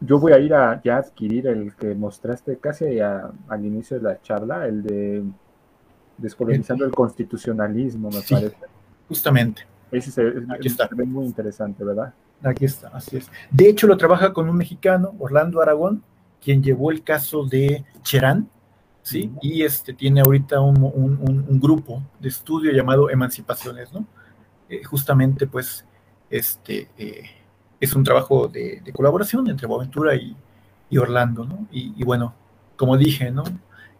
[0.00, 4.22] Yo voy a ir a ya adquirir el que mostraste casi al inicio de la
[4.22, 5.24] charla, el de
[6.18, 8.56] Descolonizando el Constitucionalismo, me parece.
[9.08, 9.62] Justamente.
[9.90, 10.88] Ese Aquí está.
[10.92, 12.12] muy interesante, ¿verdad?
[12.42, 13.30] Aquí está, así es.
[13.50, 16.02] De hecho, lo trabaja con un mexicano, Orlando Aragón,
[16.42, 18.48] quien llevó el caso de Cherán,
[19.02, 19.32] ¿sí?
[19.40, 24.06] Y este tiene ahorita un, grupo de estudio llamado Emancipaciones, ¿no?
[24.68, 25.84] Eh, justamente, pues,
[26.30, 27.24] este, eh,
[27.80, 30.36] es un trabajo de, colaboración entre Boaventura y,
[30.96, 31.66] Orlando, ¿no?
[31.70, 32.34] Y, bueno,
[32.76, 33.44] como dije, ¿no?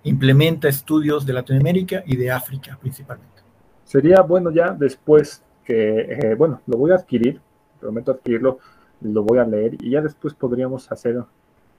[0.04, 3.42] Implementa estudios de Latinoamérica y de África principalmente.
[3.84, 7.40] Sería bueno ya después que, eh, bueno, lo voy a adquirir,
[7.80, 8.58] prometo adquirirlo,
[9.00, 11.22] lo voy a leer y ya después podríamos hacer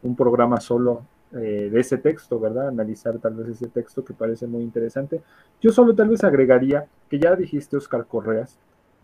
[0.02, 2.70] un programa solo eh, de ese texto, ¿verdad?
[2.70, 5.22] Analizar tal vez ese texto que parece muy interesante.
[5.62, 8.58] Yo solo tal vez agregaría que ya dijiste Oscar Correas,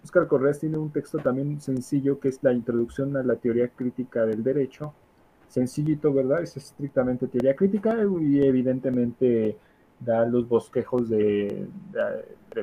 [0.06, 4.24] Oscar Correas tiene un texto también sencillo que es la introducción a la teoría crítica
[4.24, 4.94] del derecho.
[5.48, 6.42] Sencillito, ¿verdad?
[6.42, 9.58] Es estrictamente teoría crítica y evidentemente
[10.00, 11.68] da los bosquejos de,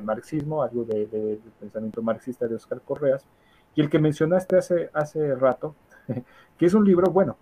[0.03, 3.25] marxismo, algo del de, pensamiento marxista de Oscar Correas.
[3.75, 5.75] Y el que mencionaste hace, hace rato,
[6.59, 7.37] que es un libro, bueno,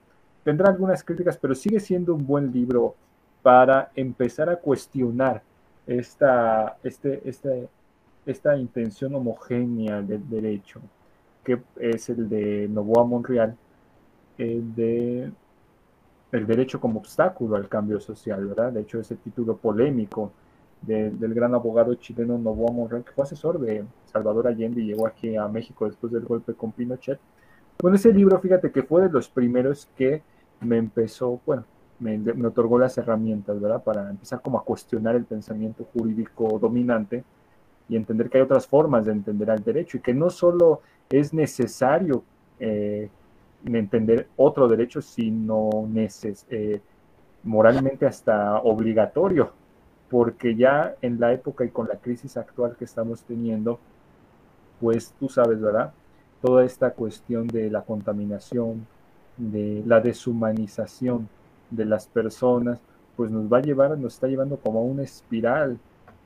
[0.45, 2.95] tendrá algunas críticas, pero sigue siendo un buen libro
[3.43, 5.43] para empezar a cuestionar
[5.87, 7.69] esta, este, este,
[8.27, 10.81] esta intención homogénea del derecho,
[11.43, 13.57] que es el de Novoa Monreal,
[14.41, 15.31] el de
[16.33, 18.73] el derecho como obstáculo al cambio social, ¿verdad?
[18.73, 20.33] De hecho, ese título polémico
[20.81, 25.37] del gran abogado chileno Novoa Monreal, que fue asesor de Salvador Allende y llegó aquí
[25.37, 27.19] a México después del golpe con Pinochet.
[27.79, 30.23] Con ese libro, fíjate que fue de los primeros que
[30.61, 31.65] me empezó, bueno,
[31.99, 33.83] me, me otorgó las herramientas, ¿verdad?
[33.83, 37.25] Para empezar como a cuestionar el pensamiento jurídico dominante
[37.89, 40.81] y entender que hay otras formas de entender al derecho y que no solo
[41.11, 42.23] es necesario
[42.61, 43.11] eh,
[43.65, 46.81] entender otro derecho, sino neces eh,
[47.43, 49.53] moralmente hasta obligatorio,
[50.09, 53.79] porque ya en la época y con la crisis actual que estamos teniendo,
[54.81, 55.93] pues tú sabes, ¿verdad?
[56.43, 58.87] Toda esta cuestión de la contaminación,
[59.37, 61.29] de la deshumanización
[61.71, 62.81] de las personas,
[63.17, 65.79] pues nos va a llevar, nos está llevando como a una espiral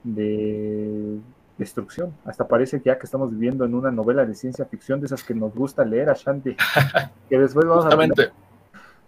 [0.03, 1.19] de
[1.59, 2.13] destrucción.
[2.25, 5.23] Hasta parece que ya que estamos viviendo en una novela de ciencia ficción de esas
[5.23, 6.57] que nos gusta leer a Shanti,
[7.29, 8.33] que después vamos a tener,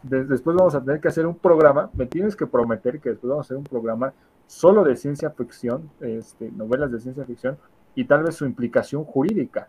[0.03, 3.45] después vamos a tener que hacer un programa, me tienes que prometer que después vamos
[3.45, 4.13] a hacer un programa
[4.47, 7.59] solo de ciencia ficción, este, novelas de ciencia ficción
[7.95, 9.69] y tal vez su implicación jurídica.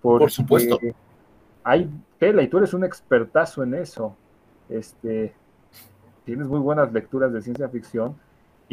[0.00, 0.78] Por supuesto.
[1.64, 1.88] Hay
[2.18, 4.16] tela y tú eres un expertazo en eso.
[4.68, 5.32] Este,
[6.24, 8.16] tienes muy buenas lecturas de ciencia ficción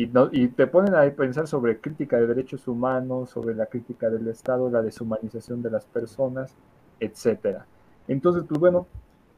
[0.04, 4.70] y, te ponen a pensar sobre crítica de derechos humanos, sobre la crítica del Estado,
[4.70, 6.54] la deshumanización de las personas,
[7.00, 7.66] etcétera.
[8.08, 8.88] Entonces, pues bueno,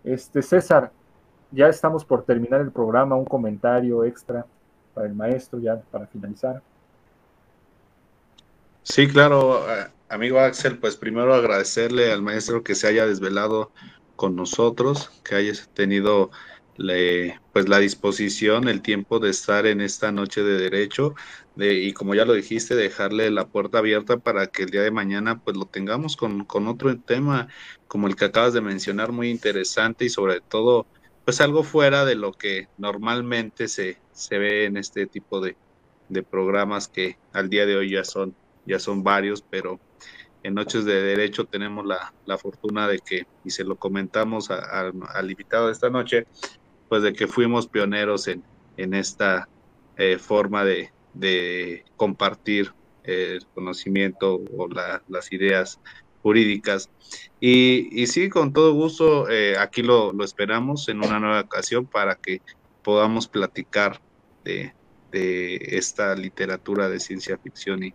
[0.04, 0.92] este César,
[1.52, 4.46] ya estamos por terminar el programa, un comentario extra
[4.94, 6.62] para el maestro ya para finalizar.
[8.84, 13.72] Sí, claro, eh, amigo Axel, pues primero agradecerle al maestro que se haya desvelado
[14.16, 16.30] con nosotros, que haya tenido
[16.76, 21.15] pues la disposición, el tiempo de estar en esta noche de derecho
[21.56, 24.91] de, y como ya lo dijiste, dejarle la puerta abierta para que el día de
[24.91, 27.48] mañana pues lo tengamos con, con otro tema
[27.88, 30.88] como el que acabas de mencionar, muy interesante y sobre todo
[31.26, 35.56] pues algo fuera de lo que normalmente se, se ve en este tipo de,
[36.10, 38.35] de programas que al día de hoy ya son,
[38.65, 39.80] ya son varios, pero
[40.43, 45.30] en Noches de Derecho tenemos la, la fortuna de que, y se lo comentamos al
[45.30, 46.26] invitado de esta noche,
[46.92, 48.44] pues de que fuimos pioneros en,
[48.76, 49.48] en esta
[49.96, 52.74] eh, forma de, de compartir
[53.06, 55.80] el conocimiento o las ideas
[56.22, 56.90] jurídicas.
[57.40, 61.86] Y, y, sí, con todo gusto, eh, aquí lo, lo, esperamos en una nueva ocasión
[61.86, 62.42] para que
[62.84, 64.02] podamos platicar
[64.44, 64.74] de,
[65.14, 67.94] de esta literatura de ciencia ficción y,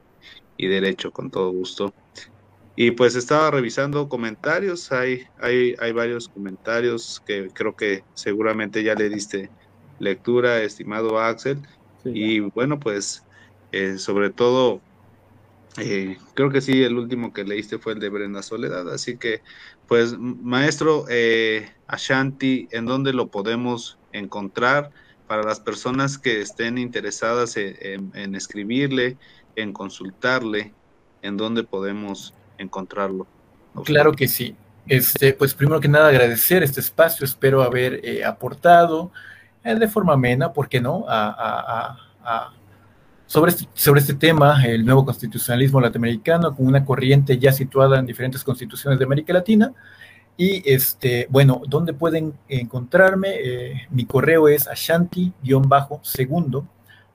[0.56, 1.92] y, derecho, con todo gusto.
[2.76, 8.94] Y pues estaba revisando comentarios, hay, hay, hay varios comentarios que creo que seguramente ya
[8.94, 9.50] le diste
[9.98, 11.58] lectura, estimado Axel.
[12.04, 13.24] y bueno, pues
[13.72, 14.82] eh, sobre todo
[15.78, 19.42] eh, creo que sí, el último que leíste fue el de Brenda Soledad, así que,
[19.86, 24.90] pues, maestro eh, Ashanti, ¿en dónde lo podemos encontrar
[25.26, 29.18] para las personas que estén interesadas en, escribirle,
[29.56, 30.72] en consultarle,
[31.22, 33.26] en dónde podemos encontrarlo?
[33.84, 34.54] Claro que sí.
[34.86, 39.10] Este, pues primero que nada agradecer este espacio, espero haber eh, aportado
[39.64, 42.52] de forma amena, ¿por qué no?, a, a
[43.26, 48.06] sobre este, sobre este tema, el nuevo constitucionalismo latinoamericano, con una corriente ya situada en
[48.06, 49.72] diferentes constituciones de América Latina.
[50.36, 53.30] Y este, bueno, ¿dónde pueden encontrarme?
[53.34, 56.68] Eh, mi correo es ashanti-segundo.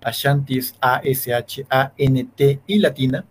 [0.03, 3.23] Ashanti es A-S-H-A-N-T y latina,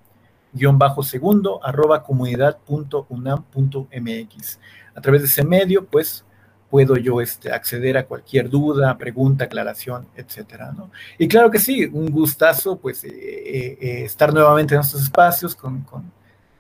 [0.53, 4.61] guion bajo segundo, arroba comunidad.unam.mx.
[4.95, 6.27] A través de ese medio, pues,
[6.71, 10.91] puedo yo este, acceder a cualquier duda, pregunta, aclaración, etcétera, ¿no?
[11.19, 15.57] Y claro que sí, un gustazo, pues, eh, eh, eh, estar nuevamente en estos espacios
[15.57, 15.85] con,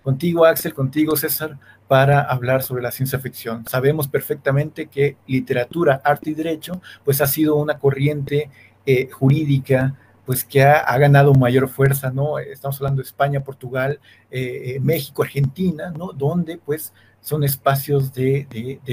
[0.02, 3.64] contigo, Axel, contigo, César, para hablar sobre la ciencia ficción.
[3.68, 8.50] Sabemos perfectamente que literatura, arte y derecho, pues, ha sido una corriente
[9.12, 9.94] jurídica,
[10.30, 12.38] pues que ha, ganado mayor fuerza, ¿no?
[12.38, 13.98] Estamos hablando de España, Portugal,
[14.80, 16.12] México, Argentina, ¿no?
[16.12, 18.46] Donde, pues, son espacios de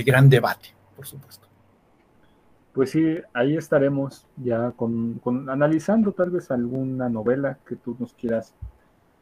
[0.05, 1.47] gran debate por supuesto.
[2.73, 8.53] Pues sí, ahí estaremos ya con, analizando tal vez alguna novela que tú nos quieras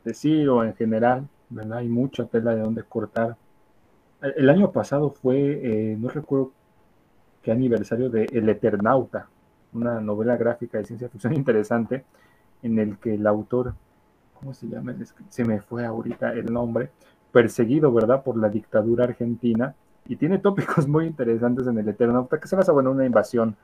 [0.04, 1.80] decir o en general, ¿verdad?
[1.80, 3.38] Hay mucha tela de donde cortar.
[4.22, 6.52] El año pasado fue, eh, no recuerdo
[7.44, 9.30] qué aniversario de El Eternauta,
[9.76, 12.06] una novela gráfica de ciencia ficción interesante
[12.64, 13.74] en el que el autor,
[14.40, 14.96] ¿cómo se llama?
[15.30, 16.90] Se me fue ahorita el nombre,
[17.32, 18.24] perseguido, ¿verdad?
[18.24, 19.76] Por la dictadura argentina,
[20.08, 23.56] y tiene tópicos muy interesantes en el Eternauta, que se basa, bueno, en una invasión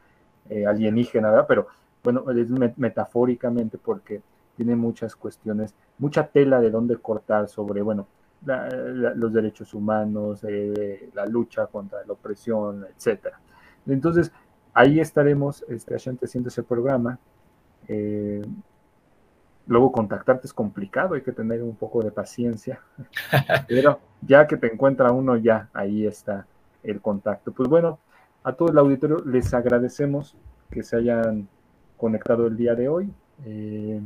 [0.49, 1.45] eh, alienígena, ¿verdad?
[1.47, 1.67] Pero,
[2.03, 4.21] bueno, es metafóricamente porque
[4.55, 8.07] tiene muchas cuestiones, mucha tela de dónde cortar sobre, bueno,
[8.43, 13.39] los derechos humanos, eh, la lucha contra la opresión, etcétera.
[13.85, 14.31] Entonces,
[14.73, 17.19] ahí estaremos, este, haciendo ese programa.
[17.87, 18.41] Eh,
[19.67, 22.79] luego contactarte es complicado, hay que tener un poco de paciencia.
[23.67, 26.45] Pero ya que te encuentra uno, ya ahí está
[26.83, 27.51] el contacto.
[27.51, 27.99] Pues bueno,
[28.43, 30.35] a todo el auditorio les agradecemos
[30.69, 31.47] que se hayan
[31.97, 33.13] conectado el día de hoy.
[33.45, 34.01] Eh,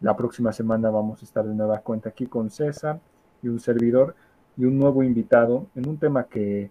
[0.00, 3.00] la próxima semana vamos a estar de nueva cuenta aquí con César
[3.42, 4.14] y un servidor
[4.56, 6.70] y un nuevo invitado en un tema que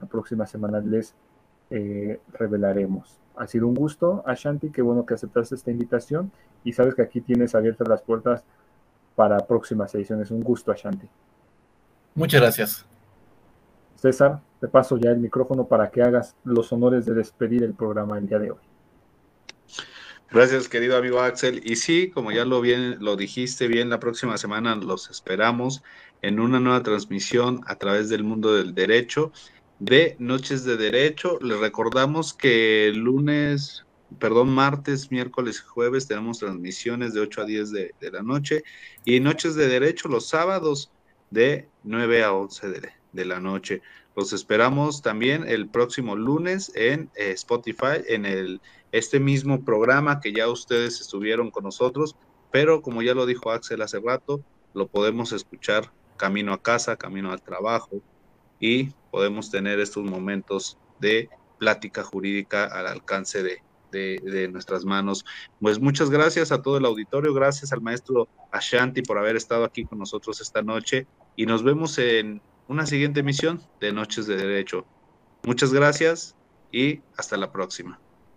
[0.00, 1.14] la próxima semana les
[1.70, 3.18] eh, revelaremos.
[3.36, 6.30] Ha sido un gusto, Ashanti, qué bueno que aceptaste esta invitación
[6.64, 8.44] y sabes que aquí tienes abiertas las puertas
[9.14, 10.30] para próximas ediciones.
[10.30, 11.08] Un gusto, Ashanti.
[12.14, 12.86] Muchas gracias.
[13.94, 18.18] César, te paso ya el micrófono para que hagas los honores de despedir el programa
[18.18, 18.58] el día de hoy.
[20.30, 21.60] Gracias, querido amigo Axel.
[21.64, 25.82] Y sí, como ya lo bien lo dijiste bien, la próxima semana los esperamos
[26.22, 29.32] en una nueva transmisión a través del mundo del derecho
[29.80, 31.38] de Noches de Derecho.
[31.40, 33.84] Les recordamos que lunes,
[34.18, 38.62] perdón, martes, miércoles y jueves tenemos transmisiones de 8 a 10 de, la noche
[39.04, 40.92] y Noches de Derecho los sábados
[41.30, 42.68] de 9 a 11
[43.12, 43.80] de, la noche.
[44.14, 48.60] Los esperamos también el próximo lunes en eh, Spotify, en el,
[48.92, 52.16] este mismo programa que ya ustedes estuvieron con nosotros,
[52.50, 54.42] pero como ya lo dijo Axel hace rato,
[54.74, 58.02] lo podemos escuchar camino a casa, camino al trabajo,
[58.60, 61.28] y podemos tener estos momentos de
[61.58, 65.24] plática jurídica al alcance de, de, nuestras manos.
[65.60, 69.84] Pues muchas gracias a todo el auditorio, gracias al maestro Ashanti por haber estado aquí
[69.84, 71.06] con nosotros esta noche
[71.36, 74.86] y nos vemos en una siguiente emisión de Noches de Derecho.
[75.44, 76.36] Muchas gracias
[76.70, 77.98] y hasta la próxima.